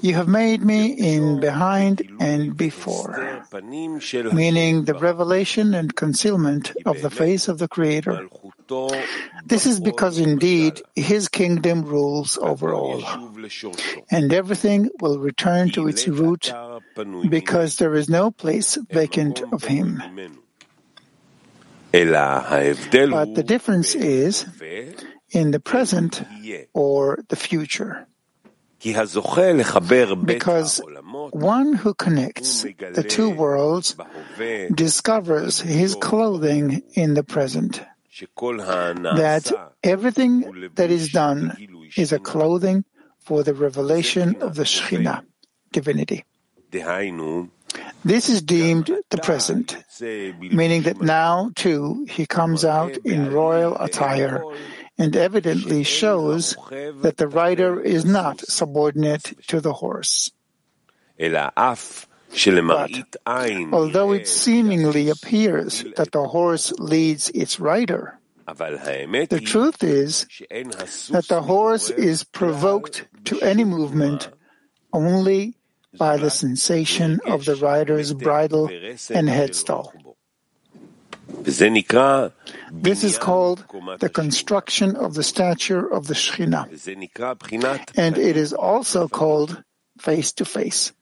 You 0.02 0.14
have 0.14 0.28
made 0.28 0.64
me 0.64 0.92
in 0.92 1.40
behind 1.40 2.02
and 2.20 2.56
before, 2.56 3.44
meaning 4.32 4.86
the 4.86 4.94
revelation 4.94 5.74
and 5.74 5.94
concealment 5.94 6.72
of 6.86 7.02
the 7.02 7.10
face 7.10 7.50
of 7.50 7.58
the 7.58 7.68
Creator. 7.68 8.30
This 9.46 9.66
is 9.66 9.80
because 9.82 10.20
indeed 10.20 10.82
His 10.96 11.28
kingdom 11.28 11.84
rules 11.84 12.38
over 12.38 12.74
all, 12.74 13.04
and 14.10 14.32
everything 14.32 14.90
will 15.02 15.20
return 15.20 15.70
to 15.72 15.88
its 15.88 16.08
root 16.08 16.54
because 17.30 17.78
there 17.78 17.96
is 17.96 18.10
no 18.10 18.32
place 18.32 18.78
vacant 18.90 19.42
of 19.52 19.64
Him. 19.66 20.02
But 21.92 23.36
the 23.36 23.44
difference 23.46 23.96
is 23.96 24.46
in 25.32 25.52
the 25.52 25.60
present 25.60 26.24
or 26.74 27.20
the 27.30 27.36
future. 27.36 28.08
Because 28.80 30.82
one 31.32 31.74
who 31.74 31.94
connects 31.96 32.62
the 32.62 33.06
two 33.08 33.30
worlds 33.32 33.96
discovers 34.74 35.60
his 35.60 35.96
clothing 35.96 36.84
in 36.94 37.16
the 37.16 37.24
present. 37.24 37.82
That 38.20 39.72
everything 39.84 40.70
that 40.76 40.92
is 40.92 41.10
done 41.10 41.58
is 41.96 42.12
a 42.12 42.20
clothing 42.20 42.86
for 43.20 43.44
the 43.44 43.54
revelation 43.54 44.36
of 44.42 44.56
the 44.56 44.64
Shekhinah, 44.64 45.24
divinity. 45.72 46.24
This 48.06 48.30
is 48.30 48.42
deemed 48.42 48.90
the 49.10 49.18
present, 49.18 49.78
meaning 50.00 50.84
that 50.84 51.02
now 51.02 51.52
too 51.56 52.06
he 52.10 52.26
comes 52.26 52.64
out 52.64 52.96
in 52.98 53.32
royal 53.32 53.76
attire 53.76 54.44
and 54.98 55.16
evidently 55.16 55.84
shows 55.84 56.56
that 56.70 57.18
the 57.18 57.28
rider 57.28 57.80
is 57.80 58.06
not 58.06 58.42
subordinate 58.42 59.34
to 59.48 59.62
the 59.62 59.74
horse. 59.74 60.32
But 61.20 63.16
although 63.74 64.12
it 64.12 64.28
seemingly 64.28 65.10
appears 65.10 65.86
that 65.96 66.12
the 66.12 66.28
horse 66.28 66.72
leads 66.74 67.30
its 67.30 67.60
rider, 67.60 68.20
the 68.48 69.42
truth 69.44 69.84
is 69.84 70.26
that 70.50 71.26
the 71.28 71.42
horse 71.42 71.90
is 71.90 72.24
provoked 72.24 73.08
to 73.26 73.42
any 73.42 73.64
movement 73.64 74.30
only 74.94 75.58
by 75.98 76.18
the 76.18 76.30
sensation 76.30 77.20
of 77.26 77.46
the 77.46 77.56
rider's 77.56 78.14
bridle 78.14 78.68
and 78.68 79.28
headstall. 79.28 79.92
This 82.72 83.04
is 83.04 83.18
called 83.18 83.66
the 84.00 84.10
construction 84.10 84.96
of 84.96 85.14
the 85.14 85.24
stature 85.24 85.86
of 85.88 86.08
the 86.08 86.14
Shekhinah. 86.14 86.68
And 87.98 88.18
it 88.18 88.38
is 88.38 88.54
also 88.54 89.08
called 89.08 89.64
face 90.00 90.32
to 90.34 90.46
face. 90.46 90.94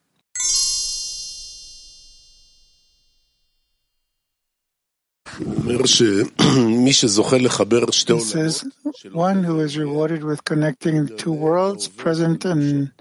He 8.08 8.20
says, 8.22 8.64
one 9.12 9.44
who 9.44 9.60
is 9.60 9.78
rewarded 9.78 10.24
with 10.24 10.44
connecting 10.46 11.08
two 11.18 11.34
worlds, 11.34 11.88
present 11.88 12.46
and 12.46 12.92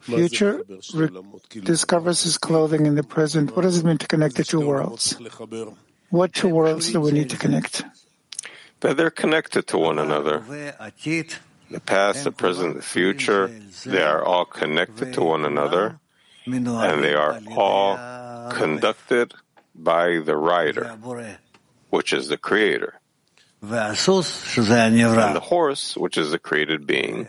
future, 0.00 0.62
re- 0.94 1.08
discovers 1.62 2.22
his 2.22 2.38
clothing 2.38 2.86
in 2.86 2.94
the 2.94 3.02
present. 3.02 3.56
What 3.56 3.62
does 3.62 3.78
it 3.78 3.84
mean 3.84 3.98
to 3.98 4.06
connect 4.06 4.36
the 4.36 4.44
two 4.44 4.60
worlds? 4.60 5.16
What 6.12 6.34
two 6.34 6.48
worlds 6.48 6.92
do 6.92 7.00
we 7.00 7.10
need 7.10 7.30
to 7.30 7.38
connect? 7.38 7.84
That 8.80 8.98
they're 8.98 9.08
connected 9.08 9.66
to 9.68 9.78
one 9.78 9.98
another. 9.98 10.40
The 11.70 11.80
past, 11.80 12.24
the 12.24 12.32
present, 12.32 12.76
the 12.76 12.82
future, 12.82 13.50
they 13.86 14.02
are 14.02 14.22
all 14.22 14.44
connected 14.44 15.14
to 15.14 15.22
one 15.22 15.46
another, 15.46 15.98
and 16.44 17.02
they 17.02 17.14
are 17.14 17.40
all 17.56 17.96
conducted 18.52 19.32
by 19.74 20.18
the 20.18 20.36
rider, 20.36 20.98
which 21.88 22.12
is 22.12 22.28
the 22.28 22.36
creator. 22.36 23.00
And 23.62 25.34
the 25.34 25.40
horse, 25.40 25.96
which 25.96 26.18
is 26.18 26.30
the 26.30 26.38
created 26.38 26.86
being, 26.86 27.26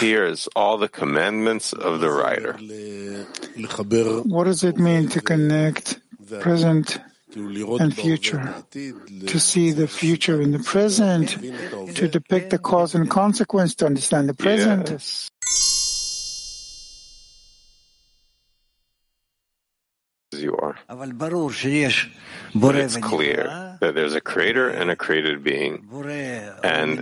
hears 0.00 0.48
all 0.56 0.78
the 0.78 0.88
commandments 0.88 1.72
of 1.72 2.00
the 2.00 2.10
rider. 2.10 2.54
What 4.24 4.44
does 4.44 4.64
it 4.64 4.76
mean 4.78 5.08
to 5.10 5.20
connect 5.20 6.00
present 6.40 6.98
and 7.34 7.94
future? 7.94 8.54
To 8.72 9.40
see 9.40 9.72
the 9.72 9.86
future 9.86 10.40
in 10.40 10.52
the 10.52 10.58
present, 10.58 11.30
to 11.96 12.08
depict 12.08 12.50
the 12.50 12.58
cause 12.58 12.94
and 12.94 13.08
consequence, 13.08 13.74
to 13.76 13.86
understand 13.86 14.28
the 14.28 14.34
present? 14.34 14.90
Yes. 14.90 15.31
You 20.42 20.56
are. 20.56 20.76
But 22.54 22.76
it's 22.76 22.96
clear 22.96 23.78
that 23.80 23.94
there's 23.94 24.14
a 24.14 24.20
creator 24.20 24.68
and 24.68 24.90
a 24.90 24.96
created 24.96 25.42
being, 25.42 25.86
and 26.62 26.98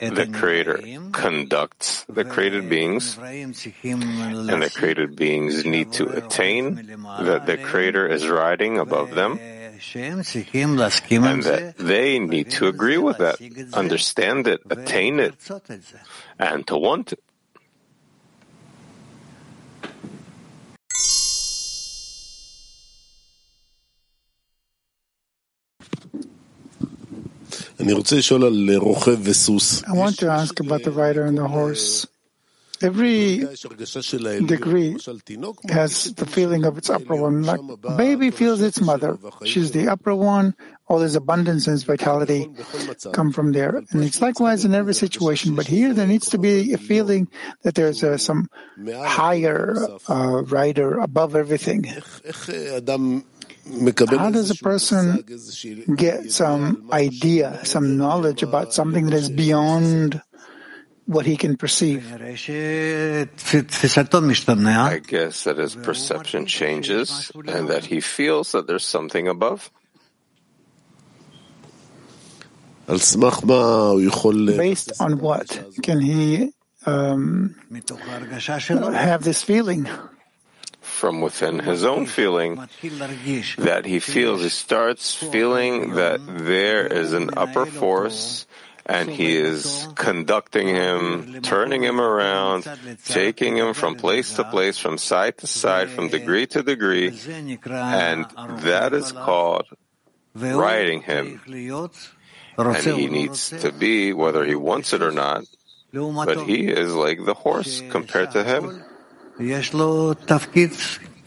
the 0.00 0.26
creator 0.32 0.80
conducts 1.12 2.04
the 2.08 2.24
created 2.24 2.68
beings, 2.70 3.18
and 3.18 3.54
the 3.54 4.70
created 4.74 5.16
beings 5.16 5.64
need 5.64 5.92
to 5.94 6.08
attain 6.08 6.76
that 6.76 7.46
the 7.46 7.58
creator 7.58 8.06
is 8.06 8.26
riding 8.28 8.78
above 8.78 9.10
them, 9.14 9.38
and 9.38 10.24
that 10.24 11.74
they 11.78 12.18
need 12.18 12.50
to 12.50 12.68
agree 12.68 12.98
with 12.98 13.18
that, 13.18 13.40
understand 13.74 14.46
it, 14.46 14.60
attain 14.70 15.20
it, 15.20 15.34
and 16.38 16.66
to 16.66 16.76
want 16.76 17.12
it. 17.12 17.22
I 29.86 29.92
want 29.94 30.18
to 30.18 30.28
ask 30.30 30.60
about 30.60 30.82
the 30.82 30.90
rider 30.90 31.24
and 31.24 31.36
the 31.38 31.48
horse. 31.48 32.06
Every 32.82 33.44
degree 34.46 34.96
has 35.68 36.14
the 36.14 36.24
feeling 36.24 36.64
of 36.64 36.78
its 36.78 36.88
upper 36.88 37.14
one. 37.14 37.42
Like 37.42 37.60
baby 37.98 38.30
feels 38.30 38.62
its 38.62 38.80
mother. 38.80 39.18
She's 39.44 39.70
the 39.72 39.88
upper 39.88 40.14
one. 40.14 40.54
All 40.88 40.98
his 41.00 41.14
abundance 41.14 41.66
and 41.68 41.74
his 41.74 41.84
vitality 41.84 42.48
come 43.12 43.32
from 43.32 43.52
there. 43.52 43.76
And 43.90 44.02
it's 44.02 44.22
likewise 44.22 44.64
in 44.64 44.74
every 44.74 44.94
situation. 44.94 45.54
But 45.56 45.66
here 45.66 45.92
there 45.92 46.06
needs 46.06 46.30
to 46.30 46.38
be 46.38 46.72
a 46.72 46.78
feeling 46.78 47.28
that 47.62 47.74
there's 47.74 48.02
uh, 48.02 48.16
some 48.16 48.48
higher 49.04 49.76
uh, 50.08 50.42
rider 50.44 50.98
above 50.98 51.36
everything. 51.36 51.84
How 53.66 54.30
does 54.30 54.50
a 54.50 54.56
person 54.56 55.24
get 55.94 56.32
some 56.32 56.88
idea, 56.92 57.64
some 57.64 57.96
knowledge 57.96 58.42
about 58.42 58.72
something 58.72 59.06
that 59.06 59.14
is 59.14 59.28
beyond 59.30 60.20
what 61.06 61.26
he 61.26 61.36
can 61.36 61.56
perceive? 61.56 62.12
I 62.12 62.36
guess 64.98 65.44
that 65.44 65.58
his 65.58 65.76
perception 65.76 66.46
changes 66.46 67.32
and 67.34 67.68
that 67.68 67.84
he 67.84 68.00
feels 68.00 68.52
that 68.52 68.66
there's 68.66 68.84
something 68.84 69.28
above. 69.28 69.70
Based 74.56 75.00
on 75.00 75.18
what 75.18 75.64
can 75.82 76.00
he 76.00 76.52
um, 76.86 77.54
have 77.70 79.22
this 79.22 79.42
feeling? 79.42 79.88
From 81.00 81.22
within 81.22 81.60
his 81.60 81.82
own 81.82 82.04
feeling, 82.04 82.60
that 83.56 83.86
he 83.86 84.00
feels, 84.00 84.42
he 84.42 84.50
starts 84.50 85.14
feeling 85.14 85.94
that 85.94 86.20
there 86.26 86.86
is 86.86 87.14
an 87.14 87.30
upper 87.38 87.64
force 87.64 88.46
and 88.84 89.08
he 89.08 89.34
is 89.34 89.88
conducting 89.94 90.68
him, 90.68 91.40
turning 91.40 91.82
him 91.82 92.02
around, 92.02 92.68
taking 93.06 93.56
him 93.56 93.72
from 93.72 93.94
place 93.94 94.34
to 94.34 94.44
place, 94.44 94.76
from 94.76 94.98
side 94.98 95.38
to 95.38 95.46
side, 95.46 95.88
from 95.88 96.08
degree 96.08 96.46
to 96.48 96.62
degree, 96.62 97.08
and 97.64 98.26
that 98.68 98.92
is 98.92 99.10
called 99.10 99.64
riding 100.34 101.00
him. 101.00 101.40
And 102.58 102.76
he 102.76 103.06
needs 103.06 103.48
to 103.64 103.72
be, 103.72 104.12
whether 104.12 104.44
he 104.44 104.54
wants 104.54 104.92
it 104.92 105.00
or 105.00 105.12
not, 105.12 105.44
but 105.94 106.44
he 106.44 106.68
is 106.68 106.92
like 106.92 107.24
the 107.24 107.32
horse 107.32 107.80
compared 107.88 108.32
to 108.32 108.44
him 108.44 108.84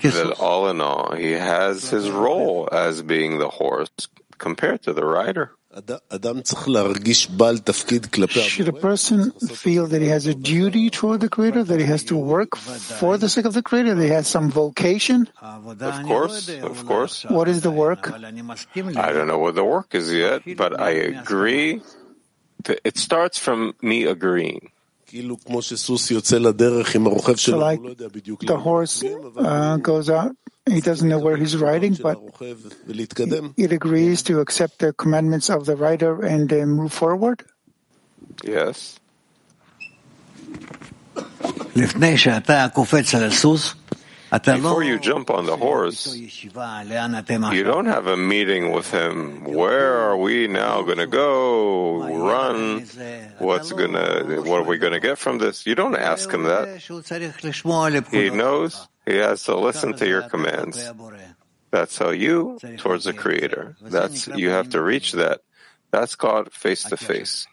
that 0.01 0.35
all 0.39 0.69
in 0.69 0.81
all, 0.81 1.15
he 1.15 1.31
has 1.31 1.89
his 1.89 2.09
role 2.09 2.69
as 2.71 3.01
being 3.01 3.39
the 3.39 3.49
horse 3.49 3.89
compared 4.37 4.83
to 4.83 4.93
the 4.93 5.05
rider. 5.05 5.51
Should 8.29 8.67
a 8.67 8.73
person 8.73 9.31
feel 9.31 9.87
that 9.87 10.01
he 10.03 10.07
has 10.09 10.27
a 10.27 10.35
duty 10.35 10.91
toward 10.91 11.19
the 11.21 11.29
Creator, 11.29 11.63
that 11.63 11.79
he 11.79 11.85
has 11.87 12.03
to 12.05 12.15
work 12.15 12.55
for 12.55 13.17
the 13.17 13.27
sake 13.27 13.45
of 13.45 13.55
the 13.55 13.63
Creator, 13.63 13.95
that 13.95 14.03
he 14.03 14.09
has 14.09 14.27
some 14.27 14.51
vocation? 14.51 15.27
Of 15.41 16.05
course, 16.05 16.47
of 16.49 16.85
course. 16.85 17.25
What 17.25 17.47
is 17.49 17.61
the 17.61 17.71
work? 17.71 18.11
I 18.13 18.19
don't 19.17 19.25
know 19.25 19.39
what 19.39 19.55
the 19.55 19.65
work 19.65 19.95
is 19.95 20.13
yet, 20.13 20.43
but 20.55 20.79
I 20.79 20.91
agree. 21.09 21.81
It 22.85 22.97
starts 22.97 23.39
from 23.39 23.73
me 23.81 24.05
agreeing. 24.05 24.72
So 27.53 27.57
like 27.57 27.79
the 27.81 28.57
horse 28.57 29.03
uh, 29.03 29.77
goes 29.77 30.09
out, 30.09 30.35
he 30.65 30.81
doesn't 30.81 31.07
know 31.07 31.19
where 31.19 31.37
he's 31.37 31.55
riding, 31.57 31.93
but 31.95 32.17
it 33.57 33.71
agrees 33.71 34.23
to 34.23 34.39
accept 34.39 34.79
the 34.79 34.93
commandments 34.93 35.49
of 35.49 35.65
the 35.65 35.75
rider 35.75 36.25
and 36.25 36.51
uh, 36.51 36.65
move 36.65 36.93
forward? 36.93 37.43
Yes. 38.43 38.99
Before 44.63 44.83
you 44.83 44.99
jump 44.99 45.29
on 45.29 45.45
the 45.45 45.55
horse, 45.57 46.07
you 46.15 47.63
don't 47.63 47.85
have 47.85 48.07
a 48.07 48.17
meeting 48.17 48.71
with 48.71 48.89
him. 48.89 49.43
Where 49.43 49.93
are 49.99 50.17
we 50.17 50.47
now 50.47 50.81
going 50.81 50.97
to 50.97 51.05
go? 51.07 51.99
Run? 51.99 52.79
What's 53.37 53.71
gonna? 53.71 54.41
What 54.41 54.61
are 54.61 54.63
we 54.63 54.77
going 54.79 54.93
to 54.93 54.99
get 54.99 55.19
from 55.19 55.37
this? 55.37 55.65
You 55.67 55.75
don't 55.75 55.95
ask 55.95 56.31
him 56.31 56.43
that. 56.43 56.81
He 58.11 58.29
knows 58.31 58.87
he 59.05 59.17
has 59.17 59.43
to 59.43 59.55
listen 59.55 59.93
to 59.93 60.07
your 60.07 60.23
commands. 60.23 60.77
That's 61.71 61.97
how 61.97 62.09
you 62.09 62.57
towards 62.77 63.03
the 63.05 63.13
Creator. 63.13 63.75
That's 63.81 64.27
you 64.27 64.49
have 64.49 64.69
to 64.69 64.81
reach 64.81 65.11
that. 65.13 65.41
That's 65.91 66.15
called 66.15 66.51
face 66.53 66.83
to 66.85 66.97
face. 66.97 67.45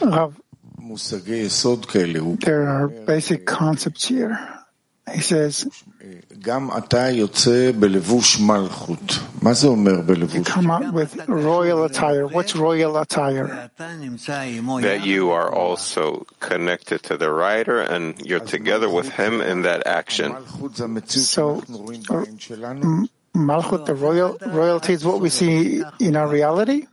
Rav, 0.00 0.40
there 2.40 2.68
are 2.68 2.88
basic 2.88 3.44
concepts 3.46 4.06
here. 4.06 4.38
He 5.12 5.20
says, 5.20 5.66
you 6.00 6.20
come 10.44 10.70
out 10.70 10.92
with 10.94 11.28
royal 11.28 11.82
attire. 11.84 12.26
What's 12.28 12.54
royal 12.54 12.96
attire? 12.98 13.70
That 13.78 15.00
you 15.04 15.30
are 15.30 15.52
also 15.52 16.26
connected 16.38 17.02
to 17.04 17.16
the 17.16 17.30
rider 17.30 17.80
and 17.80 18.20
you're 18.20 18.38
together 18.40 18.88
with 18.88 19.08
him 19.08 19.40
in 19.40 19.62
that 19.62 19.86
action. 19.86 20.36
So, 21.10 21.62
Malchut, 23.34 23.80
uh, 23.80 23.84
the 23.84 23.94
royal, 23.94 24.36
royalty 24.46 24.92
is 24.92 25.04
what 25.04 25.20
we 25.20 25.30
see 25.30 25.82
in 25.98 26.16
our 26.16 26.28
reality? 26.28 26.86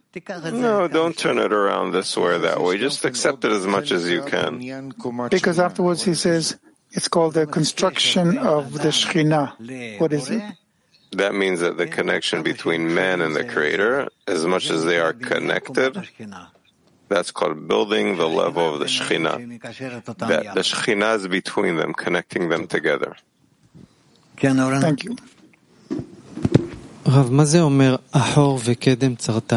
No, 0.51 0.87
don't 0.87 1.15
turn 1.15 1.37
it 1.37 1.53
around 1.53 1.91
this 1.91 2.17
way 2.17 2.31
or 2.31 2.37
that 2.39 2.61
way. 2.61 2.77
Just 2.79 3.05
accept 3.05 3.45
it 3.45 3.51
as 3.51 3.67
much 3.67 3.91
as 3.91 4.09
you 4.09 4.23
can. 4.23 4.57
Because 5.29 5.59
afterwards 5.59 6.03
he 6.03 6.15
says, 6.15 6.57
it's 6.91 7.07
called 7.07 7.35
the 7.35 7.45
construction 7.45 8.39
of 8.39 8.73
the 8.73 8.89
Shekhinah. 8.89 9.99
What 9.99 10.11
is 10.11 10.31
it? 10.31 10.41
That 11.11 11.35
means 11.35 11.59
that 11.59 11.77
the 11.77 11.85
connection 11.87 12.41
between 12.41 12.93
man 12.93 13.21
and 13.21 13.35
the 13.35 13.43
Creator, 13.43 14.09
as 14.27 14.45
much 14.45 14.69
as 14.71 14.85
they 14.85 14.99
are 14.99 15.13
connected, 15.13 16.07
that's 17.07 17.31
called 17.31 17.67
building 17.67 18.17
the 18.17 18.27
level 18.27 18.73
of 18.73 18.79
the 18.79 18.85
Shekhinah. 18.85 19.61
That 20.17 20.55
the 20.55 20.61
Shekhinah 20.61 21.15
is 21.17 21.27
between 21.27 21.75
them, 21.77 21.93
connecting 21.93 22.49
them 22.49 22.67
together. 22.67 23.15
Thank 24.37 25.03
you. 25.03 25.17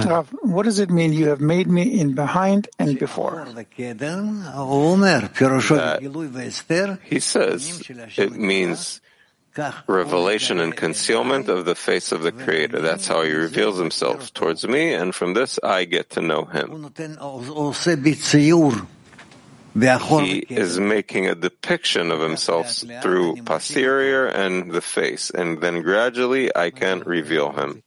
Rav, 0.06 0.28
what 0.42 0.64
does 0.64 0.78
it 0.78 0.90
mean 0.90 1.12
you 1.12 1.28
have 1.28 1.40
made 1.40 1.66
me 1.66 1.82
in 2.00 2.14
behind 2.14 2.68
and 2.78 2.98
before? 2.98 3.44
That, 5.78 6.00
uh, 6.00 6.00
He 7.02 7.18
says 7.20 7.82
it 8.16 8.32
means 8.38 9.00
revelation 9.86 10.60
and 10.60 10.74
concealment 10.74 11.48
of 11.48 11.64
the 11.66 11.74
face 11.74 12.12
of 12.12 12.22
the 12.22 12.32
Creator. 12.32 12.80
That's 12.80 13.06
how 13.08 13.22
he 13.22 13.32
reveals 13.32 13.76
himself 13.78 14.32
towards 14.32 14.64
me, 14.66 14.94
and 14.94 15.12
from 15.14 15.34
this 15.34 15.58
I 15.62 15.84
get 15.84 16.10
to 16.10 16.20
know 16.22 16.44
him. 16.46 16.70
He 19.74 20.38
is 20.50 20.78
making 20.78 21.28
a 21.28 21.34
depiction 21.34 22.10
of 22.10 22.20
himself 22.20 22.70
through 23.02 23.36
posterior 23.42 24.26
and 24.26 24.70
the 24.70 24.82
face, 24.82 25.30
and 25.30 25.60
then 25.60 25.82
gradually 25.82 26.54
I 26.54 26.70
can 26.70 27.00
reveal 27.00 27.52
him. 27.52 27.82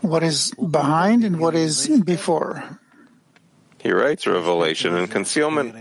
What 0.00 0.22
is 0.22 0.52
behind 0.52 1.24
and 1.24 1.40
what 1.40 1.54
is 1.56 1.88
before? 2.04 2.80
He 3.78 3.90
writes 3.90 4.26
revelation 4.26 4.94
and 4.94 5.10
concealment. 5.10 5.74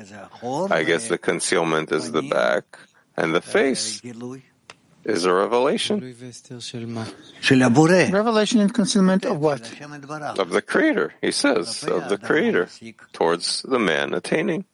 I 0.43 0.83
guess 0.83 1.07
the 1.07 1.17
concealment 1.17 1.91
is 1.91 2.11
the 2.11 2.23
back, 2.23 2.79
and 3.15 3.33
the 3.33 3.41
face 3.41 4.01
is 5.07 5.25
a 5.25 5.33
revelation. 5.33 5.99
Revelation 8.11 8.59
and 8.59 8.73
concealment 8.73 9.25
of 9.25 9.39
what? 9.39 9.61
Of 10.37 10.51
the 10.51 10.61
Creator, 10.61 11.13
he 11.21 11.31
says, 11.31 11.83
of 11.83 12.09
the 12.09 12.17
Creator, 12.17 12.67
towards 13.13 13.63
the 13.63 13.79
man 13.79 14.13
attaining. 14.13 14.65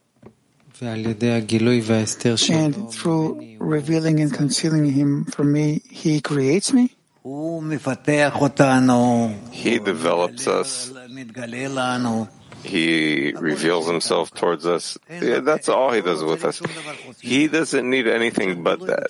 And 2.58 2.92
through 2.92 3.40
revealing 3.60 4.20
and 4.20 4.34
concealing 4.34 4.86
him 4.92 5.26
from 5.26 5.54
me, 5.54 5.82
he 5.90 6.20
creates 6.20 6.74
me? 6.74 6.90
He 9.52 9.80
develops 9.80 10.48
us. 10.48 10.92
He 12.64 13.34
reveals 13.34 13.88
himself 13.88 14.34
towards 14.34 14.66
us. 14.66 14.97
Yeah, 15.09 15.39
that's 15.39 15.70
all 15.70 15.91
he 15.91 16.01
does 16.01 16.24
with 16.24 16.43
us. 16.45 16.61
He 17.20 17.47
doesn't 17.47 17.89
need 17.89 18.07
anything 18.07 18.64
but 18.64 18.80
that. 18.88 19.09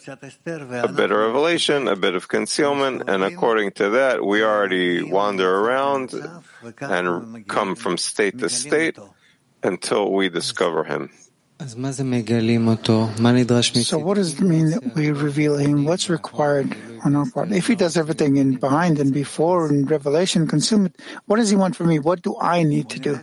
A 0.84 0.88
bit 0.88 1.12
of 1.12 1.18
revelation, 1.18 1.88
a 1.88 1.96
bit 1.96 2.16
of 2.16 2.28
concealment, 2.28 3.08
and 3.08 3.24
according 3.24 3.72
to 3.74 3.92
that, 3.92 4.26
we 4.26 4.44
already 4.44 5.04
wander 5.04 5.60
around 5.60 6.14
and 6.82 7.48
come 7.48 7.76
from 7.76 7.98
state 7.98 8.40
to 8.40 8.50
state 8.50 8.98
until 9.62 10.12
we 10.12 10.30
discover 10.30 10.84
him. 10.84 11.12
So 11.60 11.78
what 11.78 11.96
does 14.16 14.34
it 14.34 14.42
mean 14.42 14.72
that 14.72 14.92
we 14.96 15.12
reveal 15.12 15.58
him? 15.58 15.86
What's 15.86 16.10
required 16.10 16.76
on 17.06 17.16
our 17.16 17.30
part? 17.30 17.52
If 17.52 17.68
he 17.68 17.76
does 17.76 17.96
everything 17.96 18.36
in 18.36 18.58
behind 18.58 19.00
and 19.00 19.14
before 19.14 19.68
and 19.68 19.90
revelation, 19.90 20.46
concealment, 20.48 20.98
what 21.26 21.38
does 21.38 21.50
he 21.50 21.56
want 21.56 21.78
from 21.78 21.88
me? 21.88 22.00
What 22.00 22.22
do 22.22 22.36
I 22.42 22.64
need 22.64 22.90
to 22.90 23.00
do? 23.00 23.20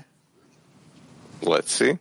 Let's 1.43 1.73
see. 1.73 1.99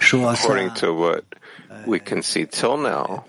According 0.00 0.74
to 0.74 0.92
what 0.92 1.24
we 1.86 2.00
can 2.00 2.22
see 2.22 2.46
till 2.46 2.76
now, 2.76 3.24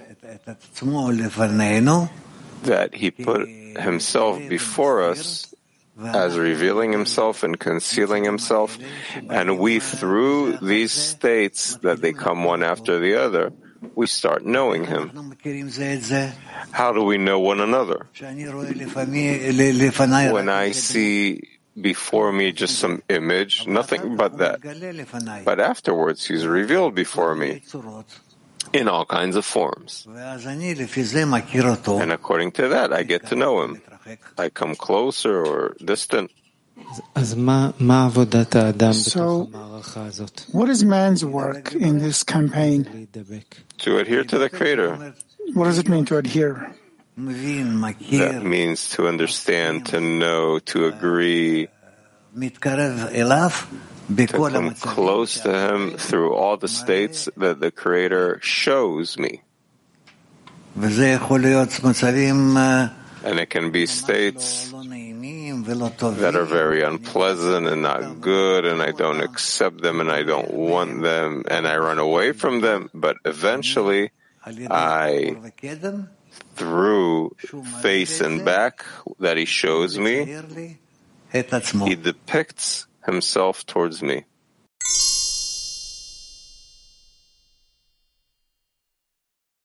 that 2.63 2.95
he 2.95 3.11
put 3.11 3.47
himself 3.77 4.39
before 4.49 5.03
us 5.03 5.53
as 6.01 6.37
revealing 6.39 6.91
himself 6.91 7.43
and 7.43 7.59
concealing 7.59 8.23
himself, 8.23 8.79
and 9.29 9.59
we, 9.59 9.79
through 9.79 10.57
these 10.57 10.91
states 10.91 11.75
that 11.77 12.01
they 12.01 12.13
come 12.13 12.43
one 12.43 12.63
after 12.63 12.99
the 12.99 13.15
other, 13.15 13.51
we 13.95 14.07
start 14.07 14.43
knowing 14.45 14.85
him. 14.85 15.11
How 16.71 16.93
do 16.93 17.03
we 17.03 17.17
know 17.17 17.39
one 17.39 17.59
another? 17.59 18.07
When 20.33 20.49
I 20.49 20.71
see 20.71 21.41
before 21.79 22.31
me 22.31 22.51
just 22.51 22.79
some 22.79 23.03
image, 23.09 23.67
nothing 23.67 24.15
but 24.15 24.37
that. 24.37 24.61
But 25.45 25.59
afterwards, 25.59 26.25
he's 26.25 26.45
revealed 26.45 26.95
before 26.95 27.35
me 27.35 27.63
in 28.71 28.87
all 28.87 29.05
kinds 29.05 29.35
of 29.35 29.45
forms. 29.45 30.07
And 30.07 32.11
according 32.11 32.51
to 32.53 32.67
that, 32.69 32.93
I 32.93 33.03
get 33.03 33.27
to 33.27 33.35
know 33.35 33.63
him. 33.63 33.81
I 34.37 34.49
come 34.49 34.75
closer 34.75 35.45
or 35.45 35.75
distant. 35.83 36.31
So, 38.93 39.43
what 40.51 40.69
is 40.69 40.83
man's 40.83 41.23
work 41.23 41.73
in 41.73 41.99
this 41.99 42.23
campaign? 42.23 43.07
To 43.79 43.97
adhere 43.99 44.23
to 44.23 44.39
the 44.39 44.49
Creator. 44.49 45.13
What 45.53 45.65
does 45.65 45.77
it 45.77 45.87
mean 45.87 46.05
to 46.05 46.17
adhere? 46.17 46.73
That 48.19 48.43
means 48.43 48.89
to 48.97 49.07
understand, 49.07 49.85
to 49.87 49.99
know, 50.01 50.57
to 50.73 50.85
agree, 50.87 51.67
to 54.27 54.33
come 54.53 54.69
close 54.81 55.39
to 55.41 55.53
Him 55.53 55.97
through 55.97 56.33
all 56.33 56.57
the 56.57 56.67
states 56.67 57.29
that 57.37 57.59
the 57.59 57.69
Creator 57.71 58.39
shows 58.41 59.17
me. 59.17 59.41
And 63.23 63.39
it 63.39 63.49
can 63.49 63.71
be 63.71 63.85
states 63.85 64.73
that 66.19 66.35
are 66.35 66.45
very 66.49 66.81
unpleasant 66.81 67.67
and 67.67 67.81
not 67.83 68.19
good, 68.19 68.65
and 68.65 68.81
I 68.81 68.91
don't 68.91 69.21
accept 69.21 69.81
them 69.81 70.01
and 70.01 70.11
I 70.11 70.23
don't 70.23 70.51
want 70.51 71.03
them, 71.03 71.43
and 71.47 71.67
I 71.67 71.77
run 71.77 71.99
away 71.99 72.33
from 72.33 72.59
them, 72.61 72.89
but 72.93 73.17
eventually 73.23 74.11
I 74.69 75.35
through 76.55 77.35
face 77.81 78.21
and 78.21 78.45
back 78.45 78.85
that 79.19 79.37
he 79.37 79.45
shows 79.45 79.97
me, 79.97 80.37
he 81.31 81.95
depicts 81.95 82.87
himself 83.05 83.65
towards 83.65 84.01
me. 84.01 84.25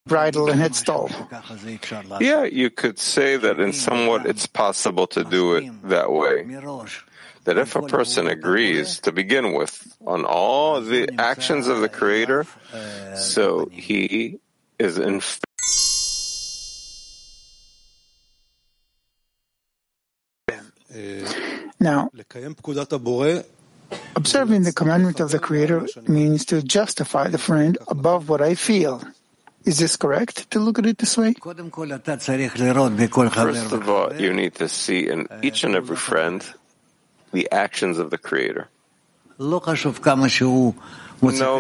bridle 0.09 0.51
and 0.51 0.61
headstall. 0.61 1.09
Yeah, 2.21 2.45
you 2.45 2.71
could 2.71 2.99
say 2.99 3.37
that 3.37 3.61
in 3.61 3.73
somewhat 3.73 4.27
it's 4.27 4.47
possible 4.47 5.07
to 5.09 5.23
do 5.23 5.55
it 5.57 5.89
that 5.89 6.11
way. 6.11 6.45
That 7.45 7.59
if 7.59 7.77
a 7.77 7.83
person 7.83 8.27
agrees 8.27 9.01
to 9.01 9.13
begin 9.13 9.53
with 9.53 9.97
on 10.07 10.25
all 10.25 10.81
the 10.81 11.09
actions 11.19 11.69
of 11.69 11.81
the 11.81 11.89
Creator, 11.89 12.47
so 13.15 13.69
he 13.71 14.41
is 14.79 14.99
in. 14.99 15.21
Now, 21.81 22.11
observing 24.17 24.63
the 24.63 24.73
commandment 24.73 25.21
of 25.21 25.31
the 25.31 25.39
Creator 25.39 25.87
means 26.09 26.45
to 26.47 26.63
justify 26.63 27.29
the 27.29 27.39
friend 27.39 27.79
above 27.89 28.29
what 28.29 28.41
I 28.41 28.55
feel. 28.55 29.03
Is 29.65 29.79
this 29.79 29.97
correct 29.97 30.51
to 30.53 30.61
look 30.61 30.79
at 30.79 30.87
it 30.87 30.99
this 30.99 31.19
way? 31.19 31.35
First 31.35 31.47
of 33.73 33.89
all, 33.89 34.15
you 34.17 34.33
need 34.33 34.55
to 34.55 34.69
see 34.69 35.09
in 35.09 35.27
each 35.43 35.65
and 35.65 35.75
every 35.75 35.97
friend 35.97 36.45
the 37.33 37.51
actions 37.53 37.99
of 37.99 38.11
the 38.11 38.19
Creator. 38.19 38.69
No 39.39 39.61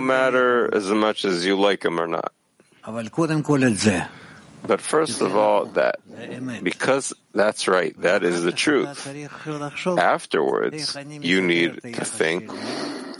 matter 0.00 0.74
as 0.74 0.90
much 0.90 1.24
as 1.24 1.44
you 1.44 1.56
like 1.56 1.84
him 1.84 2.00
or 2.00 2.06
not. 2.08 2.32
But 4.66 4.80
first 4.80 5.20
of 5.20 5.36
all, 5.36 5.66
that 5.78 6.00
because 6.62 7.12
that's 7.32 7.68
right, 7.68 7.98
that 8.02 8.22
is 8.22 8.42
the 8.42 8.52
truth. 8.52 9.06
Afterwards, 9.86 10.96
you 11.20 11.40
need 11.42 11.80
to 11.82 12.04
think, 12.04 12.50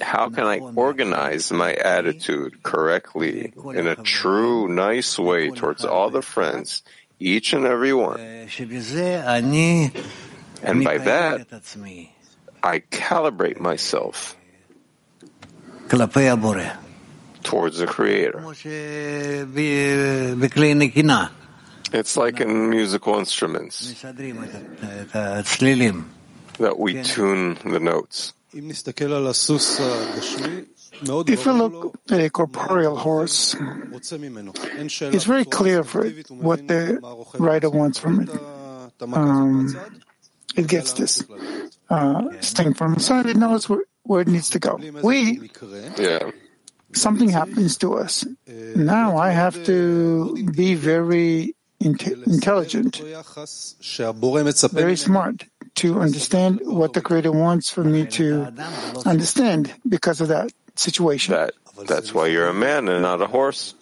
how 0.02 0.28
can 0.28 0.44
I 0.44 0.58
organize 0.58 1.50
my 1.52 1.72
attitude 1.74 2.62
correctly 2.62 3.52
in 3.56 3.86
a 3.86 3.96
true, 3.96 4.68
nice 4.68 5.18
way 5.18 5.50
towards 5.50 5.84
all 5.84 6.10
the 6.10 6.22
friends, 6.22 6.82
each 7.18 7.52
and 7.52 7.64
every 7.64 7.94
one? 7.94 8.18
And 10.62 10.84
by 10.84 10.98
that, 10.98 11.46
I 12.62 12.80
calibrate 12.80 13.60
myself 13.60 14.36
towards 17.48 17.78
the 17.78 17.86
Creator. 17.86 18.40
It's 21.90 22.16
like 22.18 22.40
in 22.40 22.68
musical 22.68 23.18
instruments 23.18 24.02
that 26.58 26.74
we 26.78 27.02
tune 27.02 27.58
the 27.64 27.80
notes. 27.80 28.34
If 31.32 31.46
we 31.46 31.52
look 31.52 31.96
at 32.10 32.20
a 32.20 32.28
corporeal 32.28 32.96
horse, 32.96 33.56
it's 33.58 35.24
very 35.24 35.44
clear 35.44 35.80
it, 35.80 36.30
what 36.30 36.68
the 36.68 37.00
rider 37.38 37.70
wants 37.70 37.98
from 37.98 38.20
it. 38.20 38.30
Um, 39.12 39.74
it 40.56 40.66
gets 40.66 40.92
this 40.92 41.24
uh, 41.88 42.28
sting 42.40 42.74
from 42.74 42.94
inside. 42.94 43.26
It 43.26 43.36
knows 43.36 43.68
where, 43.68 43.84
where, 44.02 44.20
it 44.22 44.28
needs 44.28 44.50
to 44.50 44.58
go. 44.58 44.78
We 45.02 45.50
yeah 45.96 46.30
something 46.92 47.28
happens 47.28 47.76
to 47.78 47.94
us. 47.94 48.24
Now 48.76 49.16
I 49.16 49.30
have 49.30 49.64
to 49.64 50.50
be 50.52 50.74
very 50.74 51.54
intelligent, 51.80 53.00
very 54.72 54.96
smart 54.96 55.44
to 55.76 56.00
understand 56.00 56.60
what 56.64 56.92
the 56.92 57.00
Creator 57.00 57.32
wants 57.32 57.70
for 57.70 57.84
me 57.84 58.06
to 58.06 58.52
understand 59.06 59.72
because 59.88 60.20
of 60.20 60.28
that 60.28 60.52
situation. 60.74 61.34
That, 61.34 61.52
that's 61.86 62.12
why 62.12 62.26
you're 62.26 62.48
a 62.48 62.54
man 62.54 62.88
and 62.88 63.02
not 63.02 63.22
a 63.22 63.26
horse. 63.26 63.74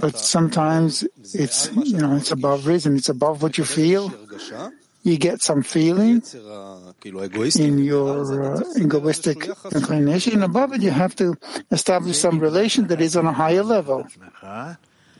But 0.00 0.16
sometimes 0.16 1.04
it's 1.34 1.70
you 1.74 1.98
know 1.98 2.16
it's 2.16 2.30
above 2.32 2.66
reason, 2.66 2.96
it's 2.96 3.10
above 3.10 3.42
what 3.42 3.58
you 3.58 3.64
feel, 3.64 4.08
you 5.02 5.18
get 5.18 5.42
some 5.42 5.62
feeling 5.62 6.22
in 7.56 7.78
your 7.78 8.54
uh, 8.54 8.60
egoistic 8.76 9.48
inclination. 9.74 10.42
Above 10.42 10.72
it, 10.74 10.82
you 10.82 10.90
have 10.90 11.16
to 11.16 11.36
establish 11.70 12.18
some 12.18 12.38
relation 12.38 12.86
that 12.86 13.00
is 13.00 13.16
on 13.16 13.26
a 13.26 13.32
higher 13.32 13.62
level. 13.62 14.06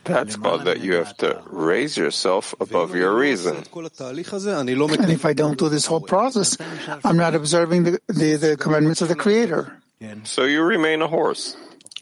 That's 0.05 0.35
called 0.35 0.65
that 0.65 0.81
you 0.81 0.95
have 0.95 1.15
to 1.17 1.41
raise 1.47 1.95
yourself 1.95 2.53
above 2.59 2.95
your 2.95 3.15
reason. 3.15 3.55
And 3.55 5.11
if 5.11 5.25
I 5.25 5.33
don't 5.33 5.57
do 5.57 5.69
this 5.69 5.85
whole 5.85 6.01
process, 6.01 6.57
I'm 7.05 7.17
not 7.17 7.35
observing 7.35 7.83
the, 7.83 7.99
the, 8.07 8.35
the 8.35 8.57
commandments 8.57 9.01
of 9.01 9.07
the 9.07 9.15
Creator. 9.15 9.81
So 10.23 10.43
you 10.43 10.61
remain 10.61 11.01
a 11.01 11.07
horse. 11.07 11.55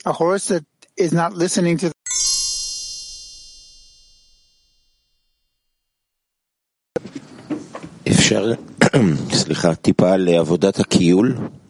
A 0.06 0.14
horse 0.14 0.48
that 0.48 0.66
is 0.98 1.14
not 1.14 1.34
listening 1.34 1.78
to 1.78 1.92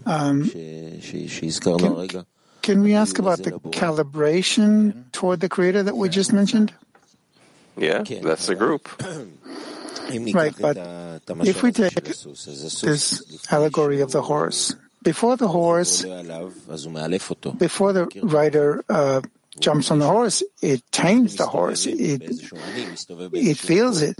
Um, 0.05 0.49
can, 0.49 2.25
can 2.61 2.81
we 2.81 2.93
ask 2.93 3.19
about 3.19 3.39
the 3.39 3.51
calibration 3.51 5.11
toward 5.11 5.39
the 5.39 5.49
Creator 5.49 5.83
that 5.83 5.97
we 5.97 6.09
just 6.09 6.33
mentioned? 6.33 6.73
Yeah, 7.77 8.03
that's 8.03 8.47
the 8.47 8.55
group. 8.55 8.89
Right, 10.11 10.53
but 10.59 10.75
if 11.45 11.63
we 11.63 11.71
take 11.71 11.93
this 11.93 13.47
allegory 13.49 14.01
of 14.01 14.11
the 14.11 14.21
horse, 14.21 14.75
before 15.01 15.37
the 15.37 15.47
horse, 15.47 16.01
before 17.57 17.93
the 17.93 18.09
rider 18.21 18.83
uh, 18.89 19.21
jumps 19.61 19.91
on 19.91 19.99
the 19.99 20.07
horse, 20.07 20.43
it 20.61 20.83
tames 20.91 21.35
the 21.35 21.45
horse, 21.45 21.85
it, 21.85 22.21
it 23.33 23.57
feels 23.57 24.01
it. 24.01 24.17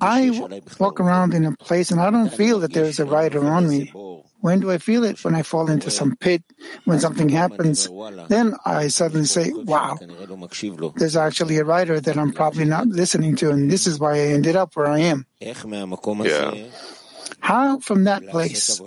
I 0.00 0.30
walk 0.78 1.00
around 1.00 1.34
in 1.34 1.44
a 1.44 1.52
place 1.56 1.90
and 1.90 2.00
I 2.00 2.10
don't 2.10 2.32
feel 2.32 2.60
that 2.60 2.72
there 2.72 2.84
is 2.84 2.98
a 3.00 3.04
rider 3.04 3.44
on 3.44 3.68
me. 3.68 3.92
When 4.40 4.60
do 4.60 4.70
I 4.70 4.76
feel 4.78 5.04
it? 5.04 5.24
When 5.24 5.34
I 5.34 5.42
fall 5.42 5.70
into 5.70 5.90
some 5.90 6.16
pit, 6.16 6.44
when 6.84 7.00
something 7.00 7.30
happens, 7.30 7.88
then 8.28 8.54
I 8.64 8.88
suddenly 8.88 9.24
say, 9.24 9.52
wow, 9.52 9.96
there's 10.96 11.16
actually 11.16 11.56
a 11.58 11.64
rider 11.64 11.98
that 11.98 12.18
I'm 12.18 12.32
probably 12.32 12.66
not 12.66 12.86
listening 12.88 13.36
to, 13.36 13.50
and 13.50 13.70
this 13.70 13.86
is 13.86 13.98
why 13.98 14.16
I 14.16 14.36
ended 14.36 14.54
up 14.54 14.76
where 14.76 14.86
I 14.86 14.98
am. 15.00 15.26
Yeah. 15.40 16.54
How 17.40 17.78
from 17.78 18.04
that 18.04 18.26
place 18.28 18.80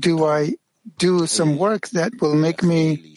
do 0.00 0.24
I 0.24 0.54
do 0.98 1.26
some 1.26 1.56
work 1.56 1.88
that 1.90 2.12
will 2.20 2.34
make 2.34 2.62
me 2.62 3.14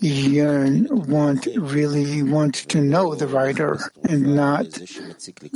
yearn, 0.00 0.86
want, 0.90 1.46
really 1.56 2.22
want 2.22 2.54
to 2.54 2.80
know 2.80 3.14
the 3.14 3.26
rider 3.26 3.78
and 4.08 4.34
not 4.34 4.66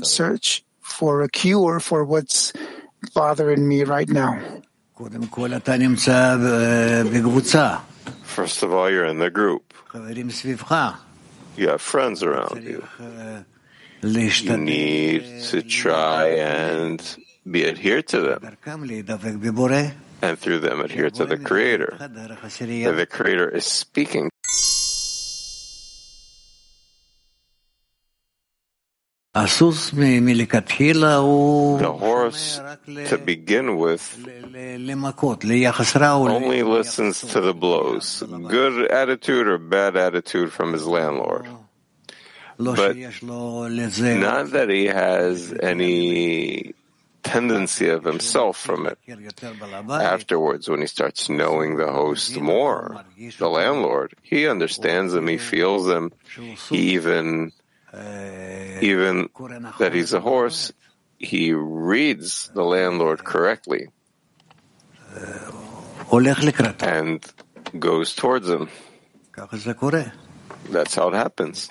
search 0.02 0.64
for 0.80 1.22
a 1.22 1.28
cure 1.28 1.80
for 1.80 2.04
what's 2.04 2.52
bothering 3.14 3.66
me 3.66 3.84
right 3.84 4.08
now. 4.08 4.40
First 8.22 8.62
of 8.62 8.72
all, 8.72 8.90
you're 8.90 9.04
in 9.04 9.18
the 9.18 9.30
group. 9.30 9.74
You 11.56 11.68
have 11.68 11.80
friends 11.80 12.22
around 12.22 12.62
you. 12.62 12.84
You 14.02 14.56
need 14.64 15.42
to 15.44 15.62
try 15.62 16.28
and 16.28 17.02
be 17.50 17.66
adhered 17.66 18.08
to 18.08 18.20
them 18.20 18.56
and 20.22 20.38
through 20.38 20.60
them 20.60 20.80
adhere 20.80 21.10
to 21.10 21.24
the 21.24 21.36
Creator. 21.36 21.96
And 22.00 22.98
the 22.98 23.06
Creator 23.10 23.48
is 23.50 23.66
speaking. 23.66 24.30
The 29.34 29.44
horse, 31.98 32.60
to 32.86 33.18
begin 33.18 33.76
with, 33.76 34.26
only 36.32 36.62
listens 36.62 37.20
to 37.20 37.40
the 37.42 37.52
blows, 37.52 38.22
good 38.48 38.90
attitude 38.90 39.46
or 39.46 39.58
bad 39.58 39.96
attitude 39.96 40.52
from 40.52 40.72
his 40.72 40.86
landlord. 40.86 41.46
But 42.58 42.96
not 42.96 44.50
that 44.52 44.68
he 44.70 44.86
has 44.86 45.52
any 45.52 46.72
Tendency 47.26 47.88
of 47.90 48.04
himself 48.04 48.56
from 48.56 48.86
it. 48.86 48.98
Afterwards, 50.00 50.68
when 50.70 50.80
he 50.80 50.86
starts 50.86 51.28
knowing 51.28 51.76
the 51.76 51.90
host 51.90 52.38
more, 52.40 53.04
the 53.38 53.48
landlord, 53.48 54.14
he 54.22 54.46
understands 54.46 55.12
them, 55.12 55.26
he 55.26 55.36
feels 55.38 55.86
them, 55.86 56.12
he 56.70 56.94
even, 56.94 57.52
even 58.80 59.28
that 59.78 59.92
he's 59.92 60.12
a 60.14 60.20
horse, 60.20 60.72
he 61.18 61.52
reads 61.52 62.50
the 62.54 62.62
landlord 62.64 63.24
correctly 63.24 63.88
and 66.82 67.24
goes 67.78 68.14
towards 68.14 68.48
him. 68.48 68.68
That's 70.70 70.94
how 70.94 71.08
it 71.08 71.14
happens 71.14 71.68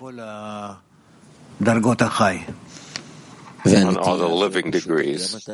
on 3.73 3.97
all 3.97 4.17
the 4.17 4.27
living 4.29 4.71
degrees. 4.71 5.47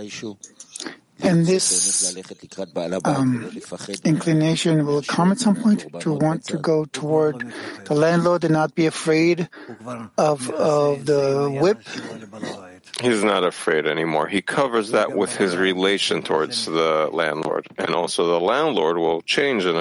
And 1.23 1.45
this 1.45 2.17
um, 3.05 3.51
inclination 4.03 4.85
will 4.87 5.03
come 5.03 5.31
at 5.31 5.39
some 5.39 5.55
point 5.55 5.85
to 6.01 6.13
want 6.13 6.45
to 6.45 6.57
go 6.57 6.85
toward 6.85 7.53
the 7.85 7.93
landlord 7.93 8.43
and 8.43 8.53
not 8.53 8.73
be 8.73 8.87
afraid 8.87 9.47
of, 10.17 10.49
of 10.49 11.05
the 11.05 11.59
whip. 11.61 11.77
He's 13.01 13.23
not 13.23 13.43
afraid 13.43 13.85
anymore. 13.85 14.27
He 14.27 14.41
covers 14.41 14.91
that 14.91 15.15
with 15.15 15.35
his 15.35 15.55
relation 15.55 16.23
towards 16.23 16.65
the 16.65 17.09
landlord. 17.11 17.67
And 17.77 17.93
also 17.93 18.27
the 18.27 18.39
landlord 18.39 18.97
will 18.97 19.21
change 19.21 19.65
in 19.65 19.79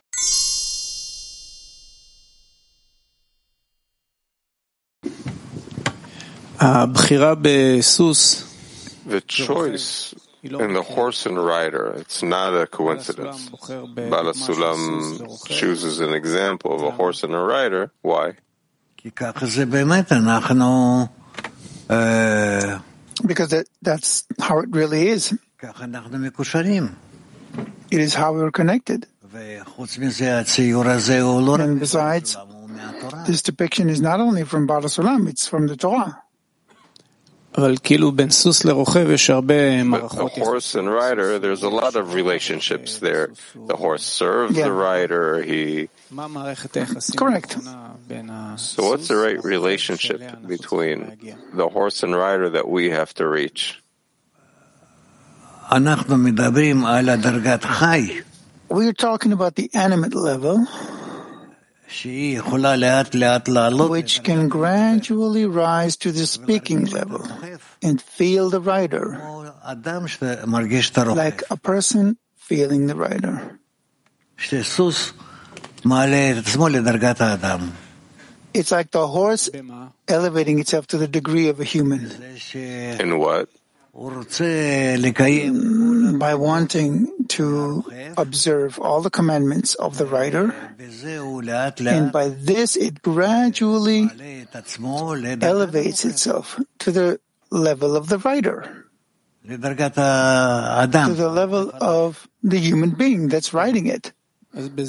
The 9.07 9.21
choice 9.23 10.15
in 10.43 10.73
the 10.75 10.83
horse 10.83 11.25
and 11.27 11.43
rider, 11.43 11.95
it's 11.97 12.23
not 12.23 12.55
a 12.55 12.67
coincidence. 12.67 13.49
Baal 13.49 14.25
HaSulam 14.33 15.47
chooses 15.49 16.01
an 16.01 16.13
example 16.13 16.75
of 16.75 16.83
a 16.83 16.91
horse 16.91 17.25
and 17.25 17.35
a 17.35 17.39
rider. 17.41 17.91
Why? 18.03 18.35
Because 23.27 23.51
that, 23.51 23.67
that's 23.83 24.25
how 24.39 24.61
it 24.61 24.69
really 24.71 25.09
is. 25.09 25.33
It 27.91 28.01
is 28.01 28.15
how 28.15 28.33
we 28.35 28.43
are 28.43 28.51
connected. 28.51 29.07
And 31.61 31.81
besides, 31.81 32.37
this 33.27 33.43
depiction 33.43 33.89
is 33.89 34.01
not 34.01 34.21
only 34.21 34.45
from 34.45 34.67
Baal 34.67 34.83
HaSulam, 34.83 35.29
it's 35.29 35.47
from 35.47 35.67
the 35.67 35.77
Torah. 35.77 36.23
But 39.91 40.13
the 40.13 40.29
horse 40.29 40.75
and 40.77 40.89
rider, 40.89 41.39
there's 41.39 41.63
a 41.63 41.69
lot 41.69 41.97
of 41.97 42.15
relationships 42.15 42.99
there. 42.99 43.33
The 43.55 43.77
horse 43.77 44.05
serves 44.05 44.57
yeah. 44.57 44.65
the 44.65 44.73
rider. 44.73 45.43
He 45.43 45.89
correct. 47.17 47.57
So 48.57 48.91
what's 48.91 49.09
the 49.09 49.17
right 49.17 49.43
relationship 49.43 50.23
between 50.47 51.19
the 51.53 51.69
horse 51.69 52.03
and 52.03 52.15
rider 52.15 52.51
that 52.51 52.69
we 52.69 52.91
have 52.91 53.13
to 53.15 53.27
reach? 53.27 53.83
We're 58.69 58.93
talking 58.93 59.33
about 59.33 59.57
the 59.57 59.71
animate 59.75 60.15
level 60.15 60.67
which 63.91 64.23
can 64.23 64.49
gradually 64.49 65.45
rise 65.45 65.97
to 65.99 66.13
the 66.13 66.25
speaking 66.25 66.87
level 66.87 67.27
and 67.83 68.01
feel 68.01 68.49
the 68.49 68.61
rider, 68.61 69.19
like 71.17 71.43
a 71.51 71.57
person 71.57 72.17
feeling 72.39 72.87
the 72.87 72.95
rider. 72.95 73.59
It's 78.55 78.71
like 78.73 78.91
the 78.91 79.07
horse 79.07 79.51
elevating 80.09 80.59
itself 80.59 80.87
to 80.89 80.99
the 80.99 81.07
degree 81.09 81.49
of 81.49 81.61
a 81.61 81.65
human. 81.65 82.11
In 83.01 83.19
what? 83.19 83.49
Mm, 85.51 86.19
by 86.19 86.35
wanting 86.35 87.11
to 87.41 87.85
observe 88.17 88.79
all 88.79 89.01
the 89.01 89.11
commandments 89.11 89.75
of 89.77 89.97
the 89.97 90.05
rider, 90.07 90.55
and 90.79 92.13
by 92.13 92.29
this 92.29 92.77
it 92.77 93.01
gradually 93.03 94.09
elevates 95.41 96.05
itself 96.05 96.61
to 96.79 96.91
the 96.91 97.19
level 97.51 97.97
of 97.97 98.09
the 98.09 98.19
rider, 98.19 98.87
to 99.49 99.57
the 99.57 101.31
level 101.33 101.73
of 101.81 102.29
the 102.43 102.59
human 102.59 102.91
being 102.91 103.29
that's 103.29 103.55
writing 103.55 103.87
it. 103.87 104.13
So 104.53 104.69
by 104.69 104.83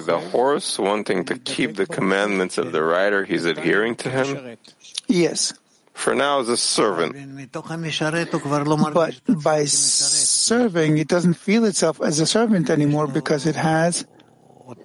the 0.00 0.18
horse 0.32 0.78
wanting 0.78 1.26
to 1.26 1.38
keep 1.38 1.76
the 1.76 1.86
commandments 1.86 2.56
of 2.56 2.72
the 2.72 2.82
rider, 2.82 3.24
he's 3.24 3.44
adhering 3.44 3.96
to 3.96 4.10
him? 4.10 4.56
Yes 5.06 5.52
for 5.98 6.14
now 6.14 6.38
as 6.40 6.48
a 6.48 6.56
servant. 6.56 7.16
But 8.94 9.20
by 9.42 9.64
serving, 9.64 10.98
it 10.98 11.08
doesn't 11.08 11.34
feel 11.34 11.64
itself 11.64 12.00
as 12.00 12.20
a 12.20 12.26
servant 12.26 12.70
anymore 12.70 13.08
because 13.08 13.46
it 13.46 13.56
has 13.56 14.06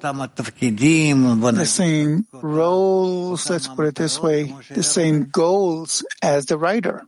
the 0.01 1.65
same 1.65 2.25
roles, 2.33 3.49
let's 3.49 3.67
put 3.67 3.85
it 3.85 3.95
this 3.95 4.19
way, 4.19 4.53
the 4.71 4.83
same 4.83 5.25
goals 5.25 6.03
as 6.21 6.45
the 6.47 6.57
rider. 6.57 7.05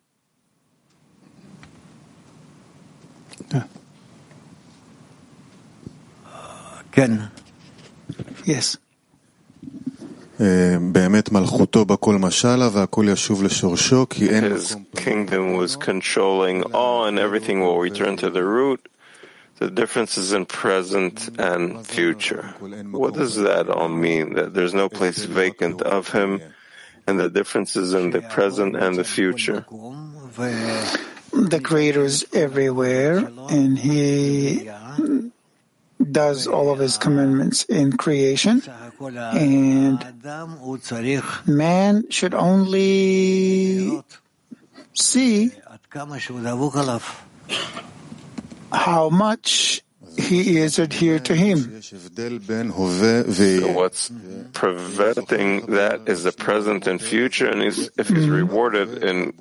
Yes. 8.45 8.78
His 14.54 14.76
kingdom 14.96 15.54
was 15.54 15.76
controlling 15.76 16.64
all 16.74 17.06
and 17.06 17.18
everything 17.18 17.62
will 17.62 17.80
return 17.80 18.18
to 18.18 18.30
the 18.30 18.44
root. 18.44 18.88
The 19.60 19.72
difference 19.72 20.18
is 20.18 20.34
in 20.34 20.46
present 20.46 21.30
and 21.40 21.88
future. 21.88 22.54
What 22.92 23.14
does 23.14 23.38
that 23.38 23.70
all 23.70 23.88
mean? 23.88 24.34
That 24.36 24.54
there's 24.54 24.74
no 24.74 24.90
place 24.90 25.24
vacant 25.24 25.82
of 25.82 26.10
him 26.10 26.42
and 27.08 27.20
the 27.20 27.30
difference 27.30 27.76
is 27.76 27.94
in 27.94 28.12
the 28.12 28.22
present 28.22 28.76
and 28.76 28.98
the 28.98 29.04
future. 29.04 29.66
The 31.36 31.60
Creator 31.62 32.04
is 32.04 32.26
everywhere, 32.34 33.30
and 33.50 33.78
He 33.78 34.70
does 36.00 36.48
all 36.48 36.72
of 36.72 36.80
His 36.80 36.98
commandments 36.98 37.64
in 37.66 37.98
creation. 37.98 38.64
And 39.00 40.00
man 41.48 42.10
should 42.10 42.34
only 42.34 44.02
see 44.93 45.52
how 48.72 49.10
much 49.10 49.82
he 50.18 50.58
is 50.58 50.80
adhered 50.80 51.26
to 51.26 51.36
him. 51.36 51.82
So 51.82 51.98
what's 53.72 54.12
preventing 54.54 55.66
that 55.68 56.02
is 56.08 56.24
the 56.24 56.32
present 56.32 56.88
and 56.88 57.02
future, 57.02 57.48
and 57.50 57.62
he's, 57.62 57.89
if 57.98 58.08
he's 58.08 58.30
rewarded 58.30 59.04
in 59.04 59.34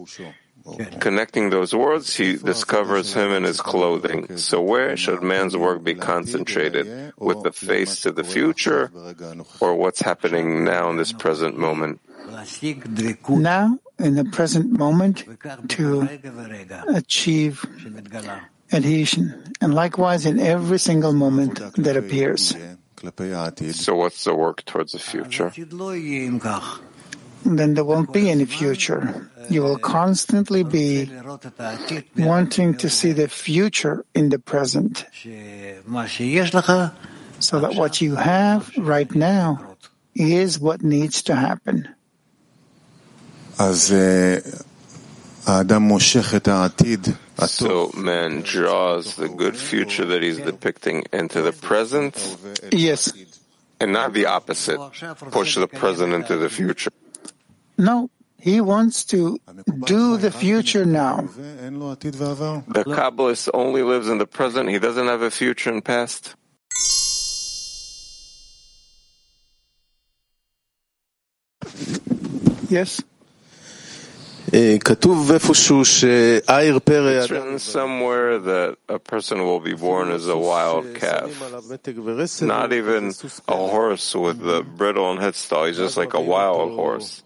Connecting 1.01 1.51
those 1.51 1.75
words, 1.75 2.17
he 2.17 2.37
discovers 2.37 3.13
him 3.13 3.31
in 3.33 3.45
his 3.45 3.61
clothing. 3.61 4.39
So 4.39 4.63
where 4.63 4.97
should 4.97 5.23
man's 5.23 5.57
work 5.57 5.85
be 5.85 5.95
concentrated? 5.95 7.13
With 7.19 7.43
the 7.43 7.53
face 7.53 8.01
to 8.03 8.13
the 8.13 8.25
future 8.25 8.91
or 9.61 9.75
what's 9.75 10.01
happening 10.01 10.65
now 10.65 10.89
in 10.91 10.97
this 10.97 11.13
present 11.13 11.59
moment? 11.59 12.01
Now, 13.29 13.79
in 13.99 14.15
the 14.17 14.25
present 14.25 14.73
moment, 14.73 15.25
to 15.69 16.09
achieve 16.89 17.65
adhesion. 18.73 19.53
And 19.61 19.75
likewise 19.75 20.25
in 20.25 20.41
every 20.41 20.79
single 20.79 21.13
moment 21.13 21.61
that 21.77 21.97
appears. 21.97 22.57
So 23.77 23.95
what's 23.97 24.25
the 24.25 24.35
work 24.35 24.65
towards 24.65 24.93
the 24.93 24.99
future? 24.99 25.53
then 27.45 27.75
there 27.75 27.85
won't 27.85 28.13
be 28.13 28.31
any 28.31 28.47
future. 28.47 29.31
You 29.51 29.63
will 29.63 29.79
constantly 29.79 30.65
be 30.65 31.11
wanting 32.17 32.77
to 32.79 32.89
see 32.89 33.13
the 33.13 33.29
future 33.29 34.05
in 34.15 34.31
the 34.31 34.39
present, 34.39 35.05
so 37.41 37.61
that 37.61 37.75
what 37.75 38.01
you 38.01 38.15
have 38.17 38.73
right 38.79 39.15
now 39.15 39.77
is 40.15 40.59
what 40.59 40.83
needs 40.83 41.23
to 41.25 41.35
happen. 41.35 41.89
So 47.47 47.91
man 47.95 48.41
draws 48.41 49.17
the 49.17 49.29
good 49.29 49.57
future 49.57 50.05
that 50.07 50.23
he's 50.23 50.39
depicting 50.39 51.05
into 51.13 51.43
the 51.43 51.53
present? 51.53 52.17
Yes. 52.73 53.13
And 53.81 53.93
not 53.93 54.13
the 54.15 54.27
opposite, 54.27 54.79
push 55.31 55.57
the 55.57 55.67
present 55.69 56.15
into 56.15 56.37
the 56.37 56.49
future. 56.49 56.91
No, 57.77 58.11
he 58.39 58.61
wants 58.61 59.05
to 59.07 59.39
do 59.85 60.17
the 60.17 60.31
future 60.31 60.85
now. 60.85 61.23
The 61.23 62.85
Kabbalist 62.87 63.49
only 63.55 63.83
lives 63.83 64.09
in 64.09 64.19
the 64.19 64.27
present. 64.27 64.69
He 64.71 64.79
doesn't 64.79 65.07
have 65.07 65.23
a 65.23 65.31
future 65.31 65.71
and 65.71 65.85
past. 65.85 66.37
Yes. 72.69 73.03
It's 74.53 74.87
written 77.31 77.59
somewhere 77.59 78.39
that 78.39 78.77
a 78.89 78.99
person 79.01 79.39
will 79.43 79.59
be 79.59 79.75
born 79.75 80.13
as 80.13 80.29
a 80.29 80.37
wild 80.37 80.95
calf. 80.95 81.29
Not 82.41 82.73
even 82.73 83.13
a 83.49 83.57
horse 83.57 84.15
with 84.15 84.39
the 84.39 84.63
bridle 84.63 85.11
and 85.11 85.19
headstall. 85.19 85.67
He's 85.67 85.77
just 85.79 85.97
like 85.97 86.15
a 86.15 86.21
wild 86.21 86.73
horse. 86.73 87.24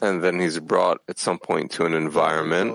And 0.00 0.22
then 0.22 0.38
he's 0.40 0.58
brought 0.60 0.98
at 1.08 1.18
some 1.18 1.38
point 1.38 1.70
to 1.72 1.84
an 1.86 1.94
environment. 1.94 2.70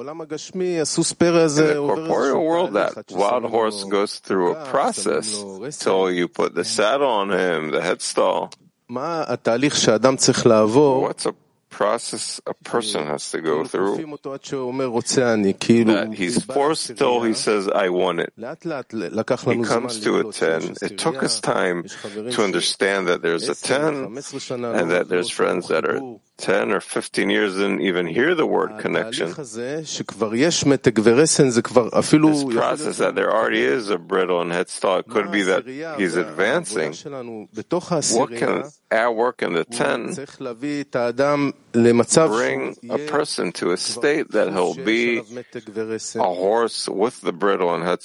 In 1.59 1.67
the 1.67 1.73
corporeal 2.07 2.45
world, 2.45 2.73
that 2.73 2.93
wild 3.11 3.43
horse 3.45 3.83
goes 3.85 4.19
through 4.19 4.53
a 4.53 4.65
process 4.65 5.43
till 5.79 6.09
you 6.11 6.27
put 6.27 6.55
the 6.55 6.63
saddle 6.63 7.09
on 7.09 7.29
him, 7.29 7.71
the 7.71 7.81
headstall. 7.81 8.51
What's 11.01 11.25
a 11.27 11.33
process 11.69 12.41
a 12.45 12.53
person 12.53 13.05
has 13.07 13.29
to 13.31 13.41
go 13.41 13.63
through 13.63 13.97
that 15.85 16.13
he's 16.13 16.43
forced 16.43 16.97
till 16.97 17.21
he 17.23 17.33
says, 17.33 17.67
I 17.67 17.89
want 17.89 18.19
it. 18.19 18.33
He 18.35 19.63
comes 19.63 19.99
to 20.01 20.19
a 20.19 20.31
10. 20.31 20.75
It 20.81 20.97
took 20.97 21.23
us 21.23 21.39
time 21.39 21.83
to 22.31 22.43
understand 22.43 23.07
that 23.07 23.21
there's 23.21 23.47
a 23.49 23.55
10 23.55 24.17
and 24.75 24.91
that 24.91 25.07
there's 25.09 25.29
friends 25.29 25.67
that 25.69 25.85
are 25.85 26.01
10 26.39 26.71
or 26.71 26.79
15 26.79 27.29
years 27.29 27.55
didn't 27.55 27.81
even 27.81 28.07
hear 28.07 28.33
the 28.33 28.45
word 28.45 28.79
connection. 28.79 29.27
This 29.27 30.01
process 32.55 32.97
that 32.97 33.15
there 33.15 33.31
already 33.31 33.61
is 33.61 33.89
a 33.89 33.97
brittle 33.97 34.41
and 34.41 34.51
head 34.51 34.69
could 35.07 35.31
be 35.31 35.43
that 35.43 35.65
he's 35.97 36.15
advancing. 36.15 36.93
What 38.15 38.31
can 38.35 38.63
our 38.91 39.11
work 39.11 39.41
in 39.43 39.53
the 39.53 39.65
10 39.65 40.15
bring 42.27 42.75
a 42.89 42.97
person 43.07 43.51
to 43.51 43.71
a 43.71 43.77
state 43.77 44.31
that 44.31 44.51
he'll 44.51 44.73
be 44.75 45.19
a 45.19 46.33
horse 46.33 46.89
with 46.89 47.21
the 47.21 47.33
brittle 47.33 47.75
and 47.75 47.83
head? 47.83 48.01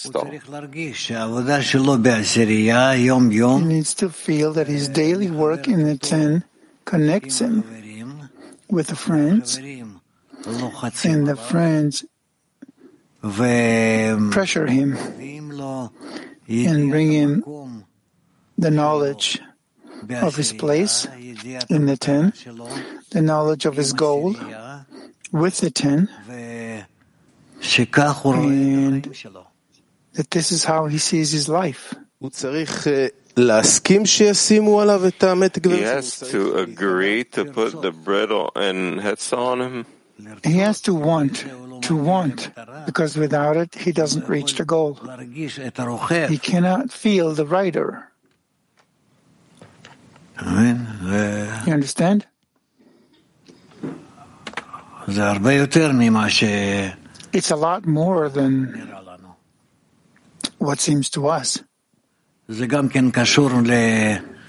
He 3.30 3.64
needs 3.64 3.94
to 3.94 4.10
feel 4.10 4.52
that 4.52 4.66
his 4.66 4.88
daily 4.88 5.30
work 5.30 5.68
in 5.68 5.84
the 5.84 5.96
10 5.96 6.44
connects 6.84 7.40
him 7.40 7.64
with 8.74 8.88
the 8.88 8.96
friends, 8.96 9.56
and 9.56 10.00
the 11.26 11.36
friends 11.36 12.04
pressure 14.32 14.66
him 14.66 14.96
and 16.48 16.90
bring 16.90 17.12
him 17.12 17.84
the 18.58 18.70
knowledge 18.70 19.40
of 20.10 20.34
his 20.34 20.52
place 20.52 21.06
in 21.70 21.86
the 21.86 21.96
ten, 21.96 22.32
the 23.10 23.22
knowledge 23.22 23.64
of 23.64 23.76
his 23.76 23.92
goal 23.92 24.34
with 25.30 25.58
the 25.60 25.70
ten, 25.70 26.08
and 28.42 29.04
that 30.14 30.30
this 30.30 30.52
is 30.52 30.64
how 30.64 30.86
he 30.86 30.98
sees 30.98 31.30
his 31.30 31.48
life. 31.48 31.94
He 35.78 35.82
has 35.82 36.20
to 36.30 36.54
agree 36.56 37.24
to 37.34 37.44
put 37.44 37.82
the 37.82 37.90
brittle 37.90 38.52
and 38.54 39.00
hetzel 39.00 39.38
on 39.38 39.60
him. 39.60 39.86
He 40.44 40.58
has 40.58 40.80
to 40.82 40.94
want, 40.94 41.44
to 41.82 41.96
want, 41.96 42.50
because 42.86 43.16
without 43.18 43.56
it, 43.56 43.74
he 43.74 43.90
doesn't 43.90 44.28
reach 44.28 44.54
the 44.54 44.64
goal. 44.64 44.94
He 46.30 46.38
cannot 46.38 46.92
feel 46.92 47.34
the 47.34 47.44
rider. 47.44 48.12
You 51.66 51.72
understand? 51.72 52.26
It's 57.32 57.50
a 57.50 57.56
lot 57.56 57.84
more 57.84 58.28
than 58.28 58.88
what 60.58 60.78
seems 60.78 61.10
to 61.10 61.26
us. 61.26 61.58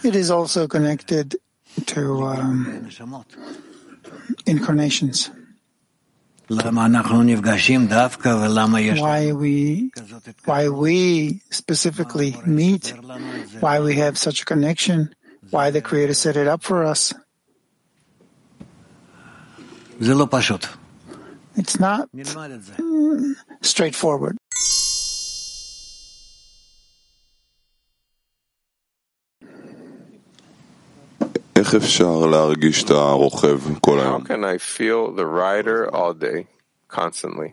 It 0.04 0.16
is 0.16 0.30
also 0.30 0.68
connected 0.68 1.36
to 1.88 2.24
um, 2.28 2.90
incarnations. 4.46 5.32
Why 9.02 9.32
we, 9.32 9.90
why 10.46 10.70
we 10.70 11.42
specifically 11.50 12.36
meet, 12.46 12.94
why 13.62 13.80
we 13.80 13.96
have 13.96 14.18
such 14.18 14.42
a 14.42 14.46
connection, 14.46 15.10
why 15.50 15.72
the 15.72 15.82
Creator 15.82 16.14
set 16.14 16.36
it 16.38 16.48
up 16.48 16.62
for 16.62 16.84
us. 16.86 17.14
It's 21.56 21.80
not 21.80 22.10
straightforward. 23.62 24.38
איך 31.57 31.75
אפשר 31.75 32.27
להרגיש 32.27 32.85
את 32.85 32.91
הרוכב 32.91 33.61
כל 33.81 33.99
How 33.99 34.03
היום? 34.03 34.23
can 34.23 34.45
I 34.45 34.59
feel 34.79 35.17
the 35.17 35.25
rider 35.25 35.95
all 35.95 36.13
day, 36.15 36.45
constantly? 36.97 37.51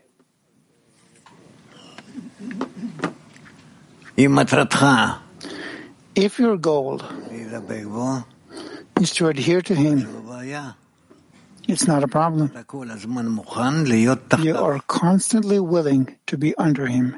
אם 4.17 4.35
מטרתך 4.35 4.85
If 6.19 6.39
your 6.39 6.57
goal 6.65 7.03
להידבק 7.31 7.83
בו, 7.85 8.07
is 8.99 9.13
to 9.13 9.27
adhere 9.37 9.61
to 9.61 9.75
Him, 9.75 9.99
זו 10.11 10.21
בעיה. 10.27 10.69
it's 11.69 11.83
not 11.83 12.03
a 12.03 12.07
problem. 12.07 12.45
אתה 12.51 12.63
כל 12.63 12.91
הזמן 12.91 13.27
מוכן 13.27 13.83
להיות 13.83 14.19
You 14.19 14.27
תחתיו. 14.27 14.55
are 14.65 14.79
constantly 14.93 15.59
willing 15.59 16.05
to 16.31 16.37
be 16.37 16.53
under 16.57 16.87
Him. 16.87 17.15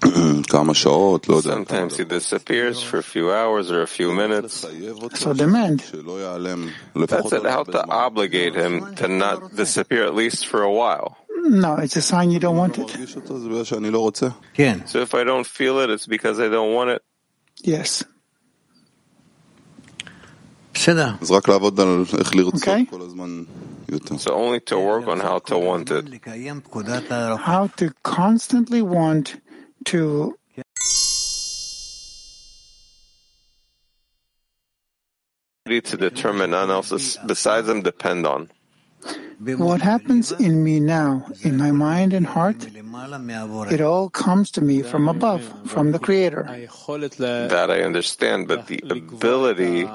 Sometimes 0.48 1.96
he 1.96 2.04
disappears 2.04 2.82
for 2.82 2.98
a 2.98 3.02
few 3.02 3.32
hours 3.32 3.70
or 3.72 3.82
a 3.82 3.86
few 3.86 4.12
minutes. 4.12 4.64
So 5.14 5.32
demand. 5.32 5.80
That's 5.80 7.32
it, 7.32 7.44
how 7.44 7.64
to 7.64 7.84
obligate 7.88 8.54
him 8.54 8.94
to 8.96 9.08
not 9.08 9.56
disappear 9.56 10.04
at 10.04 10.14
least 10.14 10.46
for 10.46 10.62
a 10.62 10.72
while. 10.72 11.16
No, 11.42 11.76
it's 11.76 11.96
a 11.96 12.02
sign 12.02 12.30
you 12.30 12.38
don't 12.38 12.56
want 12.56 12.78
it. 12.78 12.96
Yeah. 14.56 14.84
So 14.84 15.00
if 15.00 15.14
I 15.14 15.24
don't 15.24 15.46
feel 15.46 15.78
it, 15.80 15.90
it's 15.90 16.06
because 16.06 16.38
I 16.38 16.48
don't 16.48 16.74
want 16.74 16.90
it? 16.90 17.02
Yes. 17.62 18.04
Okay. 20.76 21.10
So 24.18 24.32
only 24.32 24.60
to 24.60 24.78
work 24.78 25.08
on 25.08 25.18
how 25.18 25.38
to 25.40 25.58
want 25.58 25.90
it. 25.90 26.06
How 27.40 27.66
to 27.76 27.94
constantly 28.04 28.82
want 28.82 29.40
to 29.88 30.34
to 35.84 35.96
determine 35.96 36.50
none 36.50 36.70
else 36.70 37.16
besides 37.26 37.66
them 37.66 37.82
depend 37.82 38.26
on. 38.26 38.50
What 39.40 39.80
happens 39.80 40.32
in 40.32 40.64
me 40.64 40.80
now, 40.80 41.26
in 41.42 41.56
my 41.56 41.70
mind 41.70 42.12
and 42.12 42.26
heart, 42.26 42.66
it 43.70 43.80
all 43.80 44.10
comes 44.10 44.50
to 44.52 44.60
me 44.60 44.82
from 44.82 45.08
above, 45.08 45.42
from 45.66 45.92
the 45.92 45.98
Creator. 45.98 46.42
That 47.56 47.68
I 47.70 47.82
understand, 47.82 48.48
but 48.48 48.66
the 48.66 48.80
ability 48.90 49.86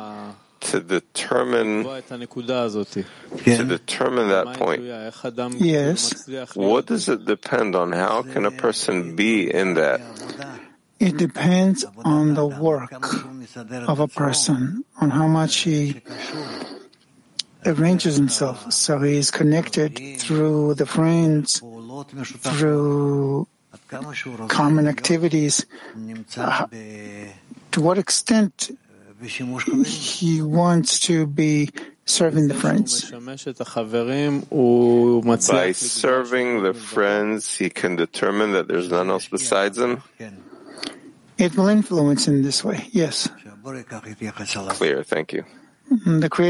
to 0.63 0.79
determine 0.79 1.83
to 1.83 3.63
determine 3.63 4.29
that 4.29 4.55
point. 4.57 4.83
Yes, 5.59 6.27
What 6.55 6.85
does 6.85 7.09
it 7.09 7.25
depend 7.25 7.75
on? 7.75 7.91
How 7.91 8.23
can 8.23 8.45
a 8.45 8.51
person 8.51 9.15
be 9.15 9.53
in 9.53 9.73
that? 9.75 10.01
it 10.99 11.17
depends 11.17 11.83
on 12.05 12.33
the 12.33 12.47
work 12.47 12.93
of 13.87 13.99
a 13.99 14.07
person, 14.07 14.85
on 15.01 15.09
how 15.09 15.27
much 15.27 15.57
he 15.57 16.01
arranges 17.65 18.15
himself. 18.15 18.71
So 18.71 18.99
he 18.99 19.17
is 19.17 19.29
connected 19.31 19.99
through 20.19 20.75
the 20.75 20.85
friends, 20.85 21.59
through 22.39 23.47
common 24.47 24.87
activities. 24.87 25.65
Uh, 26.37 26.67
to 27.71 27.81
what 27.81 27.97
extent 27.97 28.71
he 29.25 30.41
wants 30.41 30.99
to 31.01 31.27
be 31.27 31.69
serving 32.05 32.47
the 32.47 32.53
friends. 32.53 33.11
By 35.49 35.71
serving 35.71 36.63
the 36.63 36.73
friends, 36.73 37.55
he 37.55 37.69
can 37.69 37.95
determine 37.95 38.51
that 38.53 38.67
there's 38.67 38.89
none 38.89 39.09
else 39.09 39.27
besides 39.27 39.77
him. 39.77 40.01
It 41.37 41.55
will 41.57 41.67
influence 41.67 42.27
in 42.27 42.41
this 42.43 42.63
way, 42.63 42.87
yes. 42.91 43.29
Clear, 44.69 45.03
thank 45.03 45.33
you. 45.33 45.45
The 46.05 46.29